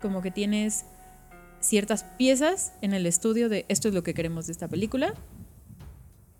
como 0.00 0.22
que 0.22 0.30
tienes 0.30 0.84
ciertas 1.60 2.04
piezas 2.04 2.72
en 2.82 2.92
el 2.92 3.06
estudio 3.06 3.48
de 3.48 3.64
esto 3.68 3.88
es 3.88 3.94
lo 3.94 4.02
que 4.02 4.14
queremos 4.14 4.46
de 4.46 4.52
esta 4.52 4.68
película, 4.68 5.14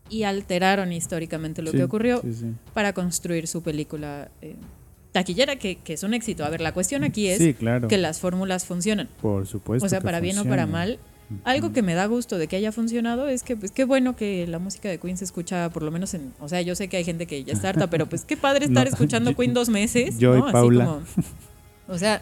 y 0.09 0.23
alteraron 0.23 0.93
históricamente 0.93 1.63
lo 1.63 1.73
Sí, 1.73 1.79
que 1.79 1.85
ocurrió 1.85 2.23
sí, 2.23 2.55
para 2.75 2.93
construir 2.93 3.49
su 3.49 3.63
película 3.63 4.31
eh, 4.41 4.55
taquillera, 5.13 5.57
que, 5.57 5.77
que 5.77 5.95
es 5.95 6.03
un 6.03 6.15
éxito. 6.15 6.45
A 6.45 6.51
ver, 6.51 6.61
la 6.61 6.73
cuestión 6.73 7.03
aquí 7.03 7.27
es 7.29 7.57
claro. 7.57 7.89
que 7.89 7.99
las 7.99 8.21
fórmulas 8.21 8.67
funcionan. 8.67 9.09
Por 9.21 9.47
supuesto. 9.47 9.85
O 9.85 9.89
sea, 9.89 10.01
para 10.01 10.21
bien 10.21 10.39
o 10.39 10.45
para 10.45 10.67
mal. 10.67 10.99
Algo 11.45 11.73
que 11.73 11.83
me 11.83 11.95
da 11.95 12.07
gusto 12.07 12.39
de 12.39 12.47
que 12.47 12.57
haya 12.57 12.71
funcionado 12.73 13.27
es 13.29 13.43
que, 13.43 13.57
pues, 13.57 13.73
qué 13.73 13.85
bueno 13.85 14.15
que 14.15 14.47
la 14.47 14.59
música 14.61 14.89
de 14.89 14.99
Queen 14.99 15.17
se 15.17 15.25
escucha, 15.25 15.71
por 15.71 15.83
lo 15.83 15.91
menos 15.91 16.15
en. 16.15 16.33
O 16.41 16.49
sea, 16.49 16.61
yo 16.63 16.75
sé 16.77 16.89
que 16.89 16.97
hay 16.99 17.05
gente 17.05 17.27
que 17.27 17.43
ya 17.43 17.53
está 17.53 17.69
harta, 17.71 17.89
pero 17.91 18.07
pues 18.07 18.25
qué 18.25 18.37
padre 18.37 18.65
estar 18.67 18.87
No, 18.87 18.91
escuchando 18.93 19.31
yo- 19.33 19.37
Queen 19.37 19.53
dos 19.55 19.69
meses. 19.69 20.19
yo 20.19 20.37
y 20.37 20.39
¿no? 20.39 20.45
Así 20.47 20.53
Paula. 20.53 20.85
como- 20.85 21.01
o 21.89 21.99
sea, 21.99 22.21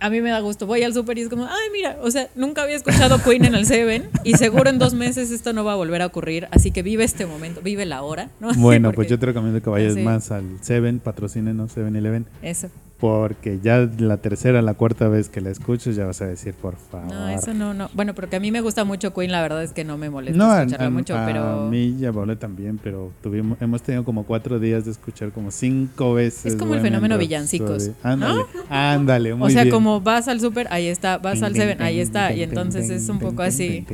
a 0.00 0.10
mí 0.10 0.20
me 0.20 0.30
da 0.30 0.38
gusto. 0.40 0.66
Voy 0.66 0.82
al 0.84 0.94
súper 0.94 1.18
y 1.18 1.22
es 1.22 1.28
como, 1.28 1.44
ay, 1.46 1.68
mira, 1.72 1.98
o 2.02 2.10
sea, 2.10 2.28
nunca 2.36 2.62
había 2.62 2.76
escuchado 2.76 3.20
Queen 3.22 3.44
en 3.44 3.54
el 3.54 3.66
Seven 3.66 4.08
y 4.22 4.34
seguro 4.34 4.70
en 4.70 4.78
dos 4.78 4.94
meses 4.94 5.30
esto 5.32 5.52
no 5.52 5.64
va 5.64 5.72
a 5.72 5.76
volver 5.76 6.02
a 6.02 6.06
ocurrir. 6.06 6.46
Así 6.52 6.70
que 6.70 6.82
vive 6.82 7.02
este 7.04 7.26
momento, 7.26 7.60
vive 7.62 7.84
la 7.84 8.02
hora, 8.02 8.30
¿no? 8.40 8.52
Bueno, 8.56 8.88
Porque- 8.88 8.96
pues 8.96 9.08
yo 9.08 9.18
te 9.18 9.26
recomiendo 9.26 9.60
que 9.60 9.68
vayas 9.70 9.94
Sí. 9.94 10.02
más 10.02 10.30
al 10.30 10.44
Seven, 10.62 11.00
patrocínenos 11.00 11.76
7-Eleven, 11.76 12.26
Eso. 12.42 12.70
Porque 13.00 13.60
ya 13.62 13.88
la 13.98 14.16
tercera, 14.16 14.60
la 14.60 14.74
cuarta 14.74 15.06
vez 15.08 15.28
que 15.28 15.40
la 15.40 15.50
escuches 15.50 15.94
ya 15.94 16.04
vas 16.06 16.20
a 16.20 16.26
decir, 16.26 16.52
por 16.54 16.74
favor. 16.76 17.06
No, 17.14 17.28
eso 17.28 17.54
no, 17.54 17.72
no. 17.72 17.88
Bueno, 17.94 18.12
porque 18.12 18.34
a 18.36 18.40
mí 18.40 18.50
me 18.50 18.60
gusta 18.60 18.82
mucho 18.84 19.14
Queen, 19.14 19.30
la 19.30 19.40
verdad 19.40 19.62
es 19.62 19.72
que 19.72 19.84
no 19.84 19.96
me 19.96 20.10
molesta 20.10 20.36
No, 20.36 20.50
a, 20.50 20.58
escucharla 20.62 20.86
a- 20.86 20.90
mucho, 20.90 21.16
a 21.16 21.24
pero 21.24 21.68
mí 21.70 21.96
y 22.00 22.04
a 22.04 22.12
Paula 22.12 22.34
también, 22.36 22.78
pero 22.82 23.12
tuvimos, 23.22 23.56
hemos 23.62 23.82
tenido 23.82 24.04
como 24.04 24.24
cuatro 24.24 24.58
días 24.58 24.84
de 24.84 24.90
escuchar 24.90 25.30
como 25.30 25.52
cinco 25.52 26.14
veces. 26.14 26.46
Es 26.54 26.56
como 26.56 26.74
el 26.74 26.80
fenómeno 26.80 27.16
villancicos, 27.18 27.90
Ándale, 28.02 28.42
ándale, 28.68 29.34
muy 29.34 29.46
o 29.46 29.50
sea, 29.50 29.62
bien. 29.62 29.72
como 29.74 30.00
vas 30.00 30.26
al 30.26 30.40
súper, 30.40 30.66
ahí 30.70 30.88
está, 30.88 31.18
vas 31.18 31.40
al 31.42 31.54
Seven, 31.54 31.80
ahí 31.80 32.00
está, 32.00 32.32
y 32.34 32.42
entonces 32.42 32.90
es 32.90 33.08
un 33.08 33.20
poco 33.20 33.42
así. 33.42 33.86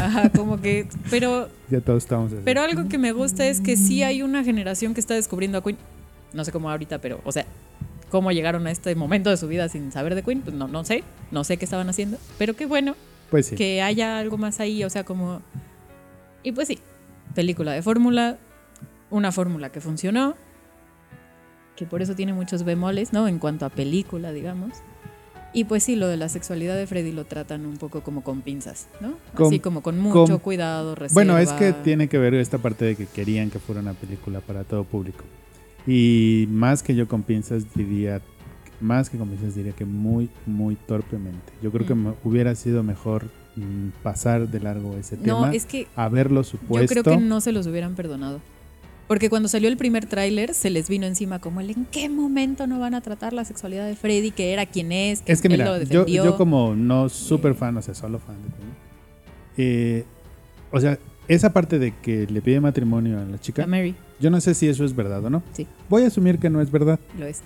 Ajá, 0.00 0.30
como 0.30 0.60
que, 0.60 0.86
pero 1.10 1.48
Ya 1.70 1.80
todos 1.80 2.04
estamos 2.04 2.32
así. 2.32 2.42
Pero 2.44 2.62
algo 2.62 2.88
que 2.88 2.98
me 2.98 3.10
gusta 3.10 3.46
es 3.48 3.60
que 3.60 3.76
sí 3.76 4.02
hay 4.04 4.22
una 4.22 4.44
generación 4.44 4.94
que 4.94 5.00
está 5.00 5.14
descubriendo 5.14 5.58
a 5.58 5.62
Queen. 5.64 5.76
No 6.32 6.44
sé 6.44 6.52
cómo 6.52 6.70
ahorita, 6.70 6.98
pero, 6.98 7.20
o 7.24 7.32
sea, 7.32 7.46
cómo 8.10 8.32
llegaron 8.32 8.66
a 8.66 8.70
este 8.70 8.94
momento 8.94 9.30
de 9.30 9.36
su 9.36 9.48
vida 9.48 9.68
sin 9.68 9.92
saber 9.92 10.14
de 10.14 10.22
Queen, 10.22 10.40
pues 10.42 10.54
no, 10.56 10.68
no 10.68 10.84
sé, 10.84 11.04
no 11.30 11.44
sé 11.44 11.56
qué 11.56 11.64
estaban 11.64 11.88
haciendo. 11.88 12.18
Pero 12.38 12.54
qué 12.54 12.66
bueno 12.66 12.94
pues 13.30 13.46
sí. 13.46 13.56
que 13.56 13.82
haya 13.82 14.18
algo 14.18 14.38
más 14.38 14.60
ahí, 14.60 14.84
o 14.84 14.90
sea, 14.90 15.04
como... 15.04 15.42
Y 16.42 16.52
pues 16.52 16.68
sí, 16.68 16.78
película 17.34 17.72
de 17.72 17.82
fórmula, 17.82 18.38
una 19.10 19.32
fórmula 19.32 19.70
que 19.70 19.80
funcionó, 19.80 20.34
que 21.76 21.86
por 21.86 22.02
eso 22.02 22.14
tiene 22.14 22.32
muchos 22.32 22.64
bemoles, 22.64 23.12
¿no? 23.12 23.28
En 23.28 23.38
cuanto 23.38 23.64
a 23.66 23.68
película, 23.70 24.32
digamos. 24.32 24.72
Y 25.52 25.64
pues 25.64 25.82
sí, 25.84 25.96
lo 25.96 26.08
de 26.08 26.16
la 26.16 26.28
sexualidad 26.28 26.76
de 26.76 26.86
Freddy 26.86 27.12
lo 27.12 27.24
tratan 27.24 27.64
un 27.66 27.78
poco 27.78 28.02
como 28.02 28.22
con 28.22 28.42
pinzas, 28.42 28.86
¿no? 29.00 29.12
Con- 29.34 29.46
Así 29.46 29.60
como 29.60 29.82
con 29.82 29.98
mucho 29.98 30.26
con- 30.26 30.38
cuidado, 30.38 30.94
reserva. 30.94 31.14
Bueno, 31.14 31.38
es 31.38 31.52
que 31.52 31.72
tiene 31.72 32.08
que 32.08 32.18
ver 32.18 32.34
esta 32.34 32.58
parte 32.58 32.84
de 32.84 32.96
que 32.96 33.06
querían 33.06 33.50
que 33.50 33.58
fuera 33.58 33.80
una 33.80 33.94
película 33.94 34.40
para 34.40 34.64
todo 34.64 34.84
público. 34.84 35.24
Y 35.90 36.46
más 36.50 36.82
que 36.82 36.94
yo 36.94 37.08
con 37.08 37.22
pinzas 37.22 37.64
diría, 37.74 38.20
más 38.80 39.08
que 39.10 39.16
con 39.18 39.28
pinzas 39.28 39.54
diría 39.54 39.72
que 39.72 39.84
muy, 39.86 40.28
muy 40.46 40.76
torpemente. 40.76 41.52
Yo 41.62 41.72
creo 41.72 41.86
que 41.86 41.94
Mm. 41.94 42.06
me- 42.08 42.14
hubiera 42.24 42.54
sido 42.54 42.82
mejor 42.82 43.24
mm, 43.56 43.88
pasar 44.04 44.48
de 44.48 44.60
largo 44.60 44.96
ese 44.96 45.16
No, 45.16 45.22
tema, 45.40 45.50
es 45.52 45.64
que 45.66 45.88
haberlo 45.96 46.42
Yo 46.42 46.44
supuesto. 46.44 47.02
creo 47.02 47.02
que 47.18 47.24
no 47.24 47.40
se 47.40 47.50
los 47.50 47.66
hubieran 47.66 47.96
perdonado. 47.96 48.40
Porque 49.08 49.30
cuando 49.30 49.48
salió 49.48 49.68
el 49.70 49.76
primer 49.78 50.04
tráiler 50.06 50.52
se 50.54 50.68
les 50.70 50.88
vino 50.88 51.06
encima 51.06 51.38
como 51.40 51.60
el 51.60 51.70
en 51.70 51.86
qué 51.86 52.08
momento 52.10 52.66
no 52.68 52.78
van 52.78 52.94
a 52.94 53.00
tratar 53.00 53.32
la 53.32 53.44
sexualidad 53.46 53.86
de 53.88 53.96
Freddy, 53.96 54.30
que 54.30 54.52
era 54.52 54.66
quien 54.66 54.92
es, 54.92 55.22
que 55.22 55.32
Es 55.32 55.40
que 55.40 55.48
él 55.48 55.52
mira, 55.54 55.64
lo 55.64 55.72
yo, 55.72 55.78
defendió. 55.80 56.24
yo 56.26 56.36
como 56.36 56.74
no 56.76 57.08
super 57.08 57.54
fan, 57.54 57.76
o 57.78 57.82
sea, 57.82 57.94
solo 57.94 58.18
fan 58.20 58.36
de 58.42 58.48
Queen, 58.50 58.68
eh, 59.56 60.04
o 60.70 60.78
sea, 60.80 60.98
esa 61.28 61.52
parte 61.52 61.78
de 61.78 61.94
que 62.02 62.26
le 62.26 62.40
pide 62.40 62.60
matrimonio 62.60 63.18
a 63.20 63.24
la 63.24 63.36
A 63.36 63.40
chica, 63.40 63.66
Mary, 63.66 63.94
yo 64.18 64.30
no 64.30 64.40
sé 64.40 64.54
si 64.54 64.66
eso 64.68 64.84
es 64.84 64.96
verdad 64.96 65.24
o 65.24 65.30
no. 65.30 65.42
Sí. 65.52 65.66
Voy 65.88 66.02
a 66.02 66.06
asumir 66.08 66.38
que 66.38 66.50
no 66.50 66.60
es 66.60 66.70
verdad. 66.70 66.98
lo 67.18 67.26
es. 67.26 67.40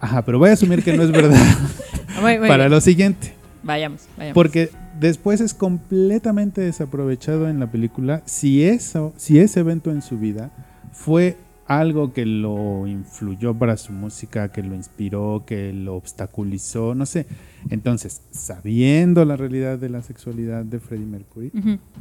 Ajá, 0.00 0.24
pero 0.24 0.38
voy 0.38 0.48
a 0.50 0.54
asumir 0.54 0.82
que 0.82 0.96
no 0.96 1.02
es 1.02 1.10
verdad 1.12 1.36
Muy- 2.22 2.38
muy 2.38 2.48
para 2.48 2.64
bien. 2.64 2.70
lo 2.70 2.80
siguiente. 2.80 3.34
Vayamos, 3.62 4.02
vayamos. 4.16 4.34
Porque 4.34 4.70
después 4.98 5.40
es 5.42 5.52
completamente 5.52 6.62
desaprovechado 6.62 7.48
en 7.48 7.60
la 7.60 7.70
película 7.70 8.22
si 8.24 8.64
eso, 8.64 9.12
si 9.16 9.38
ese 9.38 9.60
evento 9.60 9.90
en 9.90 10.00
su 10.00 10.18
vida 10.18 10.50
fue 10.92 11.36
algo 11.70 12.12
que 12.12 12.26
lo 12.26 12.88
influyó 12.88 13.54
para 13.54 13.76
su 13.76 13.92
música, 13.92 14.50
que 14.50 14.60
lo 14.60 14.74
inspiró, 14.74 15.44
que 15.46 15.72
lo 15.72 15.94
obstaculizó, 15.94 16.96
no 16.96 17.06
sé. 17.06 17.26
Entonces, 17.68 18.22
sabiendo 18.32 19.24
la 19.24 19.36
realidad 19.36 19.78
de 19.78 19.88
la 19.88 20.02
sexualidad 20.02 20.64
de 20.64 20.80
Freddie 20.80 21.06
Mercury, 21.06 21.52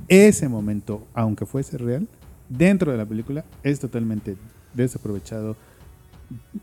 ese 0.07 0.49
momento, 0.49 1.05
aunque 1.13 1.45
fuese 1.45 1.77
real, 1.77 2.07
dentro 2.49 2.91
de 2.91 2.97
la 2.97 3.05
película 3.05 3.45
es 3.61 3.79
totalmente 3.79 4.37
desaprovechado, 4.73 5.55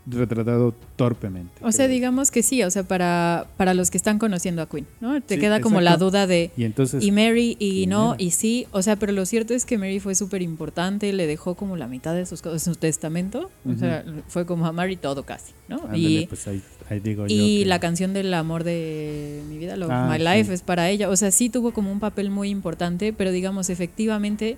retratado 0.05 0.73
torpemente. 0.95 1.51
O 1.61 1.71
sea, 1.71 1.87
digamos 1.87 2.31
que 2.31 2.43
sí, 2.43 2.63
o 2.63 2.71
sea, 2.71 2.83
para, 2.83 3.47
para 3.57 3.73
los 3.73 3.91
que 3.91 3.97
están 3.97 4.19
conociendo 4.19 4.61
a 4.61 4.69
Queen, 4.69 4.87
¿no? 5.01 5.21
Te 5.21 5.35
Sí, 5.35 5.41
queda 5.41 5.59
como 5.61 5.81
la 5.81 5.97
duda 5.97 6.27
de 6.27 6.51
Y 6.57 6.63
entonces 6.63 7.03
y 7.03 7.11
Mary 7.11 7.55
y 7.59 7.71
¿quién 7.79 7.89
no 7.89 8.15
y 8.17 8.31
sí, 8.31 8.67
o 8.71 8.81
sea, 8.81 8.95
pero 8.95 9.11
lo 9.11 9.25
cierto 9.25 9.53
es 9.53 9.65
que 9.65 9.77
Mary 9.77 9.99
fue 9.99 10.15
súper 10.15 10.41
importante, 10.41 11.11
le 11.13 11.27
dejó 11.27 11.55
como 11.55 11.75
la 11.77 11.87
mitad 11.87 12.13
de 12.15 12.25
sus 12.25 12.41
cosas, 12.41 12.63
su 12.63 12.75
testamento, 12.75 13.49
o 13.65 13.75
sea, 13.75 14.03
fue 14.27 14.45
como 14.45 14.65
a 14.65 14.71
Mary 14.71 14.95
todo 14.95 15.23
casi, 15.23 15.53
¿no? 15.67 15.77
ándale, 15.83 15.99
y 16.21 16.25
pues 16.27 16.47
ahí, 16.47 16.61
ahí 16.89 16.99
digo 16.99 17.27
yo 17.27 17.35
Y 17.35 17.59
que- 17.59 17.65
la 17.65 17.79
canción 17.79 18.13
del 18.13 18.33
amor 18.33 18.63
de 18.63 19.41
mi 19.49 19.57
vida, 19.57 19.75
Love 19.75 19.91
Ah, 19.91 20.07
My 20.11 20.17
sí. 20.17 20.23
Life, 20.23 20.53
es 20.53 20.61
para 20.61 20.89
ella. 20.89 21.09
O 21.09 21.15
sea, 21.15 21.31
sí 21.31 21.49
tuvo 21.49 21.71
como 21.73 21.91
un 21.91 21.99
papel 21.99 22.29
muy 22.29 22.49
importante, 22.49 23.13
pero 23.13 23.31
digamos, 23.31 23.69
efectivamente, 23.69 24.57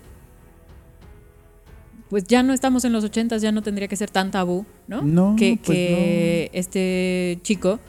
pues 2.10 2.24
ya 2.26 2.44
no 2.44 2.54
estamos 2.54 2.84
en 2.86 2.94
los 2.94 3.04
ochentas, 3.04 3.42
ya 3.42 3.52
no 3.52 3.62
tendría 3.62 3.88
que 3.88 3.96
ser 3.96 4.10
tan 4.10 4.32
tabú, 4.32 4.66
¿no? 4.88 5.02
No, 5.02 5.36
que 5.38 5.60
pues 5.64 5.78
que 5.78 6.50
este 6.54 7.40
chico 7.44 7.80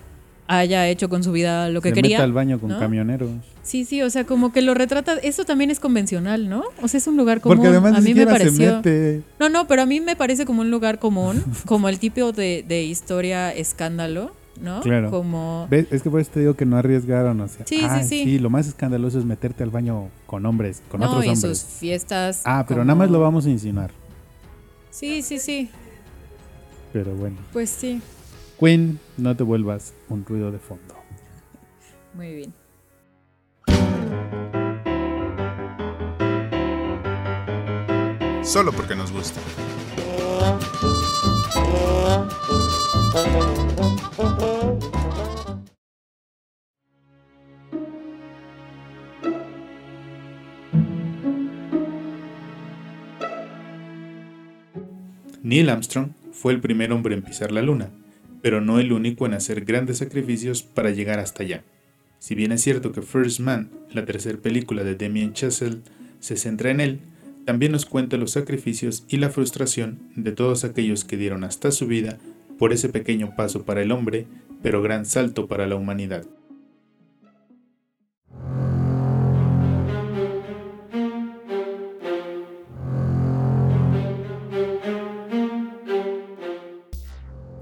haya 0.46 0.88
hecho 0.88 1.08
con 1.08 1.22
su 1.22 1.30
vida 1.32 1.68
lo 1.68 1.80
que 1.80 1.90
se 1.90 1.94
quería. 1.94 2.16
mete 2.18 2.24
al 2.24 2.32
baño 2.32 2.58
con 2.58 2.70
¿no? 2.70 2.78
camioneros. 2.80 3.30
Sí, 3.62 3.84
sí, 3.84 4.02
o 4.02 4.10
sea, 4.10 4.24
como 4.24 4.52
que 4.52 4.62
lo 4.62 4.74
retrata, 4.74 5.14
eso 5.22 5.44
también 5.44 5.70
es 5.70 5.78
convencional, 5.78 6.48
¿no? 6.48 6.64
O 6.82 6.88
sea, 6.88 6.98
es 6.98 7.06
un 7.06 7.16
lugar 7.16 7.40
común. 7.40 7.58
Porque 7.58 7.68
además 7.68 7.92
a 7.92 8.00
mí 8.00 8.14
me 8.14 8.20
siquiera 8.22 8.32
se 8.32 8.38
pareció. 8.38 8.76
mete. 8.76 9.22
No, 9.38 9.48
no, 9.48 9.68
pero 9.68 9.82
a 9.82 9.86
mí 9.86 10.00
me 10.00 10.16
parece 10.16 10.46
como 10.46 10.62
un 10.62 10.70
lugar 10.70 10.98
común, 10.98 11.44
como 11.66 11.88
el 11.88 11.98
tipo 12.00 12.32
de, 12.32 12.64
de 12.66 12.82
historia 12.82 13.52
escándalo, 13.54 14.34
¿no? 14.60 14.80
Claro. 14.80 15.10
Como 15.10 15.68
¿Ves? 15.70 15.86
Es 15.92 16.02
que 16.02 16.10
por 16.10 16.20
eso 16.20 16.32
te 16.34 16.40
digo 16.40 16.54
que 16.54 16.66
no 16.66 16.76
arriesgaron. 16.78 17.40
O 17.42 17.46
sea, 17.46 17.64
Sí, 17.64 17.78
sí, 17.78 17.84
ay, 17.88 18.04
sí. 18.04 18.38
lo 18.40 18.50
más 18.50 18.66
escandaloso 18.66 19.20
es 19.20 19.24
meterte 19.24 19.62
al 19.62 19.70
baño 19.70 20.08
con 20.26 20.44
hombres, 20.46 20.82
con 20.90 21.00
no, 21.00 21.06
otros 21.10 21.24
y 21.26 21.28
hombres. 21.28 21.58
sus 21.58 21.78
fiestas. 21.78 22.42
Ah, 22.44 22.64
pero 22.66 22.80
como- 22.80 22.86
nada 22.86 22.98
más 22.98 23.10
lo 23.10 23.20
vamos 23.20 23.46
a 23.46 23.50
insinuar. 23.50 23.92
Sí, 25.00 25.22
sí, 25.22 25.38
sí. 25.38 25.70
Pero 26.92 27.14
bueno. 27.14 27.38
Pues 27.54 27.70
sí. 27.70 28.02
Queen, 28.58 29.00
no 29.16 29.34
te 29.34 29.44
vuelvas 29.44 29.94
un 30.10 30.26
ruido 30.26 30.52
de 30.52 30.58
fondo. 30.58 30.94
Muy 32.12 32.34
bien. 32.34 32.54
Solo 38.44 38.72
porque 38.72 38.94
nos 38.94 39.10
gusta. 39.10 39.40
Neil 55.50 55.68
Armstrong 55.68 56.10
fue 56.30 56.52
el 56.52 56.60
primer 56.60 56.92
hombre 56.92 57.12
en 57.12 57.22
pisar 57.22 57.50
la 57.50 57.60
luna, 57.60 57.90
pero 58.40 58.60
no 58.60 58.78
el 58.78 58.92
único 58.92 59.26
en 59.26 59.34
hacer 59.34 59.64
grandes 59.64 59.98
sacrificios 59.98 60.62
para 60.62 60.90
llegar 60.90 61.18
hasta 61.18 61.42
allá. 61.42 61.64
Si 62.20 62.36
bien 62.36 62.52
es 62.52 62.60
cierto 62.60 62.92
que 62.92 63.02
First 63.02 63.40
Man, 63.40 63.68
la 63.90 64.04
tercera 64.04 64.38
película 64.38 64.84
de 64.84 64.94
Damien 64.94 65.32
Chazelle, 65.32 65.80
se 66.20 66.36
centra 66.36 66.70
en 66.70 66.78
él, 66.78 67.00
también 67.46 67.72
nos 67.72 67.84
cuenta 67.84 68.16
los 68.16 68.30
sacrificios 68.30 69.02
y 69.08 69.16
la 69.16 69.30
frustración 69.30 69.98
de 70.14 70.30
todos 70.30 70.62
aquellos 70.62 71.04
que 71.04 71.16
dieron 71.16 71.42
hasta 71.42 71.72
su 71.72 71.88
vida 71.88 72.18
por 72.56 72.72
ese 72.72 72.88
pequeño 72.88 73.34
paso 73.34 73.64
para 73.64 73.82
el 73.82 73.90
hombre, 73.90 74.28
pero 74.62 74.82
gran 74.82 75.04
salto 75.04 75.48
para 75.48 75.66
la 75.66 75.74
humanidad. 75.74 76.26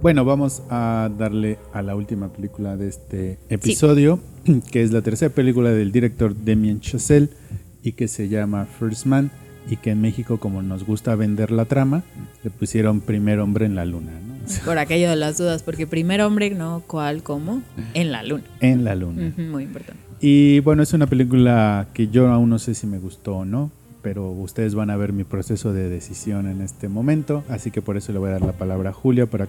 Bueno, 0.01 0.25
vamos 0.25 0.63
a 0.71 1.11
darle 1.19 1.59
a 1.73 1.83
la 1.83 1.97
última 1.97 2.29
película 2.29 2.77
de 2.77 2.87
este 2.87 3.39
episodio, 3.49 4.21
que 4.71 4.83
es 4.83 4.93
la 4.93 5.03
tercera 5.03 5.35
película 5.35 5.71
del 5.71 5.91
director 5.91 6.37
Damien 6.45 6.81
Chazelle 6.81 7.31
y 7.83 7.93
que 7.93 8.07
se 8.07 8.29
llama 8.29 8.67
First 8.67 9.07
Man 9.07 9.33
y 9.69 9.77
que 9.77 9.91
en 9.91 10.01
México, 10.01 10.39
como 10.39 10.63
nos 10.63 10.85
gusta 10.85 11.17
vender 11.17 11.51
la 11.51 11.65
trama, 11.65 12.05
le 12.45 12.51
pusieron 12.51 13.01
primer 13.01 13.41
hombre 13.41 13.67
en 13.67 13.75
la 13.75 13.85
luna, 13.85 14.13
¿no? 14.25 14.39
Por 14.65 14.79
aquello 14.79 15.11
de 15.11 15.17
las 15.17 15.37
dudas, 15.37 15.65
porque 15.65 15.89
primer 15.89 16.21
hombre, 16.21 16.51
no, 16.51 16.83
¿cuál, 16.87 17.25
cómo? 17.25 17.61
En 17.93 18.13
la 18.13 18.23
luna. 18.23 18.45
En 18.61 18.85
la 18.85 18.95
luna. 18.95 19.33
Muy 19.37 19.65
importante. 19.65 20.01
Y 20.21 20.61
bueno, 20.61 20.85
es 20.85 20.93
una 20.93 21.09
película 21.09 21.89
que 21.93 22.07
yo 22.07 22.29
aún 22.29 22.51
no 22.51 22.61
sé 22.61 22.75
si 22.75 22.87
me 22.87 22.99
gustó 22.99 23.39
o 23.39 23.45
no, 23.45 23.73
pero 24.03 24.31
ustedes 24.31 24.75
van 24.75 24.91
a 24.91 24.97
ver 24.97 25.13
mi 25.13 25.25
proceso 25.25 25.73
de 25.73 25.89
decisión 25.89 26.49
en 26.49 26.61
este 26.61 26.89
momento, 26.89 27.43
así 27.49 27.71
que 27.71 27.83
por 27.83 27.97
eso 27.97 28.13
le 28.13 28.19
voy 28.19 28.29
a 28.31 28.33
dar 28.33 28.43
la 28.43 28.53
palabra 28.53 28.91
a 28.91 28.93
Julia 28.93 29.27
para 29.27 29.49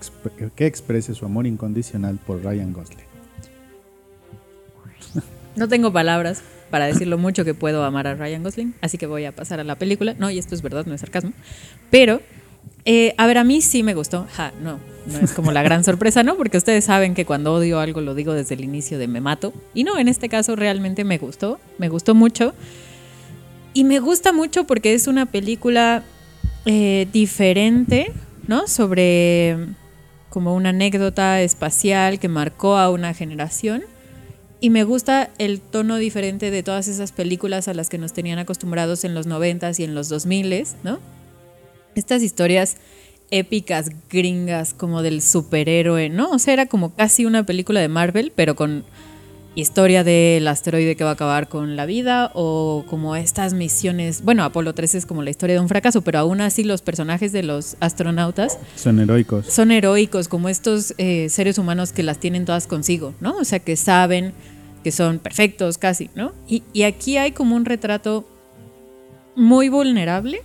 que 0.56 0.66
exprese 0.66 1.14
su 1.14 1.26
amor 1.26 1.46
incondicional 1.48 2.18
por 2.26 2.44
Ryan 2.44 2.74
Gosling. 2.74 3.08
No 5.56 5.68
tengo 5.68 5.92
palabras 5.92 6.42
para 6.70 6.86
decir 6.86 7.08
lo 7.08 7.18
mucho 7.18 7.44
que 7.44 7.54
puedo 7.54 7.84
amar 7.84 8.08
a 8.08 8.16
Ryan 8.16 8.44
Gosling, 8.44 8.76
así 8.82 8.98
que 8.98 9.08
voy 9.08 9.26
a 9.26 9.36
pasar 9.36 9.60
a 9.60 9.64
la 9.64 9.76
película. 9.76 10.16
No, 10.18 10.30
y 10.30 10.38
esto 10.38 10.56
es 10.56 10.62
verdad, 10.62 10.86
no 10.86 10.94
es 10.94 11.02
sarcasmo. 11.02 11.34
Pero 11.90 12.22
Eh, 12.86 13.14
a 13.18 13.28
ver, 13.28 13.38
a 13.38 13.44
mí 13.44 13.62
sí 13.62 13.84
me 13.84 13.94
gustó. 13.94 14.26
Ja, 14.36 14.52
no, 14.62 14.80
no 15.06 15.20
es 15.20 15.34
como 15.34 15.52
la 15.52 15.62
gran 15.64 15.84
sorpresa, 15.84 16.24
¿no? 16.24 16.38
Porque 16.38 16.58
ustedes 16.58 16.86
saben 16.86 17.14
que 17.14 17.26
cuando 17.26 17.54
odio 17.54 17.80
algo 17.80 18.02
lo 18.02 18.16
digo 18.16 18.34
desde 18.34 18.56
el 18.56 18.64
inicio 18.64 18.98
de 18.98 19.08
me 19.08 19.22
mato. 19.22 19.54
Y 19.74 19.84
no, 19.84 19.98
en 19.98 20.08
este 20.08 20.30
caso 20.30 20.56
realmente 20.56 21.04
me 21.04 21.18
gustó, 21.18 21.60
me 21.78 21.90
gustó 21.90 22.16
mucho. 22.16 22.54
Y 23.74 23.84
me 23.84 24.00
gusta 24.00 24.34
mucho 24.34 24.66
porque 24.66 24.94
es 24.94 25.08
una 25.08 25.26
película 25.26 26.04
eh, 26.66 27.08
diferente, 27.12 28.12
¿no? 28.48 28.68
Sobre 28.68 29.58
como 30.30 30.56
una 30.56 30.70
anécdota 30.70 31.42
espacial 31.42 32.20
que 32.20 32.28
marcó 32.28 32.78
a 32.78 32.90
una 32.90 33.14
generación. 33.14 33.84
Y 34.62 34.70
me 34.72 34.84
gusta 34.84 35.30
el 35.38 35.62
tono 35.62 35.98
diferente 35.98 36.52
de 36.52 36.64
todas 36.64 36.88
esas 36.88 37.12
películas 37.12 37.68
a 37.68 37.74
las 37.74 37.90
que 37.90 37.98
nos 37.98 38.14
tenían 38.14 38.40
acostumbrados 38.40 39.04
en 39.04 39.14
los 39.14 39.28
90s 39.28 39.80
y 39.80 39.84
en 39.84 39.96
los 39.96 40.12
2000s, 40.12 40.76
¿no? 40.84 41.00
Estas 41.96 42.22
historias 42.22 42.76
épicas 43.32 43.90
gringas 44.10 44.74
como 44.74 45.02
del 45.02 45.22
superhéroe, 45.22 46.10
¿no? 46.10 46.32
O 46.32 46.40
sea, 46.40 46.54
era 46.54 46.66
como 46.66 46.94
casi 46.94 47.26
una 47.26 47.46
película 47.46 47.80
de 47.80 47.88
Marvel, 47.88 48.34
pero 48.36 48.56
con 48.56 48.84
historia 49.56 50.04
del 50.04 50.48
asteroide 50.48 50.96
que 50.96 51.04
va 51.04 51.10
a 51.12 51.14
acabar 51.14 51.50
con 51.50 51.76
la 51.76 51.86
vida 51.86 52.32
o 52.34 52.86
como 52.88 53.16
estas 53.16 53.54
misiones, 53.54 54.24
bueno, 54.24 54.44
Apolo 54.44 54.74
13 54.74 55.00
es 55.00 55.06
como 55.06 55.22
la 55.24 55.32
historia 55.32 55.56
de 55.56 55.60
un 55.62 55.68
fracaso, 55.68 56.02
pero 56.02 56.20
aún 56.20 56.40
así 56.40 56.64
los 56.64 56.82
personajes 56.82 57.32
de 57.32 57.44
los 57.44 57.76
astronautas 57.80 58.58
Son 58.76 59.00
heroicos. 59.00 59.48
son 59.48 59.72
heroicos, 59.72 60.28
como 60.28 60.50
estos 60.50 60.94
eh, 60.98 61.28
seres 61.30 61.58
humanos 61.58 61.92
que 61.92 62.04
las 62.04 62.20
tienen 62.20 62.46
todas 62.46 62.68
consigo, 62.68 63.14
¿no? 63.20 63.36
O 63.38 63.44
sea, 63.44 63.60
que 63.60 63.76
saben 63.76 64.34
que 64.84 64.92
son 64.92 65.20
perfectos 65.20 65.78
casi, 65.78 66.10
¿no? 66.16 66.32
Y, 66.48 66.64
y 66.72 66.84
aquí 66.84 67.18
hay 67.18 67.32
como 67.34 67.56
un 67.56 67.66
retrato 67.66 68.26
muy 69.36 69.68
vulnerable 69.70 70.42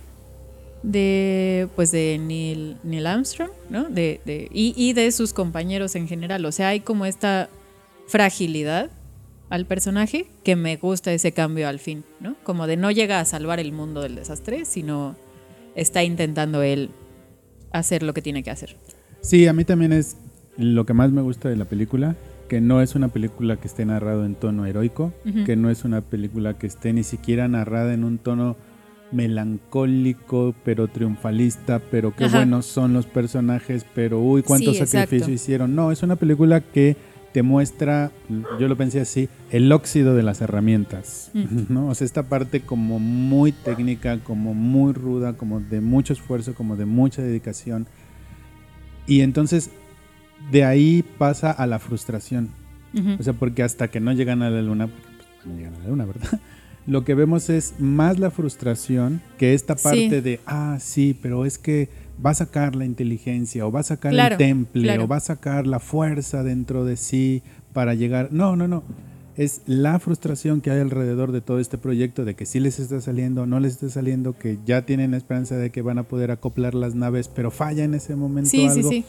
de 0.83 1.67
pues 1.75 1.91
de 1.91 2.19
Neil, 2.21 2.77
Neil 2.83 3.07
Armstrong, 3.07 3.49
¿no? 3.69 3.85
De, 3.85 4.19
de- 4.25 4.49
y, 4.53 4.73
y 4.75 4.93
de 4.93 5.11
sus 5.11 5.31
compañeros 5.33 5.95
en 5.95 6.07
general. 6.07 6.45
O 6.45 6.51
sea, 6.51 6.69
hay 6.69 6.81
como 6.81 7.05
esta 7.05 7.49
fragilidad 8.07 8.91
al 9.49 9.65
personaje 9.65 10.27
que 10.43 10.55
me 10.55 10.75
gusta 10.77 11.13
ese 11.13 11.31
cambio 11.31 11.67
al 11.67 11.79
fin, 11.79 12.03
¿no? 12.19 12.35
Como 12.43 12.67
de 12.67 12.77
no 12.77 12.91
llega 12.91 13.19
a 13.19 13.25
salvar 13.25 13.59
el 13.59 13.71
mundo 13.71 14.01
del 14.01 14.15
desastre, 14.15 14.65
sino 14.65 15.15
está 15.75 16.03
intentando 16.03 16.63
él 16.63 16.89
hacer 17.71 18.03
lo 18.03 18.13
que 18.13 18.21
tiene 18.21 18.41
que 18.43 18.51
hacer. 18.51 18.75
Sí, 19.21 19.47
a 19.47 19.53
mí 19.53 19.65
también 19.65 19.91
es 19.93 20.17
lo 20.57 20.85
que 20.85 20.93
más 20.93 21.11
me 21.11 21.21
gusta 21.21 21.49
de 21.49 21.55
la 21.57 21.65
película, 21.65 22.15
que 22.47 22.61
no 22.61 22.81
es 22.81 22.95
una 22.95 23.07
película 23.09 23.57
que 23.57 23.67
esté 23.67 23.85
narrado 23.85 24.25
en 24.25 24.35
tono 24.35 24.65
heroico, 24.65 25.13
que 25.45 25.55
no 25.55 25.69
es 25.69 25.83
una 25.83 26.01
película 26.01 26.57
que 26.57 26.67
esté 26.67 26.93
ni 26.93 27.03
siquiera 27.03 27.47
narrada 27.47 27.93
en 27.93 28.03
un 28.03 28.17
tono 28.19 28.55
melancólico, 29.11 30.55
pero 30.63 30.87
triunfalista, 30.87 31.79
pero 31.91 32.15
qué 32.15 32.25
Ajá. 32.25 32.37
buenos 32.37 32.65
son 32.65 32.93
los 32.93 33.05
personajes, 33.05 33.85
pero 33.93 34.21
uy, 34.21 34.41
cuántos 34.43 34.75
Sí, 34.75 34.81
exacto. 34.81 35.01
sacrificios 35.15 35.41
hicieron. 35.41 35.75
No, 35.75 35.91
es 35.91 36.01
una 36.03 36.15
película 36.15 36.61
que 36.61 36.95
te 37.35 37.43
muestra, 37.43 38.13
yo 38.61 38.69
lo 38.69 38.77
pensé 38.77 39.01
así, 39.01 39.27
el 39.51 39.69
óxido 39.73 40.15
de 40.15 40.23
las 40.23 40.39
herramientas, 40.39 41.31
Mm. 41.33 41.65
¿no? 41.67 41.87
O 41.89 41.93
sea, 41.93 42.05
esta 42.05 42.23
parte 42.29 42.61
como 42.61 42.97
muy 42.97 43.51
técnica, 43.51 44.19
como 44.19 44.53
muy 44.53 44.93
ruda, 44.93 45.33
como 45.33 45.59
de 45.59 45.81
mucho 45.81 46.13
esfuerzo, 46.13 46.53
como 46.55 46.77
de 46.77 46.85
mucha 46.85 47.21
dedicación. 47.21 47.87
Y 49.05 49.19
entonces 49.19 49.69
de 50.49 50.63
ahí 50.63 51.03
pasa 51.17 51.51
a 51.51 51.67
la 51.67 51.77
frustración. 51.79 52.51
Ujú. 52.93 53.17
O 53.19 53.23
sea, 53.23 53.33
porque 53.33 53.63
hasta 53.63 53.89
que 53.89 53.99
no 53.99 54.13
llegan 54.13 54.41
a 54.41 54.49
la 54.49 54.61
luna, 54.61 54.87
pues, 54.87 55.27
no 55.45 55.57
llegan 55.57 55.75
a 55.75 55.79
la 55.79 55.87
luna, 55.89 56.05
¿verdad? 56.05 56.39
Lo 56.87 57.03
que 57.03 57.15
vemos 57.15 57.49
es 57.49 57.73
más 57.79 58.19
la 58.19 58.29
frustración 58.31 59.21
que 59.37 59.53
esta 59.53 59.75
Sí. 59.77 59.83
parte 59.83 60.21
de, 60.21 60.39
ah, 60.45 60.77
sí, 60.79 61.17
pero 61.19 61.45
es 61.45 61.57
que 61.57 61.89
va 62.23 62.29
a 62.29 62.35
sacar 62.35 62.75
la 62.75 62.85
inteligencia 62.85 63.65
o 63.65 63.71
va 63.71 63.79
a 63.79 63.83
sacar 63.83 64.11
Claro, 64.11 64.35
el 64.35 64.37
temple 64.37 64.83
claro. 64.83 65.03
o 65.03 65.07
va 65.07 65.17
a 65.17 65.21
sacar 65.21 65.65
la 65.67 65.79
fuerza 65.79 66.43
dentro 66.43 66.85
de 66.85 66.95
sí 66.97 67.41
para 67.73 67.93
llegar. 67.95 68.29
No, 68.31 68.55
no, 68.55 68.67
no. 68.67 68.83
Es 69.35 69.63
la 69.65 69.99
frustración 69.99 70.61
que 70.61 70.71
hay 70.71 70.79
alrededor 70.79 71.33
de 71.33 71.41
todo 71.41 71.59
este 71.59 71.77
proyecto 71.77 72.23
de 72.23 72.35
que 72.35 72.45
sí 72.45 72.61
les 72.61 72.79
está 72.79 73.01
saliendo, 73.01 73.45
no 73.45 73.59
les 73.59 73.73
está 73.73 73.89
saliendo, 73.89 74.37
que 74.37 74.59
ya 74.65 74.85
tienen 74.85 75.11
la 75.11 75.17
esperanza 75.17 75.57
de 75.57 75.71
que 75.71 75.81
van 75.81 75.97
a 75.97 76.03
poder 76.03 76.31
acoplar 76.31 76.73
las 76.73 76.95
naves, 76.95 77.27
pero 77.27 77.51
falla 77.51 77.83
en 77.83 77.95
ese 77.95 78.15
momento 78.15 78.49
Sí, 78.49 78.59
sí, 78.69 78.77
algo. 78.79 78.89
sí. 78.89 79.03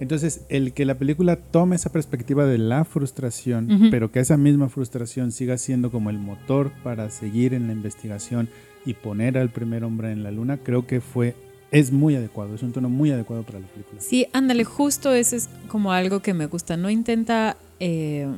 Entonces, 0.00 0.44
el 0.48 0.72
que 0.72 0.84
la 0.84 0.96
película 0.96 1.36
tome 1.36 1.76
esa 1.76 1.92
perspectiva 1.92 2.46
de 2.46 2.58
la 2.58 2.84
frustración, 2.84 3.88
pero 3.90 4.10
que 4.10 4.20
esa 4.20 4.36
misma 4.36 4.68
frustración 4.68 5.30
siga 5.30 5.56
siendo 5.56 5.90
como 5.90 6.10
el 6.10 6.18
motor 6.18 6.72
para 6.82 7.10
seguir 7.10 7.54
en 7.54 7.68
la 7.68 7.72
investigación 7.72 8.48
y 8.84 8.94
poner 8.94 9.38
al 9.38 9.50
primer 9.50 9.84
hombre 9.84 10.10
en 10.10 10.24
la 10.24 10.30
luna, 10.30 10.58
creo 10.58 10.86
que 10.86 11.00
fue 11.00 11.36
es 11.70 11.90
muy 11.90 12.14
adecuado, 12.14 12.54
es 12.54 12.62
un 12.62 12.72
tono 12.72 12.88
muy 12.88 13.10
adecuado 13.10 13.42
para 13.42 13.58
la 13.58 13.66
película. 13.66 14.00
Sí, 14.00 14.28
ándale, 14.32 14.62
justo 14.62 15.12
ese 15.12 15.36
es 15.36 15.48
como 15.66 15.92
algo 15.92 16.20
que 16.20 16.32
me 16.32 16.46
gusta. 16.46 16.76
No 16.76 16.88
intenta 16.88 17.56
eh, 17.80 18.28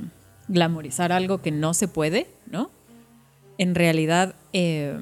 glamorizar 0.48 1.12
algo 1.12 1.42
que 1.42 1.50
no 1.50 1.74
se 1.74 1.86
puede, 1.86 2.28
¿no? 2.50 2.70
En 3.58 3.74
realidad, 3.74 4.36
eh, 4.54 4.98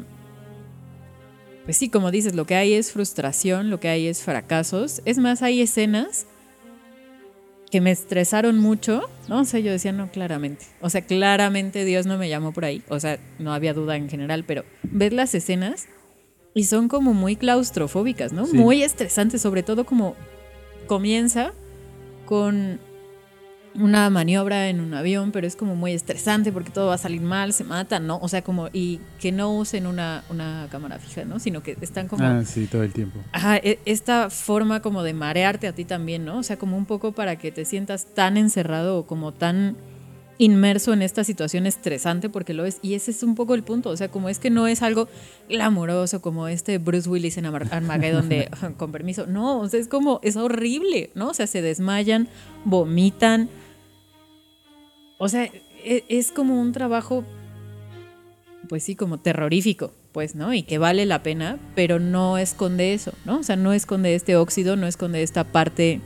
pues 1.64 1.76
sí, 1.76 1.88
como 1.88 2.10
dices, 2.10 2.34
lo 2.34 2.44
que 2.44 2.56
hay 2.56 2.74
es 2.74 2.90
frustración, 2.90 3.70
lo 3.70 3.78
que 3.78 3.86
hay 3.86 4.08
es 4.08 4.22
fracasos. 4.22 5.00
Es 5.04 5.18
más, 5.18 5.42
hay 5.42 5.60
escenas 5.60 6.26
que 7.74 7.80
me 7.80 7.90
estresaron 7.90 8.60
mucho, 8.60 9.10
¿no? 9.26 9.40
O 9.40 9.44
sea, 9.44 9.58
yo 9.58 9.72
decía, 9.72 9.90
no, 9.90 10.08
claramente. 10.08 10.64
O 10.80 10.88
sea, 10.90 11.02
claramente 11.02 11.84
Dios 11.84 12.06
no 12.06 12.16
me 12.18 12.28
llamó 12.28 12.52
por 12.52 12.64
ahí. 12.64 12.84
O 12.88 13.00
sea, 13.00 13.18
no 13.40 13.52
había 13.52 13.74
duda 13.74 13.96
en 13.96 14.08
general, 14.08 14.44
pero 14.46 14.64
ves 14.84 15.12
las 15.12 15.34
escenas 15.34 15.86
y 16.54 16.66
son 16.66 16.86
como 16.86 17.14
muy 17.14 17.34
claustrofóbicas, 17.34 18.32
¿no? 18.32 18.46
Sí. 18.46 18.56
Muy 18.56 18.84
estresantes, 18.84 19.42
sobre 19.42 19.64
todo 19.64 19.84
como 19.86 20.14
comienza 20.86 21.52
con 22.26 22.78
una 23.76 24.08
maniobra 24.10 24.68
en 24.68 24.80
un 24.80 24.94
avión, 24.94 25.32
pero 25.32 25.46
es 25.46 25.56
como 25.56 25.74
muy 25.74 25.92
estresante 25.92 26.52
porque 26.52 26.70
todo 26.70 26.88
va 26.88 26.94
a 26.94 26.98
salir 26.98 27.20
mal, 27.20 27.52
se 27.52 27.64
matan, 27.64 28.06
¿no? 28.06 28.18
O 28.22 28.28
sea, 28.28 28.42
como, 28.42 28.68
y 28.72 29.00
que 29.20 29.32
no 29.32 29.52
usen 29.52 29.86
una, 29.86 30.22
una 30.30 30.68
cámara 30.70 30.98
fija, 30.98 31.24
¿no? 31.24 31.40
Sino 31.40 31.62
que 31.62 31.76
están 31.80 32.06
como... 32.06 32.24
Ah, 32.24 32.44
sí, 32.44 32.66
todo 32.66 32.84
el 32.84 32.92
tiempo. 32.92 33.18
Ajá, 33.32 33.56
e- 33.56 33.80
esta 33.84 34.30
forma 34.30 34.80
como 34.80 35.02
de 35.02 35.12
marearte 35.12 35.66
a 35.66 35.72
ti 35.72 35.84
también, 35.84 36.24
¿no? 36.24 36.38
O 36.38 36.42
sea, 36.42 36.56
como 36.56 36.76
un 36.76 36.86
poco 36.86 37.12
para 37.12 37.36
que 37.36 37.50
te 37.50 37.64
sientas 37.64 38.06
tan 38.14 38.36
encerrado 38.36 38.98
o 38.98 39.06
como 39.06 39.32
tan 39.32 39.76
inmerso 40.38 40.92
en 40.92 41.02
esta 41.02 41.22
situación 41.24 41.66
estresante 41.66 42.28
porque 42.28 42.54
lo 42.54 42.64
es. 42.64 42.78
Y 42.82 42.94
ese 42.94 43.10
es 43.10 43.22
un 43.22 43.34
poco 43.34 43.54
el 43.54 43.62
punto. 43.62 43.90
O 43.90 43.96
sea, 43.96 44.08
como 44.08 44.28
es 44.28 44.38
que 44.38 44.50
no 44.50 44.66
es 44.66 44.82
algo 44.82 45.08
glamoroso 45.48 46.20
como 46.20 46.48
este 46.48 46.78
Bruce 46.78 47.08
Willis 47.08 47.38
en 47.38 47.46
Armageddon 47.46 48.28
de 48.28 48.48
con 48.76 48.92
permiso. 48.92 49.26
No, 49.26 49.60
o 49.60 49.68
sea, 49.68 49.80
es 49.80 49.88
como, 49.88 50.20
es 50.22 50.36
horrible, 50.36 51.10
¿no? 51.14 51.28
O 51.30 51.34
sea, 51.34 51.46
se 51.46 51.62
desmayan, 51.62 52.28
vomitan. 52.64 53.48
O 55.24 55.28
sea, 55.30 55.48
e- 55.82 56.04
es 56.10 56.32
como 56.32 56.60
un 56.60 56.72
trabajo, 56.72 57.24
pues 58.68 58.82
sí, 58.82 58.94
como 58.94 59.20
terrorífico, 59.20 59.90
pues, 60.12 60.34
¿no? 60.34 60.52
Y 60.52 60.64
que 60.64 60.76
vale 60.76 61.06
la 61.06 61.22
pena, 61.22 61.58
pero 61.74 61.98
no 61.98 62.36
esconde 62.36 62.92
eso, 62.92 63.14
¿no? 63.24 63.38
O 63.38 63.42
sea, 63.42 63.56
no 63.56 63.72
esconde 63.72 64.14
este 64.14 64.36
óxido, 64.36 64.76
no 64.76 64.86
esconde 64.86 65.22
esta 65.22 65.44
parte, 65.44 66.02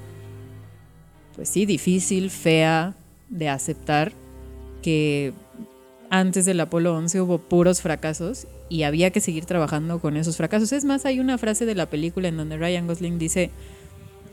pues 1.35 1.49
sí, 1.49 1.67
difícil, 1.67 2.31
fea 2.31 2.95
de 3.29 3.49
aceptar 3.49 4.13
que 4.83 5.33
antes 6.11 6.45
del 6.47 6.61
Apolo 6.61 6.95
11 6.95 7.21
hubo 7.21 7.39
puros 7.39 7.83
fracasos 7.83 8.47
y 8.69 8.85
había 8.85 9.11
que 9.11 9.21
seguir 9.21 9.47
trabajando 9.47 9.99
con 9.99 10.17
esos 10.17 10.37
fracasos. 10.37 10.71
Es 10.71 10.85
más, 10.85 11.07
hay 11.07 11.19
una 11.19 11.39
frase 11.39 11.67
de 11.67 11.75
la 11.75 11.91
película 11.91 12.29
en 12.29 12.37
donde 12.37 12.57
Ryan 12.57 12.87
Gosling 12.87 13.19
dice, 13.19 13.51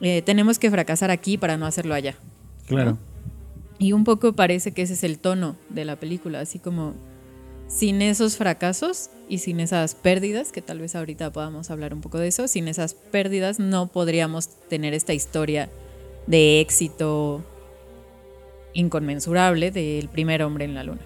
eh, 0.01 0.21
tenemos 0.21 0.59
que 0.59 0.69
fracasar 0.69 1.09
aquí 1.09 1.39
para 1.39 1.57
no 1.57 1.65
hacerlo 1.65 1.95
allá. 1.95 2.13
Claro. 2.67 2.99
Y 3.78 3.91
un 3.91 4.03
poco 4.03 4.34
parece 4.34 4.71
que 4.71 4.84
ese 4.84 4.93
es 4.93 5.03
el 5.03 5.19
tono 5.19 5.55
de 5.69 5.86
la 5.86 5.97
película, 5.97 6.39
así 6.39 6.59
como 6.59 6.93
sin 7.67 8.01
esos 8.01 8.38
fracasos 8.38 9.09
y 9.28 9.39
sin 9.39 9.59
esas 9.59 9.95
pérdidas, 9.95 10.51
que 10.51 10.61
tal 10.61 10.80
vez 10.80 10.95
ahorita 10.95 11.32
podamos 11.32 11.71
hablar 11.71 11.93
un 11.93 12.01
poco 12.01 12.17
de 12.17 12.28
eso, 12.28 12.47
sin 12.47 12.67
esas 12.67 12.93
pérdidas 12.93 13.59
no 13.59 13.88
podríamos 13.88 14.49
tener 14.69 14.93
esta 14.93 15.13
historia 15.13 15.69
de 16.28 16.61
éxito 16.61 17.43
inconmensurable 18.73 19.71
del 19.71 20.09
primer 20.09 20.43
hombre 20.43 20.65
en 20.65 20.76
la 20.76 20.84
luna. 20.84 21.01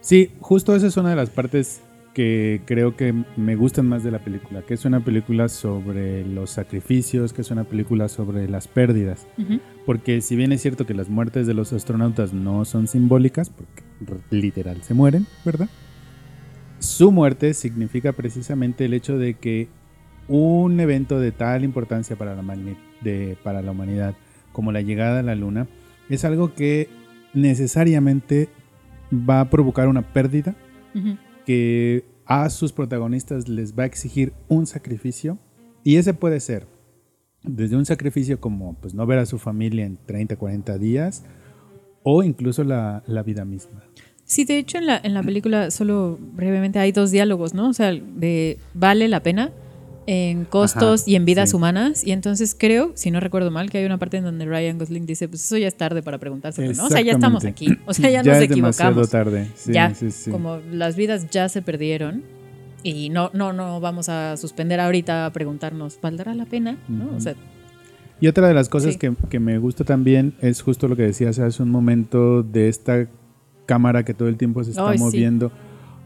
Sí, 0.00 0.32
justo 0.40 0.74
esa 0.74 0.88
es 0.88 0.96
una 0.96 1.10
de 1.10 1.16
las 1.16 1.30
partes 1.30 1.80
que 2.14 2.60
creo 2.66 2.94
que 2.96 3.14
me 3.36 3.56
gustan 3.56 3.86
más 3.88 4.04
de 4.04 4.10
la 4.10 4.18
película, 4.18 4.62
que 4.62 4.74
es 4.74 4.84
una 4.84 5.00
película 5.00 5.48
sobre 5.48 6.26
los 6.26 6.50
sacrificios, 6.50 7.32
que 7.32 7.40
es 7.40 7.50
una 7.50 7.64
película 7.64 8.08
sobre 8.08 8.48
las 8.48 8.68
pérdidas. 8.68 9.26
Porque 9.86 10.20
si 10.20 10.36
bien 10.36 10.52
es 10.52 10.60
cierto 10.62 10.84
que 10.86 10.94
las 10.94 11.08
muertes 11.08 11.46
de 11.46 11.54
los 11.54 11.72
astronautas 11.72 12.32
no 12.34 12.64
son 12.64 12.86
simbólicas, 12.86 13.50
porque 13.50 13.82
literal 14.30 14.82
se 14.82 14.94
mueren, 14.94 15.26
¿verdad? 15.44 15.68
Su 16.78 17.12
muerte 17.12 17.54
significa 17.54 18.12
precisamente 18.12 18.84
el 18.84 18.94
hecho 18.94 19.16
de 19.16 19.34
que 19.34 19.68
un 20.28 20.78
evento 20.80 21.18
de 21.18 21.32
tal 21.32 21.64
importancia 21.64 22.16
para 22.16 22.34
la, 22.34 22.42
magni- 22.42 22.76
de- 23.00 23.36
para 23.42 23.62
la 23.62 23.70
humanidad 23.72 24.14
como 24.52 24.70
la 24.72 24.80
llegada 24.82 25.20
a 25.20 25.22
la 25.22 25.34
Luna 25.34 25.66
es 26.08 26.24
algo 26.24 26.54
que 26.54 26.88
necesariamente 27.34 28.48
va 29.12 29.40
a 29.40 29.50
provocar 29.50 29.88
una 29.88 30.02
pérdida 30.02 30.54
Ujú. 30.94 31.16
Que 31.44 32.04
a 32.26 32.48
sus 32.50 32.72
protagonistas 32.72 33.48
les 33.48 33.76
va 33.76 33.84
a 33.84 33.86
exigir 33.86 34.32
un 34.48 34.66
sacrificio 34.66 35.38
y 35.84 35.96
ese 35.96 36.14
puede 36.14 36.40
ser 36.40 36.66
desde 37.42 37.76
un 37.76 37.84
sacrificio 37.84 38.40
como 38.40 38.74
pues 38.74 38.94
no 38.94 39.06
ver 39.06 39.18
a 39.18 39.26
su 39.26 39.38
familia 39.38 39.84
en 39.84 39.98
30, 40.06 40.36
40 40.36 40.78
días 40.78 41.24
o 42.02 42.22
incluso 42.22 42.64
la, 42.64 43.02
la 43.06 43.22
vida 43.22 43.44
misma. 43.44 43.82
Sí, 44.24 44.44
de 44.44 44.58
hecho 44.58 44.78
en 44.78 44.86
la, 44.86 45.00
en 45.02 45.14
la 45.14 45.22
película 45.22 45.70
solo 45.70 46.18
brevemente 46.20 46.78
hay 46.78 46.92
dos 46.92 47.10
diálogos, 47.10 47.54
¿no? 47.54 47.68
O 47.68 47.72
sea, 47.72 47.92
de 47.92 48.58
vale 48.74 49.08
la 49.08 49.22
pena 49.22 49.50
en 50.06 50.44
costos 50.44 51.02
Ajá, 51.02 51.10
y 51.10 51.16
en 51.16 51.24
vidas 51.24 51.50
sí. 51.50 51.56
humanas. 51.56 52.04
Y 52.04 52.12
entonces 52.12 52.56
creo, 52.58 52.92
si 52.94 53.10
no 53.10 53.20
recuerdo 53.20 53.50
mal, 53.50 53.70
que 53.70 53.78
hay 53.78 53.84
una 53.84 53.98
parte 53.98 54.16
en 54.16 54.24
donde 54.24 54.44
Ryan 54.46 54.78
Gosling 54.78 55.06
dice, 55.06 55.28
pues 55.28 55.44
eso 55.44 55.56
ya 55.56 55.68
es 55.68 55.76
tarde 55.76 56.02
para 56.02 56.18
preguntárselo, 56.18 56.72
¿no? 56.74 56.86
O 56.86 56.88
sea, 56.88 57.00
ya 57.00 57.12
estamos 57.12 57.44
aquí. 57.44 57.68
O 57.86 57.94
sea, 57.94 58.10
ya, 58.10 58.22
nos 58.22 58.36
es 58.38 58.48
demasiado 58.48 59.02
equivocamos. 59.02 59.10
tarde. 59.10 59.48
Sí, 59.54 59.72
ya, 59.72 59.94
sí, 59.94 60.10
sí. 60.10 60.30
como 60.30 60.58
las 60.70 60.96
vidas 60.96 61.28
ya 61.30 61.48
se 61.48 61.62
perdieron. 61.62 62.22
Y 62.84 63.10
no, 63.10 63.30
no, 63.32 63.52
no 63.52 63.80
vamos 63.80 64.08
a 64.08 64.36
suspender 64.36 64.80
ahorita 64.80 65.26
a 65.26 65.32
preguntarnos, 65.32 65.98
¿valdrá 66.02 66.34
la 66.34 66.46
pena? 66.46 66.78
¿No? 66.88 67.14
O 67.16 67.20
sea, 67.20 67.34
Y 68.20 68.26
otra 68.26 68.48
de 68.48 68.54
las 68.54 68.68
cosas 68.68 68.96
que, 68.96 69.14
que 69.30 69.38
me 69.38 69.58
gusta 69.58 69.84
también 69.84 70.34
es 70.40 70.62
justo 70.62 70.88
lo 70.88 70.96
que 70.96 71.02
decías 71.02 71.38
hace 71.38 71.62
un 71.62 71.70
momento 71.70 72.42
de 72.42 72.68
esta 72.68 73.06
cámara 73.66 74.04
que 74.04 74.14
todo 74.14 74.28
el 74.28 74.36
tiempo 74.36 74.64
se 74.64 74.70
está 74.72 74.94
moviendo. 74.94 75.52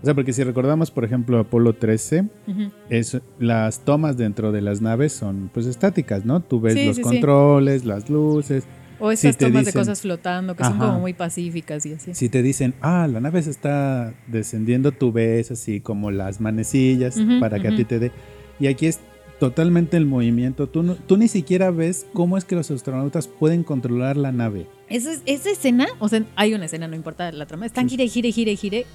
O 0.02 0.04
sea, 0.04 0.14
porque 0.14 0.32
si 0.32 0.44
recordamos, 0.44 0.90
por 0.90 1.04
ejemplo, 1.04 1.38
Apolo 1.38 1.72
13, 1.72 2.26
ujú. 2.46 2.70
es, 2.90 3.18
las 3.38 3.80
tomas 3.84 4.16
dentro 4.16 4.52
de 4.52 4.60
las 4.60 4.80
naves 4.80 5.12
son 5.12 5.50
pues 5.52 5.66
estáticas, 5.66 6.24
¿no? 6.24 6.40
Tú 6.40 6.60
ves 6.60 6.74
Sí, 6.74 6.86
los 6.86 6.96
sí, 6.96 7.02
sí. 7.02 7.08
controles, 7.08 7.84
las 7.84 8.08
luces. 8.10 8.64
o 8.98 9.10
Si 9.10 9.26
esas 9.28 9.36
te 9.38 9.46
tomas 9.46 9.64
de 9.64 9.70
dicen- 9.72 9.80
cosas 9.80 10.00
flotando 10.02 10.54
que 10.56 10.64
son 10.64 10.74
Ajá. 10.74 10.86
como 10.88 11.00
muy 11.00 11.12
pacíficas 11.14 11.84
y 11.86 11.94
así. 11.94 12.14
Si 12.14 12.28
te 12.28 12.42
dicen, 12.42 12.74
ah, 12.80 13.06
la 13.10 13.20
nave 13.20 13.42
se 13.42 13.50
está 13.50 14.14
descendiendo, 14.26 14.92
tú 14.92 15.12
ves 15.12 15.50
así 15.50 15.80
como 15.80 16.10
las 16.10 16.40
manecillas 16.40 17.16
Ujú, 17.16 17.40
para 17.40 17.58
que 17.60 17.68
a 17.68 17.70
ujú. 17.70 17.78
ti 17.78 17.84
te 17.84 17.98
dé. 17.98 18.12
Y 18.60 18.68
aquí 18.68 18.86
es 18.86 19.00
totalmente 19.38 19.96
el 19.98 20.06
movimiento. 20.06 20.66
Tú, 20.66 20.82
no- 20.82 20.94
tú 20.94 21.16
ni 21.18 21.28
siquiera 21.28 21.70
ves 21.70 22.06
cómo 22.14 22.38
es 22.38 22.44
que 22.46 22.54
los 22.54 22.70
astronautas 22.70 23.28
pueden 23.28 23.64
controlar 23.64 24.16
la 24.16 24.32
nave. 24.32 24.66
Esa, 24.88 25.12
es- 25.12 25.22
esa 25.26 25.50
escena, 25.50 25.86
o 25.98 26.08
sea, 26.08 26.22
hay 26.36 26.54
una 26.54 26.64
escena, 26.66 26.88
no 26.88 26.96
importa 26.96 27.30
la 27.32 27.44
trama, 27.46 27.66
están 27.66 27.88
gire, 27.88 28.06
gire, 28.08 28.32
gire, 28.32 28.56
gire, 28.56 28.86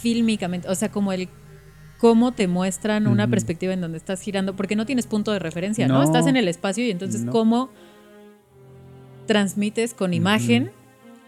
fílmicamente, 0.00 0.68
o 0.68 0.74
sea, 0.74 0.90
como 0.90 1.12
el 1.12 1.28
cómo 1.98 2.32
te 2.32 2.46
muestran 2.46 3.08
una 3.08 3.26
perspectiva 3.28 3.72
en 3.72 3.80
donde 3.80 3.98
estás 3.98 4.20
girando, 4.20 4.54
porque 4.54 4.76
no 4.76 4.86
tienes 4.86 5.06
punto 5.06 5.32
de 5.32 5.40
referencia, 5.40 5.88
¿no? 5.88 5.94
No. 5.94 6.02
Estás 6.04 6.26
en 6.28 6.36
el 6.36 6.46
espacio 6.46 6.84
y 6.86 6.90
entonces 6.92 7.22
No. 7.24 7.32
cómo 7.32 7.70
transmites 9.26 9.94
con 9.94 10.14
imagen 10.14 10.70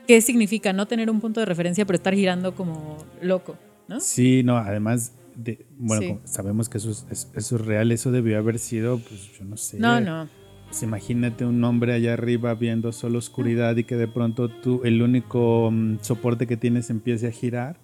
qué 0.07 0.21
significa 0.21 0.73
no 0.73 0.87
tener 0.87 1.11
un 1.11 1.21
punto 1.21 1.41
de 1.41 1.47
referencia, 1.47 1.85
pero 1.87 1.97
estar 1.97 2.14
girando 2.14 2.55
como 2.55 2.99
loco, 3.23 3.57
¿no? 3.89 4.01
Sí, 4.01 4.43
no, 4.45 4.57
además, 4.57 5.12
de, 5.37 5.66
bueno, 5.79 6.03
Sí. 6.03 6.18
sabemos 6.25 6.68
que 6.68 6.79
eso 6.79 6.91
es, 6.91 7.07
eso 7.35 7.57
es 7.57 7.61
real, 7.61 7.93
eso 7.93 8.11
debió 8.11 8.39
haber 8.39 8.59
sido, 8.59 8.99
pues 8.99 9.31
yo 9.39 9.45
no 9.45 9.57
sé. 9.57 9.79
No, 9.79 10.01
no. 10.01 10.29
Pues 10.68 10.83
imagínate 10.85 11.45
un 11.45 11.62
hombre 11.64 11.93
allá 11.95 12.12
arriba 12.12 12.55
viendo 12.55 12.93
solo 12.93 13.18
oscuridad 13.18 13.77
y 13.77 13.85
que 13.85 13.97
de 13.97 14.07
pronto 14.09 14.49
tú, 14.49 14.81
el 14.85 15.03
único 15.03 15.68
mm, 15.73 15.99
soporte 16.01 16.47
que 16.47 16.57
tienes 16.57 16.91
empiece 16.91 17.27
a 17.27 17.33
girar, 17.33 17.77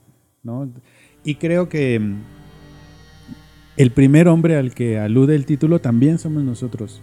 ¿no? 0.46 0.70
Y 1.24 1.34
creo 1.34 1.68
que 1.68 1.98
mm, 2.00 2.14
el 3.76 3.90
primer 3.90 4.28
hombre 4.28 4.56
al 4.56 4.72
que 4.74 4.98
alude 4.98 5.34
el 5.34 5.44
título 5.44 5.80
también 5.80 6.18
somos 6.18 6.42
nosotros. 6.44 7.02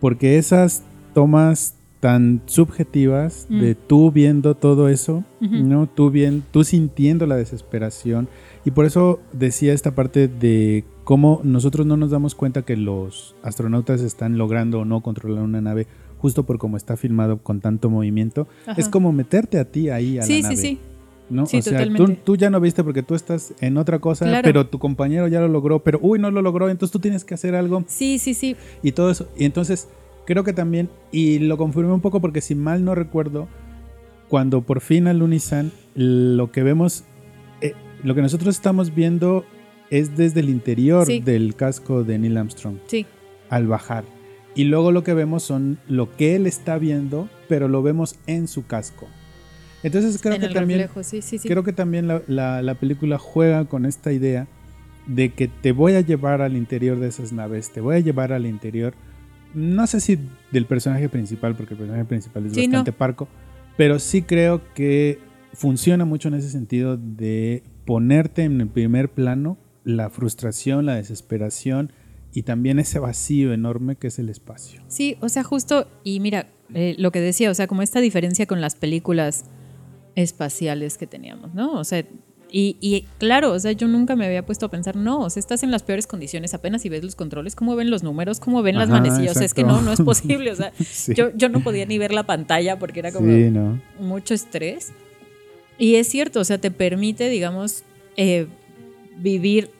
Porque 0.00 0.38
esas 0.38 0.82
tomas 1.14 1.74
tan 2.00 2.40
subjetivas 2.46 3.46
Mm. 3.48 3.60
de 3.60 3.74
tú 3.74 4.10
viendo 4.10 4.54
todo 4.56 4.88
eso. 4.88 5.22
¿no? 5.40 5.86
Tú, 5.88 6.10
bien, 6.10 6.42
tú 6.50 6.64
sintiendo 6.64 7.26
la 7.26 7.36
desesperación. 7.36 8.28
Y 8.64 8.70
por 8.72 8.86
eso 8.86 9.20
decía 9.32 9.72
esta 9.72 9.94
parte 9.94 10.26
de 10.28 10.84
cómo 11.04 11.40
nosotros 11.44 11.86
no 11.86 11.96
nos 11.96 12.10
damos 12.10 12.34
cuenta 12.34 12.62
que 12.62 12.76
los 12.76 13.34
astronautas 13.42 14.00
están 14.00 14.38
logrando 14.38 14.80
o 14.80 14.84
no 14.84 15.00
controlar 15.00 15.42
una 15.44 15.60
nave 15.60 15.86
justo 16.18 16.44
por 16.44 16.58
cómo 16.58 16.76
está 16.76 16.96
filmado 16.96 17.38
con 17.38 17.60
tanto 17.60 17.90
movimiento. 17.90 18.46
Ajá. 18.66 18.80
Es 18.80 18.88
como 18.88 19.12
meterte 19.12 19.58
a 19.58 19.64
ti 19.64 19.88
ahí 19.90 20.18
a 20.18 20.22
Sí, 20.22 20.34
la 20.42 20.48
sí, 20.50 20.54
nave. 20.54 20.56
sí. 20.56 20.78
¿No? 21.30 21.46
Sí, 21.46 21.58
o 21.58 21.62
sea, 21.62 21.86
tú, 22.24 22.36
ya 22.36 22.50
no 22.50 22.60
viste 22.60 22.84
porque 22.84 23.02
tú 23.02 23.14
estás 23.14 23.54
en 23.60 23.76
otra 23.78 23.98
cosa, 23.98 24.26
Claro. 24.26 24.42
pero 24.44 24.66
tu 24.66 24.78
compañero 24.78 25.28
ya 25.28 25.40
lo 25.40 25.48
logró, 25.48 25.78
pero 25.80 25.98
uy, 26.02 26.18
no 26.18 26.30
lo 26.30 26.42
logró, 26.42 26.68
entonces 26.68 26.92
tú 26.92 26.98
tienes 26.98 27.24
que 27.24 27.34
hacer 27.34 27.54
algo 27.54 27.84
Sí, 27.86 28.18
sí, 28.18 28.34
sí. 28.34 28.56
y 28.82 28.92
todo 28.92 29.10
eso. 29.10 29.28
Y 29.36 29.44
entonces 29.44 29.88
creo 30.26 30.44
que 30.44 30.52
también, 30.52 30.88
y 31.10 31.38
lo 31.38 31.56
confirmé 31.56 31.92
un 31.92 32.00
poco 32.00 32.20
porque 32.20 32.40
si 32.40 32.54
mal 32.54 32.84
no 32.84 32.94
recuerdo, 32.94 33.48
cuando 34.28 34.62
por 34.62 34.80
fin 34.80 35.06
alunizan, 35.08 35.72
lo 35.94 36.50
que 36.52 36.62
vemos, 36.62 37.04
eh, 37.60 37.74
lo 38.02 38.14
que 38.14 38.22
nosotros 38.22 38.54
estamos 38.54 38.94
viendo 38.94 39.44
es 39.90 40.16
desde 40.16 40.40
el 40.40 40.48
interior 40.48 41.06
Sí. 41.06 41.20
del 41.20 41.54
casco 41.54 42.02
de 42.04 42.18
Neil 42.18 42.36
Armstrong 42.38 42.76
Sí. 42.86 43.04
al 43.50 43.66
bajar. 43.66 44.04
Y 44.54 44.64
luego 44.64 44.90
lo 44.92 45.02
que 45.02 45.14
vemos 45.14 45.42
son 45.42 45.78
lo 45.88 46.14
que 46.16 46.34
él 46.36 46.46
está 46.46 46.78
viendo, 46.78 47.28
pero 47.48 47.68
lo 47.68 47.82
vemos 47.82 48.16
en 48.26 48.48
su 48.48 48.66
casco. 48.66 49.06
Entonces 49.82 50.20
creo 50.20 50.34
en 50.34 50.40
que 50.42 50.48
también 50.48 50.80
reflejo, 50.80 51.02
sí, 51.02 51.22
sí, 51.22 51.38
sí. 51.38 51.48
creo 51.48 51.62
que 51.64 51.72
también 51.72 52.06
la, 52.06 52.22
la- 52.28 52.62
la 52.62 52.74
película 52.74 53.18
juega 53.18 53.64
con 53.64 53.84
esta 53.86 54.12
idea 54.12 54.46
de 55.06 55.30
que 55.30 55.48
te 55.48 55.72
voy 55.72 55.94
a 55.94 56.00
llevar 56.00 56.40
al 56.42 56.56
interior 56.56 56.98
de 57.00 57.08
esas 57.08 57.32
naves, 57.32 57.70
te 57.72 57.80
voy 57.80 57.96
a 57.96 57.98
llevar 58.00 58.32
al 58.32 58.46
interior, 58.46 58.94
no 59.54 59.86
sé 59.86 60.00
si 60.00 60.18
del 60.52 60.66
personaje 60.66 61.08
principal, 61.08 61.56
porque 61.56 61.74
el 61.74 61.78
personaje 61.78 62.04
principal 62.04 62.46
es 62.46 62.52
no. 62.56 62.62
bastante 62.62 62.92
parco, 62.92 63.26
pero 63.76 63.98
sí 63.98 64.22
creo 64.22 64.62
que 64.74 65.18
funciona 65.54 66.04
mucho 66.04 66.28
en 66.28 66.34
ese 66.34 66.48
sentido 66.50 66.96
de 66.96 67.64
ponerte 67.84 68.44
en 68.44 68.60
el 68.60 68.68
primer 68.68 69.08
plano 69.10 69.58
la 69.84 70.08
frustración, 70.10 70.86
la 70.86 70.94
desesperación 70.94 71.92
y 72.32 72.42
también 72.44 72.78
ese 72.78 73.00
vacío 73.00 73.52
enorme 73.52 73.96
que 73.96 74.06
es 74.06 74.18
el 74.20 74.28
espacio. 74.28 74.80
Sí, 74.86 75.16
o 75.20 75.28
sea, 75.28 75.42
justo, 75.42 75.88
y 76.04 76.20
mira, 76.20 76.46
eh, 76.72 76.94
lo 76.98 77.10
que 77.10 77.20
decía, 77.20 77.50
o 77.50 77.54
sea, 77.54 77.66
como 77.66 77.82
esta 77.82 78.00
diferencia 78.00 78.46
con 78.46 78.60
las 78.60 78.76
películas 78.76 79.44
espaciales 80.14 80.98
que 80.98 81.06
teníamos, 81.06 81.54
¿no? 81.54 81.72
O 81.72 81.84
sea, 81.84 82.04
y, 82.54 82.76
y 82.82 83.06
claro, 83.18 83.52
o 83.52 83.58
sea, 83.58 83.72
yo 83.72 83.88
nunca 83.88 84.14
me 84.14 84.26
había 84.26 84.44
puesto 84.44 84.66
a 84.66 84.68
pensar, 84.70 84.94
no, 84.94 85.20
o 85.20 85.30
sea, 85.30 85.40
estás 85.40 85.62
en 85.62 85.70
las 85.70 85.82
peores 85.82 86.06
condiciones 86.06 86.52
apenas 86.52 86.84
y 86.84 86.90
ves 86.90 87.02
los 87.02 87.16
controles, 87.16 87.56
cómo 87.56 87.76
ven 87.76 87.90
los 87.90 88.02
números, 88.02 88.40
cómo 88.40 88.62
ven 88.62 88.76
las 88.76 88.90
Ajá, 88.90 89.00
manecillas, 89.00 89.30
o 89.36 89.38
sea, 89.38 89.46
es 89.46 89.54
que 89.54 89.64
no, 89.64 89.80
no 89.80 89.90
es 89.92 90.02
posible, 90.02 90.50
o 90.52 90.56
sea, 90.56 90.72
Sí. 90.84 91.14
yo, 91.14 91.34
yo 91.34 91.48
no 91.48 91.60
podía 91.64 91.86
ni 91.86 91.96
ver 91.96 92.12
la 92.12 92.24
pantalla 92.24 92.78
porque 92.78 93.00
era 93.00 93.10
como 93.10 93.26
Sí, 93.26 93.50
¿no? 93.50 93.80
mucho 93.98 94.34
estrés. 94.34 94.92
Y 95.78 95.94
es 95.94 96.08
cierto, 96.08 96.40
o 96.40 96.44
sea, 96.44 96.58
te 96.58 96.70
permite, 96.70 97.30
digamos, 97.30 97.84
eh, 98.18 98.46
vivir 99.16 99.70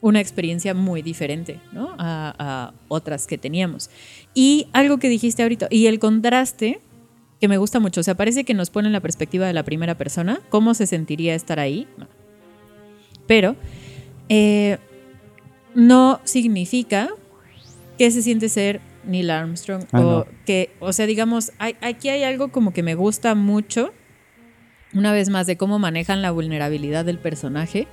una 0.00 0.20
experiencia 0.20 0.74
muy 0.74 1.02
diferente, 1.02 1.58
¿no? 1.72 1.96
A, 1.98 2.32
a 2.38 2.74
otras 2.86 3.26
que 3.26 3.36
teníamos. 3.38 3.90
Y 4.32 4.68
algo 4.72 4.98
que 4.98 5.08
dijiste 5.08 5.42
ahorita, 5.42 5.66
y 5.70 5.86
el 5.86 5.98
contraste 5.98 6.80
que 7.40 7.48
me 7.48 7.56
gusta 7.58 7.78
mucho, 7.80 8.00
o 8.00 8.04
sea, 8.04 8.14
parece 8.16 8.44
que 8.44 8.54
nos 8.54 8.70
pone 8.70 8.88
en 8.88 8.92
la 8.92 9.00
perspectiva 9.00 9.46
de 9.46 9.52
la 9.52 9.62
primera 9.64 9.96
persona, 9.96 10.40
cómo 10.48 10.74
se 10.74 10.86
sentiría 10.86 11.34
estar 11.34 11.60
ahí. 11.60 11.86
No. 11.96 12.06
Pero 13.26 13.56
eh, 14.28 14.78
no 15.74 16.20
significa 16.24 17.10
que 17.98 18.10
se 18.10 18.22
siente 18.22 18.48
ser 18.48 18.80
Neil 19.04 19.30
Armstrong 19.30 19.84
Ah, 19.92 20.00
o 20.00 20.02
no. 20.02 20.26
que, 20.46 20.70
o 20.80 20.92
sea, 20.92 21.06
digamos, 21.06 21.52
hay- 21.58 21.76
aquí 21.80 22.08
hay 22.08 22.22
algo 22.24 22.48
como 22.50 22.72
que 22.72 22.82
me 22.82 22.94
gusta 22.94 23.34
mucho, 23.34 23.92
una 24.94 25.12
vez 25.12 25.28
más, 25.30 25.46
de 25.46 25.56
cómo 25.56 25.78
manejan 25.78 26.22
la 26.22 26.30
vulnerabilidad 26.30 27.04
del 27.04 27.18
personaje. 27.18 27.86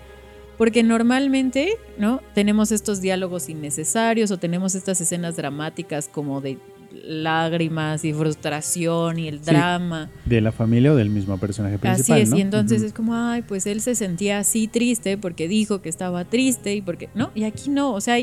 Porque 0.57 0.83
normalmente, 0.83 1.77
¿no? 1.97 2.21
Tenemos 2.33 2.71
estos 2.71 3.01
diálogos 3.01 3.49
innecesarios 3.49 4.31
o 4.31 4.39
tenemos 4.39 4.73
estas 4.73 5.01
escenas 5.01 5.35
dramáticas 5.35 6.07
como 6.07 6.39
de 6.39 6.57
lágrimas 7.03 8.05
y 8.05 8.13
frustración 8.13 9.19
y 9.19 9.27
el 9.27 9.39
Sí. 9.39 9.45
drama. 9.51 10.09
De 10.25 10.41
la 10.41 10.51
familia 10.51 10.93
o 10.93 10.95
del 10.95 11.09
mismo 11.09 11.37
personaje 11.37 11.77
principal. 11.77 12.13
Así 12.17 12.21
es, 12.23 12.29
¿no? 12.29 12.37
y 12.37 12.41
entonces 12.41 12.79
Ujú. 12.79 12.87
es 12.87 12.93
como, 12.93 13.15
ay, 13.15 13.41
pues 13.41 13.65
él 13.65 13.81
se 13.81 13.95
sentía 13.95 14.39
así 14.39 14.67
triste 14.67 15.17
porque 15.17 15.47
dijo 15.47 15.81
que 15.81 15.89
estaba 15.89 16.25
triste 16.25 16.73
y 16.75 16.81
porque, 16.81 17.09
¿no? 17.15 17.31
Y 17.35 17.43
aquí 17.43 17.69
no, 17.69 17.93
o 17.93 18.01
sea, 18.01 18.17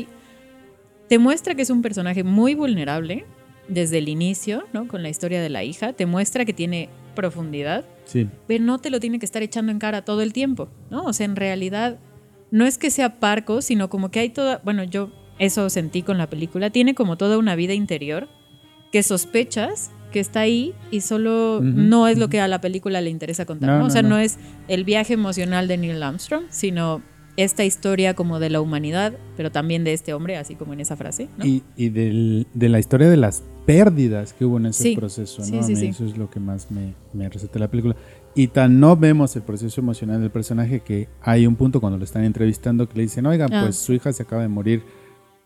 te 1.07 1.19
muestra 1.19 1.55
que 1.55 1.61
es 1.61 1.69
un 1.69 1.81
personaje 1.81 2.23
muy 2.23 2.55
vulnerable 2.55 3.25
desde 3.67 3.99
el 3.99 4.09
inicio, 4.09 4.63
¿no? 4.73 4.87
Con 4.87 5.03
la 5.03 5.09
historia 5.09 5.41
de 5.41 5.49
la 5.49 5.63
hija, 5.63 5.93
te 5.93 6.05
muestra 6.05 6.45
que 6.45 6.53
tiene 6.53 6.89
profundidad, 7.15 7.85
Sí. 8.05 8.27
pero 8.47 8.63
no 8.63 8.79
te 8.79 8.89
lo 8.89 8.99
tiene 8.99 9.19
que 9.19 9.25
estar 9.25 9.43
echando 9.43 9.71
en 9.71 9.79
cara 9.79 10.03
todo 10.03 10.21
el 10.21 10.33
tiempo, 10.33 10.69
¿no? 10.89 11.03
O 11.03 11.13
sea, 11.13 11.25
en 11.25 11.35
realidad 11.35 11.99
no 12.51 12.65
es 12.65 12.77
que 12.77 12.89
sea 12.91 13.19
parco, 13.19 13.61
sino 13.61 13.89
como 13.89 14.09
que 14.11 14.19
hay 14.19 14.29
toda, 14.29 14.61
bueno, 14.63 14.83
yo 14.83 15.11
eso 15.39 15.69
sentí 15.69 16.01
con 16.03 16.17
la 16.17 16.29
película, 16.29 16.69
tiene 16.69 16.93
como 16.95 17.17
toda 17.17 17.37
una 17.37 17.55
vida 17.55 17.73
interior 17.73 18.27
que 18.93 19.03
sospechas 19.03 19.91
que 20.13 20.19
está 20.19 20.41
ahí 20.41 20.73
y 20.91 21.01
solo 21.01 21.59
no 21.63 22.07
es 22.07 22.19
lo 22.19 22.29
que 22.29 22.39
a 22.39 22.47
la 22.47 22.61
película 22.61 23.01
le 23.01 23.09
interesa 23.09 23.45
contar, 23.45 23.67
No, 23.71 23.79
¿no? 23.79 23.85
O 23.87 23.89
sea, 23.89 24.03
no. 24.03 24.09
no 24.09 24.17
es 24.19 24.37
el 24.67 24.83
viaje 24.83 25.15
emocional 25.15 25.67
de 25.67 25.77
Neil 25.77 26.03
Armstrong, 26.03 26.43
sino 26.51 27.01
esta 27.35 27.65
historia 27.65 28.13
como 28.13 28.39
de 28.39 28.51
la 28.51 28.61
humanidad, 28.61 29.13
pero 29.35 29.51
también 29.51 29.83
de 29.83 29.93
este 29.93 30.13
hombre, 30.13 30.37
así 30.37 30.53
como 30.53 30.73
en 30.73 30.81
esa 30.81 30.95
frase. 30.95 31.29
Y, 31.43 31.63
y 31.75 31.89
del- 31.89 32.45
de 32.53 32.69
la 32.69 32.77
historia 32.77 33.09
de 33.09 33.17
las 33.17 33.41
pérdidas 33.65 34.33
que 34.33 34.45
hubo 34.45 34.57
en 34.57 34.67
ese 34.67 34.83
Sí, 34.83 34.95
proceso, 34.95 35.41
¿no? 35.41 35.47
sí, 35.47 35.57
A 35.57 35.63
sí, 35.63 35.71
mí 35.73 35.79
sí. 35.79 35.87
Eso 35.87 36.05
es 36.05 36.15
lo 36.15 36.29
que 36.29 36.39
más 36.39 36.69
me, 36.69 36.93
me 37.13 37.27
receta 37.27 37.57
la 37.57 37.71
película. 37.71 37.95
Y 38.35 38.49
tan 38.49 38.79
no 38.79 38.95
vemos 38.95 39.35
el 39.35 39.41
proceso 39.41 39.81
emocional 39.81 40.21
del 40.21 40.29
personaje 40.29 40.81
que 40.81 41.09
hay 41.23 41.47
un 41.47 41.55
punto 41.55 41.81
cuando 41.81 41.97
lo 41.97 42.03
están 42.03 42.23
entrevistando 42.23 42.87
que 42.87 42.95
le 42.97 43.01
dicen, 43.03 43.25
oigan, 43.25 43.51
Ah. 43.51 43.63
pues 43.63 43.77
su 43.77 43.93
hija 43.93 44.13
se 44.13 44.21
acaba 44.21 44.43
de 44.43 44.49
morir. 44.49 44.83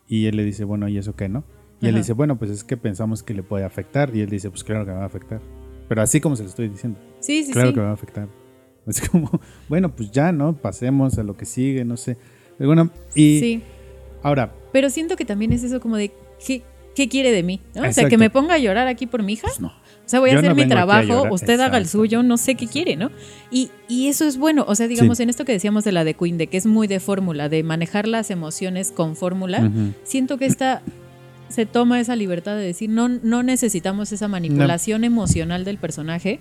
Y 0.06 0.26
él 0.26 0.36
le 0.36 0.44
dice, 0.44 0.64
bueno, 0.64 0.88
¿y 0.88 0.98
eso 0.98 1.16
qué, 1.16 1.30
no? 1.30 1.42
Y 1.80 1.86
él 1.86 1.94
dice, 1.94 2.12
bueno, 2.12 2.36
pues 2.38 2.50
es 2.50 2.64
que 2.64 2.76
pensamos 2.76 3.22
que 3.22 3.34
le 3.34 3.42
puede 3.42 3.64
afectar. 3.64 4.14
Y 4.14 4.20
él 4.20 4.28
dice, 4.30 4.50
pues 4.50 4.64
claro 4.64 4.84
que 4.84 4.90
me 4.90 4.96
va 4.98 5.04
a 5.04 5.06
afectar. 5.06 5.40
Pero 5.88 6.02
así 6.02 6.20
como 6.20 6.34
se 6.36 6.42
lo 6.42 6.48
estoy 6.48 6.68
diciendo, 6.68 6.98
Sí, 7.20 7.44
sí, 7.44 7.52
claro 7.52 7.68
sí. 7.68 7.74
que 7.74 7.80
me 7.80 7.84
va 7.86 7.90
a 7.92 7.94
afectar. 7.94 8.28
Es 8.86 9.06
como, 9.08 9.30
bueno, 9.68 9.94
pues 9.94 10.10
ya, 10.10 10.32
¿no? 10.32 10.56
Pasemos 10.56 11.18
a 11.18 11.22
lo 11.22 11.36
que 11.36 11.44
sigue, 11.44 11.84
no 11.84 11.96
sé. 11.98 12.16
Pero 12.56 12.68
bueno, 12.68 12.90
y 13.14 13.38
Sí. 13.38 13.62
ahora, 14.22 14.52
Pero 14.72 14.88
siento 14.90 15.14
que 15.16 15.24
también 15.24 15.52
es 15.52 15.62
eso 15.62 15.78
como 15.80 15.96
de, 15.96 16.10
¿qué, 16.44 16.62
qué 16.94 17.08
quiere 17.08 17.30
de 17.30 17.42
mí? 17.42 17.60
¿no? 17.74 17.88
O 17.88 17.92
sea, 17.92 18.08
que 18.08 18.16
me 18.18 18.30
ponga 18.30 18.54
a 18.54 18.58
llorar 18.58 18.88
aquí 18.88 19.06
por 19.06 19.22
mi 19.22 19.34
hija. 19.34 19.46
pues 19.48 19.60
no. 19.60 19.68
O 19.68 20.10
sea, 20.10 20.20
voy 20.20 20.30
a 20.30 20.32
Yo 20.34 20.38
hacer 20.38 20.50
no 20.50 20.56
mi 20.56 20.66
trabajo, 20.66 21.28
usted 21.30 21.60
haga 21.60 21.76
el 21.76 21.86
suyo, 21.86 22.22
no 22.22 22.38
sé 22.38 22.54
qué 22.54 22.66
quiere, 22.66 22.96
¿no? 22.96 23.10
Y, 23.50 23.70
y 23.88 24.08
eso 24.08 24.24
es 24.24 24.38
bueno. 24.38 24.64
O 24.66 24.74
sea, 24.74 24.88
digamos, 24.88 25.18
Sí. 25.18 25.22
en 25.22 25.28
esto 25.28 25.44
que 25.44 25.52
decíamos 25.52 25.84
de 25.84 25.92
la 25.92 26.02
de 26.04 26.14
Queen, 26.14 26.38
de 26.38 26.46
que 26.46 26.56
es 26.56 26.64
muy 26.64 26.86
de 26.88 26.98
fórmula, 26.98 27.50
de 27.50 27.62
manejar 27.62 28.08
las 28.08 28.30
emociones 28.30 28.90
con 28.90 29.16
fórmula, 29.16 29.70
siento 30.04 30.38
que 30.38 30.46
esta 30.46 30.80
se 31.48 31.66
toma 31.66 32.00
esa 32.00 32.16
libertad 32.16 32.56
de 32.56 32.62
decir, 32.64 32.90
no, 32.90 33.08
no 33.08 33.42
necesitamos 33.42 34.12
esa 34.12 34.28
manipulación 34.28 35.04
emocional 35.04 35.64
del 35.64 35.78
personaje 35.78 36.40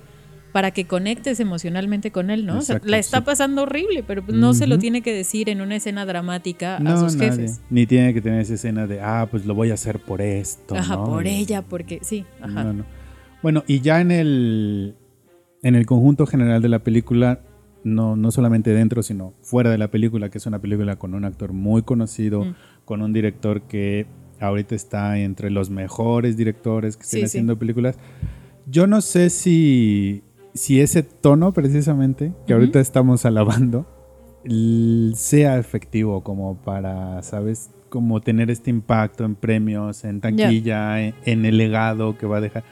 para 0.53 0.72
que 0.72 0.86
conectes 0.88 1.39
emocionalmente 1.39 2.12
con 2.12 2.30
él, 2.32 2.45
¿no? 2.45 2.58
o 2.58 2.62
sea, 2.62 2.82
la 2.84 2.97
está 2.97 3.18
sí. 3.20 3.24
pasando 3.26 3.64
horrible, 3.64 4.01
pero 4.01 4.24
pues 4.26 4.36
no 4.38 4.53
se 4.53 4.66
lo 4.66 4.80
tiene 4.80 5.01
que 5.01 5.14
decir 5.14 5.49
en 5.49 5.62
una 5.62 5.76
escena 5.76 6.05
dramática 6.05 6.78
a 6.78 6.80
No, 6.80 6.99
sus 6.99 7.16
nadie. 7.16 7.32
jefes. 7.32 7.62
Ni 7.70 7.86
tiene 7.86 8.14
que 8.14 8.22
tener 8.22 8.41
esa 8.41 8.55
escena 8.55 8.88
de, 8.88 8.99
ah, 9.01 9.28
pues 9.30 9.45
lo 9.45 9.53
voy 9.53 9.70
a 9.72 9.76
hacer 9.76 9.99
por 9.99 10.22
esto. 10.22 10.76
Ajá, 10.76 10.95
¿no? 10.95 11.05
por 11.05 11.28
ella, 11.28 11.62
porque 11.62 11.99
sí, 12.01 12.26
ajá. 12.41 12.64
No, 12.64 12.74
no. 12.74 12.86
Bueno, 13.43 13.64
y 13.68 13.82
ya 13.82 14.01
en 14.01 14.10
el, 14.10 14.95
en 15.62 15.76
el 15.76 15.86
conjunto 15.86 16.26
general 16.26 16.62
de 16.62 16.70
la 16.70 16.80
película, 16.80 17.41
no, 17.84 18.16
no 18.16 18.32
solamente 18.32 18.72
dentro, 18.74 19.03
sino 19.03 19.34
fuera 19.41 19.70
de 19.70 19.78
la 19.78 19.91
película, 19.91 20.30
que 20.30 20.39
es 20.39 20.45
una 20.47 20.60
película 20.60 20.95
con 20.95 21.14
un 21.14 21.24
actor 21.26 21.53
muy 21.53 21.84
conocido, 21.84 22.45
Mm. 22.45 22.55
con 22.86 23.01
un 23.03 23.14
director 23.14 23.62
que 23.64 24.08
ahorita 24.40 24.76
está 24.76 25.18
entre 25.20 25.50
los 25.50 25.70
mejores 25.70 26.38
directores 26.38 26.98
que 26.98 27.04
estén 27.04 27.20
Sí, 27.20 27.22
sí. 27.22 27.26
haciendo 27.26 27.58
películas. 27.58 27.98
Yo 28.70 28.86
no 28.88 29.02
sé 29.02 29.30
si, 29.30 30.24
si 30.54 30.82
ese 30.82 31.04
tono 31.04 31.54
precisamente 31.54 32.34
que 32.46 32.54
Ujú. 32.54 32.62
ahorita 32.62 32.80
estamos 32.80 33.26
alabando 33.26 33.86
sea 35.16 35.58
efectivo 35.58 36.24
como 36.24 36.58
para, 36.58 37.22
¿sabes? 37.24 37.70
Como 37.90 38.22
tener 38.22 38.50
este 38.52 38.70
impacto 38.70 39.24
en 39.26 39.36
premios, 39.36 40.04
en 40.04 40.20
taquilla, 40.22 41.02
en, 41.02 41.16
en 41.26 41.46
el 41.46 41.58
legado 41.58 42.18
que 42.18 42.26
va 42.26 42.38
a 42.38 42.42
dejar. 42.42 42.64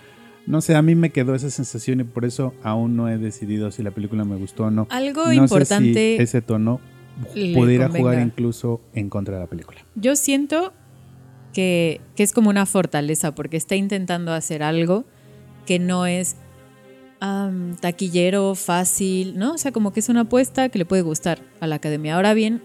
No 0.47 0.61
sé, 0.61 0.75
a 0.75 0.81
mí 0.81 0.93
me 0.95 1.09
quedó 1.09 1.33
esa 1.33 1.49
sensación 1.49 2.01
y 2.01 2.03
por 2.03 2.23
eso 2.25 2.53
aún 2.63 2.95
no 2.95 3.09
he 3.09 3.17
decidido 3.17 3.71
si 3.71 3.81
la 3.81 3.91
película 3.91 4.25
me 4.25 4.35
gustó 4.35 4.65
o 4.65 4.71
no. 4.71 4.87
Algo 4.91 5.23
no 5.25 5.29
sé 5.29 5.35
importante, 5.35 6.17
si 6.17 6.23
ese 6.23 6.41
tono 6.41 6.79
pudiera 7.33 7.85
convenga. 7.87 7.97
jugar 8.11 8.19
incluso 8.27 8.81
en 8.93 9.09
contra 9.09 9.35
de 9.35 9.41
la 9.41 9.47
película. 9.47 9.79
yo 9.95 10.15
siento 10.15 10.73
que, 11.55 12.01
que 12.17 12.23
es 12.23 12.33
como 12.33 12.49
una 12.49 12.65
fortaleza, 12.65 13.33
porque 13.33 13.55
está 13.55 13.75
intentando 13.77 14.33
hacer 14.33 14.61
algo 14.61 15.05
que 15.65 15.79
no 15.79 16.05
es 16.05 16.35
am, 17.21 17.77
taquillero, 17.77 18.55
fácil, 18.55 19.37
¿no? 19.39 19.53
O 19.53 19.57
sea, 19.57 19.71
como 19.71 19.93
que 19.93 20.01
es 20.01 20.09
una 20.09 20.21
apuesta 20.21 20.67
que 20.67 20.77
le 20.77 20.85
puede 20.85 21.01
gustar 21.01 21.39
a 21.61 21.67
la 21.67 21.75
academia. 21.75 22.15
Ahora 22.15 22.33
bien, 22.33 22.61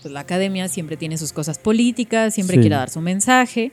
pues 0.00 0.12
la 0.12 0.20
academia 0.20 0.68
siempre 0.68 0.96
tiene 0.96 1.18
sus 1.18 1.32
cosas 1.34 1.58
políticas, 1.58 2.32
siempre 2.34 2.56
Sí. 2.56 2.60
quiere 2.62 2.76
dar 2.76 2.88
su 2.88 3.02
mensaje. 3.02 3.72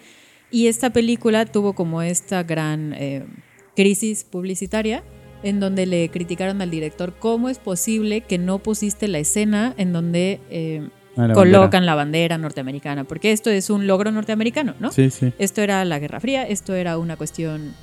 Y 0.52 0.68
esta 0.68 0.90
película 0.92 1.46
tuvo 1.46 1.74
como 1.74 2.02
esta 2.02 2.44
gran 2.44 2.94
eh, 2.94 3.26
crisis 3.76 4.26
publicitaria 4.26 5.04
en 5.44 5.60
donde 5.62 5.86
le 5.86 6.10
criticaron 6.10 6.62
al 6.62 6.70
director 6.72 7.16
cómo 7.18 7.48
es 7.48 7.60
posible 7.60 8.22
que 8.22 8.38
no 8.38 8.60
pusiste 8.60 9.08
la 9.08 9.20
escena 9.20 9.74
en 9.78 9.94
donde 9.94 10.42
eh, 10.50 10.90
la 11.18 11.34
colocan 11.34 11.86
la 11.86 11.96
bandera 11.96 12.38
norteamericana, 12.38 13.04
porque 13.04 13.32
esto 13.32 13.50
es 13.50 13.70
un 13.70 13.88
logro 13.88 14.12
norteamericano, 14.12 14.76
¿no? 14.80 14.92
Sí, 14.92 15.10
sí. 15.10 15.34
Esto 15.40 15.62
era 15.62 15.84
la 15.86 16.00
Guerra 16.00 16.20
Fría, 16.20 16.44
esto 16.44 16.76
era 16.76 16.98
una 16.98 17.18
cuestión 17.18 17.74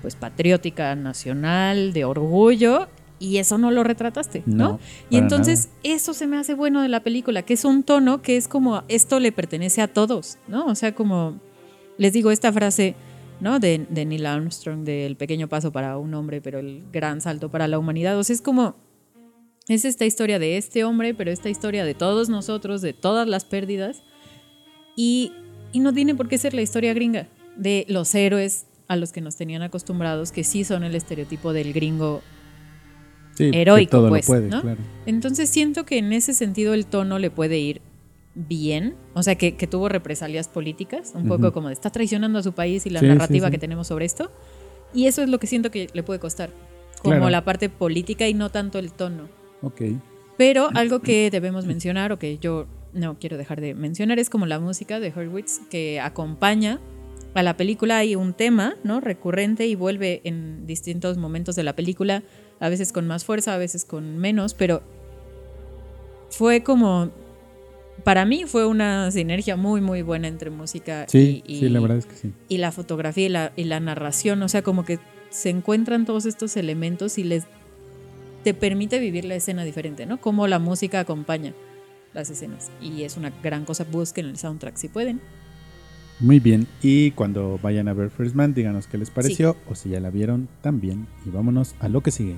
pues 0.00 0.16
patriótica, 0.16 0.94
nacional, 0.96 1.92
de 1.92 2.04
orgullo, 2.04 2.88
y 3.18 3.36
eso 3.36 3.58
no 3.58 3.70
lo 3.70 3.84
retrataste, 3.84 4.42
¿no? 4.46 4.56
No, 4.56 4.80
y 5.10 5.18
entonces 5.18 5.68
eso 5.82 6.14
se 6.14 6.26
me 6.26 6.38
hace 6.38 6.54
bueno 6.54 6.80
de 6.80 6.88
la 6.88 7.00
película, 7.00 7.42
que 7.42 7.52
es 7.52 7.66
un 7.66 7.82
tono 7.82 8.22
que 8.22 8.38
es 8.38 8.48
como 8.48 8.82
esto 8.88 9.20
le 9.20 9.30
pertenece 9.30 9.82
a 9.82 9.88
todos, 9.88 10.38
¿no? 10.48 10.64
O 10.66 10.74
sea, 10.74 10.94
como 10.94 11.38
les 11.98 12.14
digo 12.14 12.30
esta 12.30 12.50
frase, 12.50 12.94
¿no? 13.40 13.60
De, 13.60 13.86
de 13.90 14.06
Neil 14.06 14.24
Armstrong, 14.24 14.84
del 14.84 15.16
pequeño 15.16 15.48
paso 15.48 15.70
para 15.70 15.98
un 15.98 16.14
hombre, 16.14 16.40
pero 16.40 16.60
el 16.60 16.82
gran 16.90 17.20
salto 17.20 17.50
para 17.50 17.68
la 17.68 17.78
humanidad. 17.78 18.18
O 18.18 18.24
sea, 18.24 18.32
es 18.32 18.40
como 18.40 18.74
es 19.74 19.84
esta 19.84 20.04
historia 20.04 20.38
de 20.38 20.56
este 20.56 20.84
hombre, 20.84 21.14
pero 21.14 21.30
esta 21.30 21.48
historia 21.48 21.84
de 21.84 21.94
todos 21.94 22.28
nosotros, 22.28 22.82
de 22.82 22.92
todas 22.92 23.28
las 23.28 23.44
pérdidas. 23.44 24.02
Y, 24.96 25.32
y 25.72 25.80
no 25.80 25.92
tiene 25.92 26.14
por 26.14 26.28
qué 26.28 26.38
ser 26.38 26.54
la 26.54 26.62
historia 26.62 26.92
gringa 26.92 27.28
de 27.56 27.84
los 27.88 28.14
héroes 28.14 28.66
a 28.88 28.96
los 28.96 29.12
que 29.12 29.20
nos 29.20 29.36
tenían 29.36 29.62
acostumbrados, 29.62 30.32
que 30.32 30.44
sí 30.44 30.64
son 30.64 30.82
el 30.82 30.94
estereotipo 30.94 31.52
del 31.52 31.72
gringo. 31.72 32.22
Sí, 33.36 33.50
heroico, 33.54 33.92
todo 33.92 34.08
pues, 34.08 34.26
lo 34.26 34.34
puede, 34.34 34.48
¿no? 34.48 34.60
claro. 34.60 34.80
Entonces 35.06 35.48
siento 35.48 35.84
que 35.84 35.98
en 35.98 36.12
ese 36.12 36.34
sentido 36.34 36.74
el 36.74 36.86
tono 36.86 37.18
le 37.18 37.30
puede 37.30 37.58
ir 37.58 37.80
bien, 38.34 38.96
o 39.14 39.22
sea, 39.22 39.36
que, 39.36 39.56
que 39.56 39.66
tuvo 39.66 39.88
represalias 39.88 40.48
políticas, 40.48 41.12
un 41.14 41.26
poco 41.26 41.52
como 41.52 41.68
de 41.68 41.74
está 41.74 41.90
traicionando 41.90 42.38
a 42.40 42.42
su 42.42 42.52
país 42.52 42.86
y 42.86 42.90
la 42.90 43.00
sí, 43.00 43.06
narrativa 43.06 43.46
sí. 43.46 43.52
que 43.52 43.58
tenemos 43.58 43.86
sobre 43.86 44.04
esto. 44.04 44.30
Y 44.92 45.06
eso 45.06 45.22
es 45.22 45.28
lo 45.28 45.38
que 45.38 45.46
siento 45.46 45.70
que 45.70 45.88
le 45.92 46.02
puede 46.02 46.18
costar, 46.18 46.50
como 47.02 47.14
Claro. 47.14 47.30
la 47.30 47.44
parte 47.44 47.68
política 47.68 48.26
y 48.28 48.34
no 48.34 48.50
tanto 48.50 48.78
el 48.78 48.92
tono. 48.92 49.28
Ok. 49.62 49.82
Pero 50.36 50.70
algo 50.74 51.00
que 51.00 51.30
debemos 51.30 51.66
mencionar 51.66 52.12
o 52.12 52.18
que 52.18 52.38
yo 52.38 52.66
no 52.92 53.18
quiero 53.18 53.36
dejar 53.36 53.60
de 53.60 53.74
mencionar 53.74 54.18
es 54.18 54.30
como 54.30 54.46
la 54.46 54.58
música 54.58 54.98
de 55.00 55.12
Hurwitz 55.14 55.60
que 55.70 56.00
acompaña 56.00 56.80
a 57.34 57.42
la 57.42 57.56
película. 57.56 57.98
Hay 57.98 58.16
un 58.16 58.32
tema, 58.32 58.74
¿no? 58.82 59.00
Recurrente 59.00 59.66
y 59.66 59.74
vuelve 59.74 60.22
en 60.24 60.66
distintos 60.66 61.18
momentos 61.18 61.56
de 61.56 61.62
la 61.62 61.76
película, 61.76 62.22
a 62.58 62.68
veces 62.68 62.92
con 62.92 63.06
más 63.06 63.24
fuerza, 63.24 63.54
a 63.54 63.58
veces 63.58 63.84
con 63.84 64.16
menos, 64.18 64.54
pero 64.54 64.82
fue 66.30 66.62
como, 66.62 67.10
para 68.04 68.24
mí 68.24 68.44
fue 68.46 68.66
una 68.66 69.10
sinergia 69.10 69.56
muy, 69.56 69.80
muy 69.80 70.02
buena 70.02 70.28
entre 70.28 70.50
música 70.50 71.06
Sí, 71.08 71.42
y, 71.46 71.56
y- 71.56 71.60
sí, 71.60 71.68
la 71.68 71.80
verdad 71.80 71.98
es 71.98 72.06
que 72.06 72.16
sí. 72.16 72.32
y 72.48 72.58
la 72.58 72.72
fotografía 72.72 73.26
y 73.26 73.28
la, 73.28 73.52
y 73.56 73.64
la 73.64 73.80
narración, 73.80 74.42
o 74.42 74.48
sea, 74.48 74.62
como 74.62 74.84
que 74.84 74.98
se 75.28 75.50
encuentran 75.50 76.06
todos 76.06 76.26
estos 76.26 76.56
elementos 76.56 77.18
y 77.18 77.24
les 77.24 77.44
te 78.42 78.54
permite 78.54 78.98
vivir 78.98 79.24
la 79.24 79.34
escena 79.34 79.64
diferente, 79.64 80.06
¿no? 80.06 80.20
Como 80.20 80.46
la 80.46 80.58
música 80.58 81.00
acompaña 81.00 81.52
las 82.12 82.30
escenas. 82.30 82.70
Y 82.80 83.02
es 83.02 83.16
una 83.16 83.32
gran 83.42 83.64
cosa, 83.64 83.84
busquen 83.84 84.26
el 84.26 84.36
soundtrack 84.36 84.76
si 84.76 84.88
pueden. 84.88 85.20
Muy 86.18 86.38
bien. 86.38 86.66
Y 86.82 87.12
cuando 87.12 87.58
vayan 87.62 87.88
a 87.88 87.94
ver 87.94 88.10
First 88.10 88.34
Man, 88.34 88.52
díganos 88.52 88.86
qué 88.86 88.98
les 88.98 89.10
pareció 89.10 89.56
o 89.68 89.74
si 89.74 89.90
ya 89.90 90.00
la 90.00 90.10
vieron 90.10 90.48
también. 90.60 91.06
Y 91.24 91.30
vámonos 91.30 91.74
a 91.80 91.88
lo 91.88 92.02
que 92.02 92.10
sigue. 92.10 92.36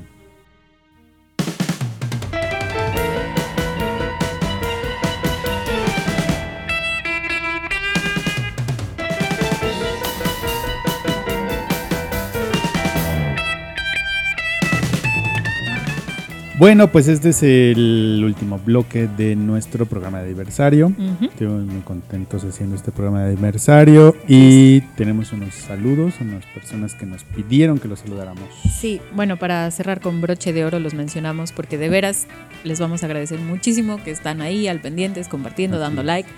Bueno, 16.63 16.93
pues 16.93 17.09
este 17.09 17.31
es 17.31 17.43
el 17.43 18.23
último 18.25 18.61
bloque 18.65 19.09
de 19.09 19.35
nuestro 19.35 19.85
programa 19.85 20.19
de 20.19 20.27
aniversario. 20.27 20.93
Ujú. 20.97 21.25
Estamos 21.25 21.65
muy 21.65 21.81
contentos 21.81 22.45
haciendo 22.45 22.77
este 22.77 22.93
programa 22.93 23.25
de 23.25 23.33
aniversario 23.33 24.15
y 24.29 24.83
tenemos 24.95 25.33
unos 25.33 25.57
saludos, 25.57 26.15
unas 26.21 26.47
personas 26.47 26.95
que 26.95 27.05
nos 27.05 27.25
pidieron 27.25 27.81
que 27.81 27.89
los 27.89 27.99
saludáramos. 27.99 28.45
Sí, 28.79 29.01
bueno, 29.13 29.39
para 29.39 29.69
cerrar 29.73 30.01
con 30.01 30.21
broche 30.21 30.53
de 30.53 30.65
oro 30.65 30.79
los 30.79 30.95
mencionamos 30.95 31.51
porque 31.51 31.79
de 31.79 31.89
veras 31.89 32.29
les 32.63 32.79
vamos 32.79 33.03
a 33.03 33.07
agradecer 33.07 33.41
muchísimo 33.41 34.01
que 34.01 34.13
están 34.13 34.41
ahí 34.41 34.69
al 34.69 34.81
pendientes, 34.81 35.27
compartiendo, 35.27 35.79
Así 35.79 35.83
dando 35.83 36.03
es. 36.03 36.07
like. 36.07 36.29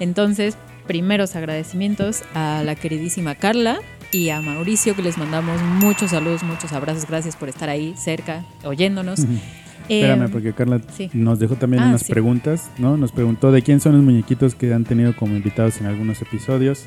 Entonces, 0.00 0.56
primeros 0.86 1.36
agradecimientos 1.36 2.22
a 2.32 2.62
la 2.64 2.76
queridísima 2.76 3.34
Carla 3.34 3.80
y 4.10 4.30
a 4.30 4.40
Mauricio 4.40 4.96
que 4.96 5.02
les 5.02 5.18
mandamos 5.18 5.60
muchos 5.60 6.12
saludos, 6.12 6.42
muchos 6.44 6.72
abrazos. 6.72 7.06
Gracias 7.06 7.36
por 7.36 7.50
estar 7.50 7.68
ahí 7.68 7.92
cerca, 7.98 8.42
oyéndonos. 8.64 9.18
Espérame, 9.18 9.65
Eh, 9.88 10.28
porque 10.32 10.52
Carla 10.52 10.80
sí. 10.96 11.10
nos 11.12 11.38
dejó 11.38 11.54
también 11.56 11.82
Ah, 11.84 11.88
unas 11.90 12.02
sí. 12.02 12.12
preguntas, 12.12 12.70
¿no? 12.78 12.96
Nos 12.96 13.12
preguntó 13.12 13.52
de 13.52 13.62
quién 13.62 13.80
son 13.80 13.92
los 13.92 14.02
muñequitos 14.02 14.54
que 14.54 14.72
han 14.74 14.84
tenido 14.84 15.14
como 15.16 15.36
invitados 15.36 15.80
en 15.80 15.86
algunos 15.86 16.20
episodios. 16.22 16.86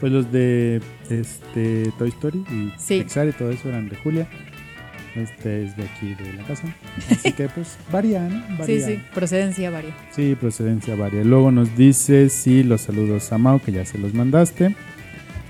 Pues 0.00 0.12
los 0.12 0.30
de 0.32 0.80
este 1.10 1.92
Toy 1.98 2.08
Story 2.10 2.38
y 2.50 2.72
Sí. 2.78 3.00
Pixar 3.00 3.28
y 3.28 3.32
todo 3.32 3.50
eso 3.50 3.68
eran 3.68 3.88
de 3.88 3.96
Julia. 3.96 4.28
Este 5.16 5.64
es 5.64 5.76
de 5.76 5.82
aquí 5.84 6.14
de 6.14 6.32
la 6.34 6.44
casa. 6.44 6.64
Así 7.10 7.32
que 7.32 7.48
pues 7.48 7.76
varían, 7.90 8.44
Sí, 8.48 8.54
varían. 8.58 8.88
sí, 8.90 8.98
procedencia 9.12 9.70
varia. 9.70 9.90
Sí, 10.12 10.36
procedencia 10.40 10.94
varia. 10.94 11.24
Luego 11.24 11.50
nos 11.50 11.76
dice 11.76 12.28
sí, 12.28 12.62
los 12.62 12.82
saludos 12.82 13.32
a 13.32 13.38
Mao, 13.38 13.58
que 13.60 13.72
ya 13.72 13.84
se 13.84 13.98
los 13.98 14.14
mandaste. 14.14 14.74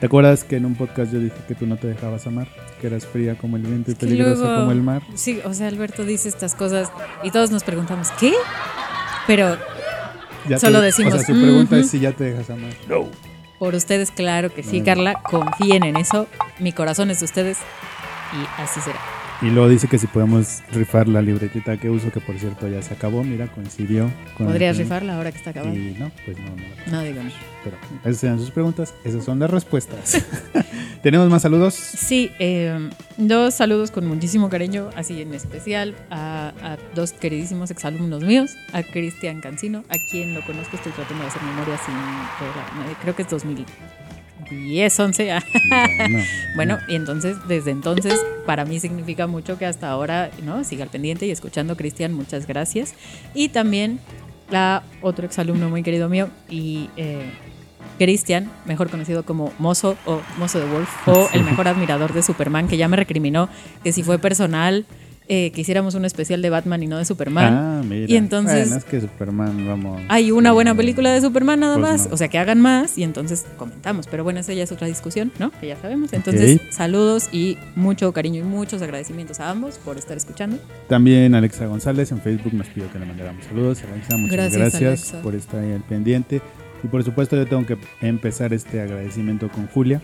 ¿Te 0.00 0.06
acuerdas 0.06 0.44
que 0.44 0.56
en 0.56 0.64
un 0.64 0.74
podcast 0.76 1.12
yo 1.12 1.20
dije 1.20 1.36
que 1.46 1.54
tú 1.54 1.66
no 1.66 1.76
te 1.76 1.86
dejabas 1.88 2.26
amar? 2.26 2.48
Que 2.80 2.86
eras 2.86 3.06
fría 3.06 3.36
como 3.36 3.56
el 3.56 3.62
viento 3.62 3.90
y 3.90 3.94
peligrosa 3.94 4.42
luego- 4.42 4.60
como 4.60 4.72
el 4.72 4.82
mar. 4.82 5.02
Sí, 5.14 5.40
o 5.44 5.52
sea, 5.52 5.68
Alberto 5.68 6.04
dice 6.04 6.28
estas 6.28 6.54
cosas 6.54 6.90
y 7.22 7.30
todos 7.30 7.50
nos 7.50 7.62
preguntamos, 7.62 8.10
¿qué? 8.18 8.32
Pero 9.26 9.56
Ya 10.48 10.58
Solo 10.58 10.78
te- 10.80 10.86
decimos, 10.86 11.12
O 11.12 11.16
sea, 11.18 11.26
su 11.26 11.32
pregunta 11.40 11.76
es 11.76 11.90
si 11.90 12.00
ya 12.00 12.12
te 12.12 12.24
dejas 12.24 12.48
amar. 12.48 12.72
No. 12.88 13.06
Por 13.58 13.74
ustedes, 13.74 14.10
claro 14.10 14.52
que 14.52 14.62
sí. 14.62 14.80
Carla. 14.80 15.20
Confíen 15.30 15.84
en 15.84 15.96
eso. 15.96 16.26
Mi 16.58 16.72
corazón 16.72 17.10
es 17.10 17.18
de 17.20 17.26
ustedes 17.26 17.58
y 18.32 18.62
así 18.62 18.80
será. 18.80 18.98
Y 19.42 19.46
luego 19.46 19.70
dice 19.70 19.88
que 19.88 19.98
si 19.98 20.06
podemos 20.06 20.62
rifar 20.70 21.08
la 21.08 21.22
libretita 21.22 21.78
que 21.78 21.88
uso, 21.88 22.12
que 22.12 22.20
por 22.20 22.38
cierto 22.38 22.68
ya 22.68 22.82
se 22.82 22.92
acabó, 22.92 23.24
mira, 23.24 23.46
coincidió 23.46 24.10
con 24.36 24.46
¿Podrías 24.46 24.76
rifarla 24.76 25.16
ahora 25.16 25.32
que 25.32 25.38
está 25.38 25.50
acabando? 25.50 25.78
Y 25.78 25.94
no, 25.98 26.10
pues 26.26 26.36
no, 26.38 26.50
no. 26.50 26.92
No 26.92 27.02
digo 27.02 27.22
no. 27.22 27.30
Pero 27.64 27.76
esas 28.04 28.24
eran 28.24 28.38
sus 28.38 28.50
preguntas, 28.50 28.94
esas 29.02 29.24
son 29.24 29.38
las 29.38 29.50
respuestas. 29.50 30.22
¿Tenemos 31.02 31.30
más 31.30 31.40
saludos? 31.40 31.74
Sí, 31.74 32.30
eh, 32.38 32.90
dos 33.16 33.54
saludos 33.54 33.90
con 33.90 34.06
muchísimo 34.06 34.50
cariño, 34.50 34.90
así 34.94 35.22
en 35.22 35.32
especial 35.32 35.94
a, 36.10 36.52
a 36.62 36.76
dos 36.94 37.12
queridísimos 37.12 37.70
exalumnos 37.70 38.22
míos, 38.22 38.50
a 38.74 38.82
Cristian 38.82 39.40
Cancino, 39.40 39.84
a 39.88 39.96
quien 40.10 40.34
lo 40.34 40.44
conozco, 40.44 40.76
estoy 40.76 40.92
tratando 40.92 41.22
de 41.22 41.28
hacer 41.28 41.42
memoria 41.42 41.78
sin, 41.78 41.94
eh, 41.94 42.96
creo 43.00 43.16
que 43.16 43.22
es 43.22 43.28
2010, 44.50 45.00
11. 45.00 45.32
ah. 45.32 45.42
No, 45.70 46.18
no, 46.18 46.24
Bueno, 46.54 46.78
y 46.88 46.96
entonces, 46.96 47.36
desde 47.48 47.70
entonces, 47.70 48.20
para 48.46 48.64
mí 48.64 48.80
significa 48.80 49.26
mucho 49.26 49.58
que 49.58 49.66
hasta 49.66 49.90
ahora, 49.90 50.30
¿no? 50.42 50.64
Siga 50.64 50.84
al 50.84 50.90
pendiente 50.90 51.26
y 51.26 51.30
escuchando, 51.30 51.76
Cristian, 51.76 52.12
muchas 52.12 52.46
gracias. 52.46 52.94
Y 53.34 53.50
también 53.50 54.00
a 54.52 54.82
otro 55.00 55.26
exalumno 55.26 55.68
muy 55.68 55.82
querido 55.82 56.08
mío 56.08 56.28
y 56.48 56.90
eh, 56.96 57.30
Cristian, 57.98 58.50
mejor 58.64 58.90
conocido 58.90 59.24
como 59.24 59.52
Mozo 59.58 59.96
o 60.06 60.20
Mozo 60.38 60.58
de 60.58 60.66
Wolf, 60.66 60.88
o 61.06 61.28
el 61.32 61.44
mejor 61.44 61.68
admirador 61.68 62.12
de 62.12 62.22
Superman, 62.22 62.66
que 62.66 62.76
ya 62.76 62.88
me 62.88 62.96
recriminó 62.96 63.48
que 63.84 63.92
si 63.92 64.02
fue 64.02 64.18
personal, 64.18 64.86
eh, 65.32 65.52
que 65.52 65.60
hiciéramos 65.60 65.94
un 65.94 66.04
especial 66.04 66.42
de 66.42 66.50
Batman 66.50 66.82
y 66.82 66.88
no 66.88 66.98
de 66.98 67.04
Superman. 67.04 67.54
Ah, 67.54 67.82
mira. 67.88 68.06
Y 68.08 68.16
entonces- 68.16 68.68
Bueno, 68.68 68.76
es 68.78 68.84
que 68.84 69.00
Superman, 69.00 69.64
vamos. 69.64 70.02
Hay 70.08 70.32
una 70.32 70.50
buena 70.50 70.74
película 70.74 71.12
de 71.12 71.20
Superman 71.20 71.60
nada 71.60 71.76
pues 71.78 71.88
más, 71.88 72.08
no. 72.08 72.14
o 72.14 72.16
sea 72.16 72.26
que 72.26 72.36
hagan 72.36 72.60
más 72.60 72.98
y 72.98 73.04
entonces 73.04 73.46
comentamos. 73.56 74.08
Pero 74.08 74.24
bueno, 74.24 74.40
esa 74.40 74.52
ya 74.54 74.64
es 74.64 74.72
otra 74.72 74.88
discusión, 74.88 75.30
¿no? 75.38 75.52
Que 75.52 75.68
ya 75.68 75.76
sabemos. 75.76 76.12
Entonces, 76.12 76.60
saludos 76.70 77.28
y 77.30 77.56
mucho 77.76 78.12
cariño 78.12 78.40
y 78.40 78.42
muchos 78.42 78.82
agradecimientos 78.82 79.38
a 79.38 79.50
ambos 79.50 79.78
por 79.78 79.96
estar 79.98 80.16
escuchando. 80.16 80.58
También 80.88 81.34
Alexa 81.36 81.66
González 81.66 82.10
en 82.10 82.20
Facebook 82.20 82.52
nos 82.52 82.66
pidió 82.66 82.90
que 82.92 82.98
le 82.98 83.06
mandáramos 83.06 83.44
saludos. 83.44 83.78
Alexa, 83.90 84.16
muchas 84.16 84.32
Gracias, 84.36 84.58
gracias, 84.60 84.82
Alexa. 84.82 85.22
por 85.22 85.34
estar 85.36 85.60
ahí 85.60 85.72
al 85.72 85.82
pendiente. 85.84 86.42
Y 86.82 86.88
por 86.88 87.04
supuesto 87.04 87.36
yo 87.36 87.46
tengo 87.46 87.64
que 87.66 87.76
empezar 88.00 88.52
este 88.52 88.80
agradecimiento 88.80 89.48
con 89.48 89.66
Julia 89.68 90.00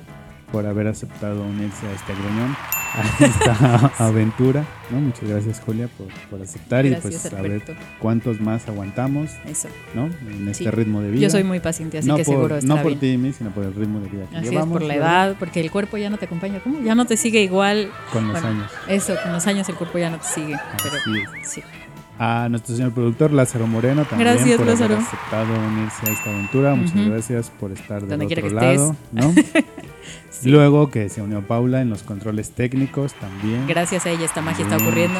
por 0.52 0.64
haber 0.66 0.86
aceptado 0.86 1.42
unirse 1.42 1.86
a 1.86 1.92
este 1.92 2.12
gruñón, 2.14 2.56
a 2.94 3.24
esta 3.24 3.92
aventura. 4.06 4.64
¿no? 4.90 5.00
Muchas 5.00 5.28
gracias 5.28 5.60
Julia 5.66 5.88
por, 5.98 6.06
por 6.30 6.40
aceptar 6.40 6.86
y 6.86 6.90
Gracias, 6.90 7.22
pues 7.22 7.32
a 7.34 7.42
ver 7.42 7.52
Alberto. 7.52 7.72
cuántos 7.98 8.40
más 8.40 8.68
aguantamos 8.68 9.30
Eso. 9.44 9.68
¿no? 9.94 10.06
en 10.06 10.48
este 10.48 10.64
Sí. 10.64 10.70
ritmo 10.70 11.00
de 11.02 11.10
vida. 11.10 11.22
Yo 11.22 11.30
soy 11.30 11.42
muy 11.44 11.58
paciente, 11.60 11.98
así 11.98 12.06
no 12.08 12.16
que 12.16 12.24
por, 12.24 12.34
seguro 12.34 12.54
no 12.54 12.58
estará 12.58 12.82
por 12.82 12.96
bien. 12.98 13.22
ti 13.22 13.28
y 13.28 13.32
sino 13.32 13.50
por 13.50 13.64
el 13.64 13.74
ritmo 13.74 14.00
de 14.00 14.08
vida 14.08 14.26
que 14.30 14.36
Así 14.36 14.46
es, 14.46 14.52
llevamos. 14.52 14.72
por 14.78 14.82
la 14.82 14.94
¿verdad? 14.94 15.26
edad, 15.30 15.36
porque 15.38 15.60
el 15.60 15.70
cuerpo 15.70 15.96
ya 15.96 16.08
no 16.10 16.16
te 16.18 16.26
acompaña. 16.26 16.60
¿Cómo? 16.60 16.80
Ya 16.82 16.94
no 16.94 17.04
te 17.06 17.16
sigue 17.16 17.42
igual. 17.42 17.90
Con 18.12 18.28
los 18.28 18.40
Bueno, 18.40 18.48
años. 18.60 18.70
Eso, 18.88 19.14
con 19.22 19.32
los 19.32 19.46
años 19.46 19.68
el 19.68 19.74
cuerpo 19.74 19.98
ya 19.98 20.10
no 20.10 20.18
te 20.18 20.26
sigue. 20.28 20.56
Pero 20.82 20.96
Así 20.96 21.10
es. 21.42 21.50
sí. 21.52 21.62
A 22.18 22.48
nuestro 22.48 22.74
señor 22.74 22.92
productor 22.92 23.30
Lázaro 23.30 23.66
Moreno 23.66 24.04
también 24.06 24.30
Gracias, 24.32 24.56
por 24.56 24.66
Lázaro. 24.66 24.94
haber 24.94 25.06
aceptado 25.06 25.52
unirse 25.68 26.06
a 26.08 26.12
esta 26.12 26.30
aventura. 26.30 26.74
Muchas 26.74 26.94
Ujú. 26.96 27.10
gracias 27.10 27.50
por 27.60 27.72
estar 27.72 28.00
del 28.06 28.18
Donde 28.18 28.34
otro 28.34 28.48
lado. 28.50 28.96
¿no? 29.12 29.34
Sí. 30.40 30.50
Luego 30.50 30.90
que 30.90 31.08
se 31.08 31.22
unió 31.22 31.40
Paula 31.40 31.80
en 31.80 31.88
los 31.88 32.02
controles 32.02 32.50
técnicos 32.50 33.14
también. 33.14 33.66
Gracias 33.66 34.04
a 34.06 34.10
ella 34.10 34.26
esta 34.26 34.42
magia 34.42 34.64
está 34.64 34.76
ocurriendo. 34.76 35.18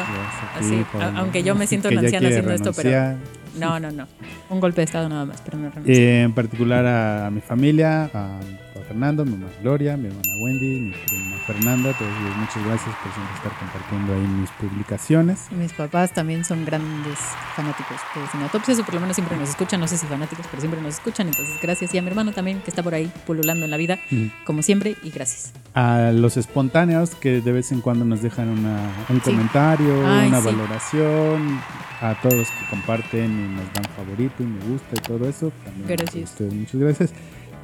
Así, 0.55 0.85
aunque 1.15 1.43
yo 1.43 1.55
me 1.55 1.65
siento 1.65 1.89
ya 1.89 1.99
anciana 1.99 2.27
haciendo 2.27 2.53
esto, 2.53 2.71
pero 2.73 2.89
renunciar. 2.89 3.36
No, 3.57 3.79
no, 3.79 3.91
no. 3.91 4.07
Un 4.49 4.59
golpe 4.59 4.81
de 4.81 4.85
estado 4.85 5.09
nada 5.09 5.25
más, 5.25 5.41
pero 5.41 5.57
no 5.57 5.69
renuncio. 5.69 5.93
Eh, 5.93 6.23
en 6.23 6.33
particular 6.33 6.85
a 6.85 7.29
mi 7.31 7.41
familia, 7.41 8.09
a, 8.13 8.37
a 8.39 8.39
Fernando, 8.87 9.25
mi 9.25 9.31
mamá 9.31 9.51
Gloria, 9.61 9.97
mi 9.97 10.07
hermana 10.07 10.29
Wendy, 10.43 10.79
mi 10.79 10.91
prima 10.91 11.37
Fernanda, 11.45 11.93
todos 11.97 12.11
ellos 12.21 12.37
muchas 12.37 12.63
gracias 12.65 12.95
por 13.03 13.11
siempre 13.13 13.35
estar 13.35 13.51
compartiendo 13.59 14.13
ahí 14.13 14.21
mis 14.39 14.49
publicaciones. 14.51 15.51
Mis 15.51 15.73
papás 15.73 16.11
también 16.13 16.45
son 16.45 16.63
grandes 16.65 17.19
fanáticos 17.55 17.97
de 18.15 18.27
Cineatopsias, 18.31 18.79
o 18.79 18.83
por 18.85 18.93
lo 18.95 19.01
menos 19.01 19.15
siempre 19.15 19.35
nos 19.37 19.49
escuchan, 19.49 19.79
no 19.81 19.87
sé 19.87 19.97
si 19.97 20.05
fanáticos, 20.07 20.45
pero 20.49 20.61
siempre 20.61 20.81
nos 20.81 20.93
escuchan, 20.95 21.27
entonces 21.27 21.55
gracias. 21.61 21.93
Y 21.93 21.97
a 21.97 22.01
mi 22.01 22.07
hermano 22.09 22.31
también, 22.31 22.61
que 22.61 22.69
está 22.69 22.81
por 22.83 22.93
ahí 22.93 23.11
pululando 23.25 23.65
en 23.65 23.71
la 23.71 23.77
vida, 23.77 23.99
como 24.45 24.61
siempre, 24.61 24.95
y 25.03 25.09
gracias. 25.09 25.51
A 25.73 26.11
los 26.13 26.37
espontáneos 26.37 27.15
que 27.15 27.41
de 27.41 27.51
vez 27.51 27.71
en 27.73 27.81
cuando 27.81 28.05
nos 28.05 28.21
dejan 28.21 28.49
una- 28.49 28.89
un 29.09 29.17
Sí. 29.21 29.31
comentario, 29.31 30.07
Ay, 30.07 30.27
una 30.29 30.39
sí. 30.39 30.45
valoración, 30.45 31.59
a 32.01 32.13
todos 32.21 32.47
que 32.51 32.65
comparten 32.69 33.31
y 33.31 33.46
nos 33.47 33.73
dan 33.73 33.85
favorito 33.95 34.35
y 34.43 34.45
me 34.45 34.59
gusta 34.65 34.95
y 34.95 34.99
todo 34.99 35.27
eso. 35.27 35.51
También 35.63 35.87
Gracias. 35.87 36.15
a 36.15 36.33
ustedes 36.33 36.53
muchas 36.53 36.75
gracias. 36.81 37.13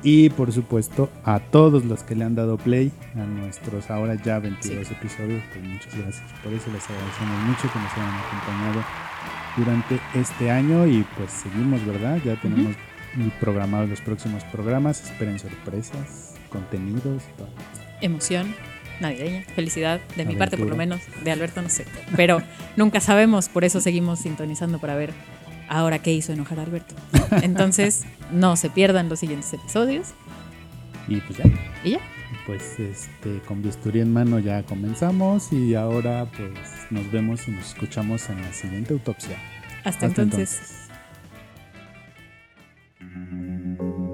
Y 0.06 0.30
por 0.32 0.52
supuesto 0.52 1.10
a 1.24 1.40
todos 1.40 1.86
los 1.86 2.04
que 2.04 2.16
le 2.16 2.26
han 2.26 2.36
dado 2.36 2.58
play 2.58 2.92
a 3.16 3.20
nuestros 3.20 3.90
ahora 3.90 4.16
ya 4.16 4.40
22 4.40 4.92
episodios, 4.92 5.42
pues 5.54 5.66
muchas 5.66 5.96
gracias. 5.98 6.24
Por 6.44 6.52
eso 6.52 6.70
les 6.72 6.84
agradecemos 6.90 7.40
mucho 7.46 7.62
que 7.72 7.80
nos 7.80 7.94
hayan 7.94 8.14
acompañado 8.16 8.84
durante 9.56 10.00
este 10.16 10.52
año 10.52 10.86
y 10.88 11.06
pues 11.16 11.32
seguimos, 11.32 11.86
¿verdad? 11.86 12.20
Ya 12.26 12.36
tenemos 12.42 12.76
programados 13.40 13.90
los 13.90 14.02
próximos 14.02 14.44
programas, 14.46 15.04
esperen 15.04 15.40
sorpresas, 15.40 16.36
contenidos, 16.50 17.24
todo. 17.38 17.48
Emoción 18.02 18.54
navideña, 19.00 19.44
felicidad, 19.56 20.02
de 20.16 20.26
mi 20.26 20.36
parte 20.36 20.58
por 20.58 20.68
lo 20.68 20.76
Aventura. 20.76 20.98
menos, 21.00 21.24
de 21.24 21.32
Alberto 21.32 21.62
no 21.62 21.70
sé. 21.70 21.86
Pero 22.16 22.42
nunca 22.78 23.00
sabemos, 23.00 23.50
por 23.50 23.64
eso 23.64 23.82
seguimos 23.82 24.20
sintonizando 24.20 24.80
para 24.80 24.96
ver 24.96 25.14
ahora 25.68 26.00
qué 26.00 26.14
hizo 26.14 26.34
enojar 26.34 26.60
a 26.60 26.64
Alberto. 26.64 26.96
Entonces, 27.42 28.04
no 28.32 28.56
se 28.56 28.70
pierdan 28.70 29.10
los 29.10 29.20
siguientes 29.20 29.54
episodios. 29.54 30.10
Y 31.08 31.22
pues 31.22 31.40
ya. 31.40 31.46
Y 31.84 31.92
ya. 31.92 32.00
Pues 32.46 32.80
este, 32.80 33.40
con 33.48 33.62
bisturí 33.62 34.02
en 34.02 34.12
mano 34.12 34.38
ya 34.40 34.64
comenzamos 34.64 35.54
y 35.54 35.76
ahora 35.76 36.30
pues 36.36 36.52
nos 36.90 37.10
vemos 37.12 37.48
y 37.48 37.52
nos 37.52 37.68
escuchamos 37.68 38.30
en 38.30 38.42
la 38.42 38.52
siguiente 38.54 38.94
autopsia. 38.94 39.38
Hasta, 39.84 40.08
Hasta 40.08 40.22
entonces. 40.22 40.90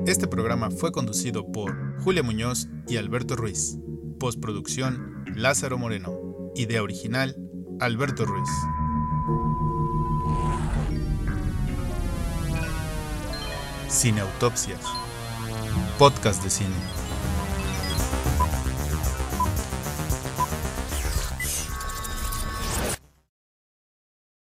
Este 0.05 0.27
programa 0.27 0.71
fue 0.71 0.91
conducido 0.91 1.51
por 1.51 2.01
Julia 2.01 2.23
Muñoz 2.23 2.67
y 2.87 2.97
Alberto 2.97 3.35
Ruiz. 3.35 3.77
Postproducción 4.19 5.23
Lázaro 5.35 5.77
Moreno. 5.77 6.51
Idea 6.55 6.83
original 6.83 7.35
Alberto 7.79 8.25
Ruiz. 8.25 8.49
Cineautopsias. 13.89 14.81
Podcast 15.97 16.43
de 16.43 16.49
cine. 16.49 16.98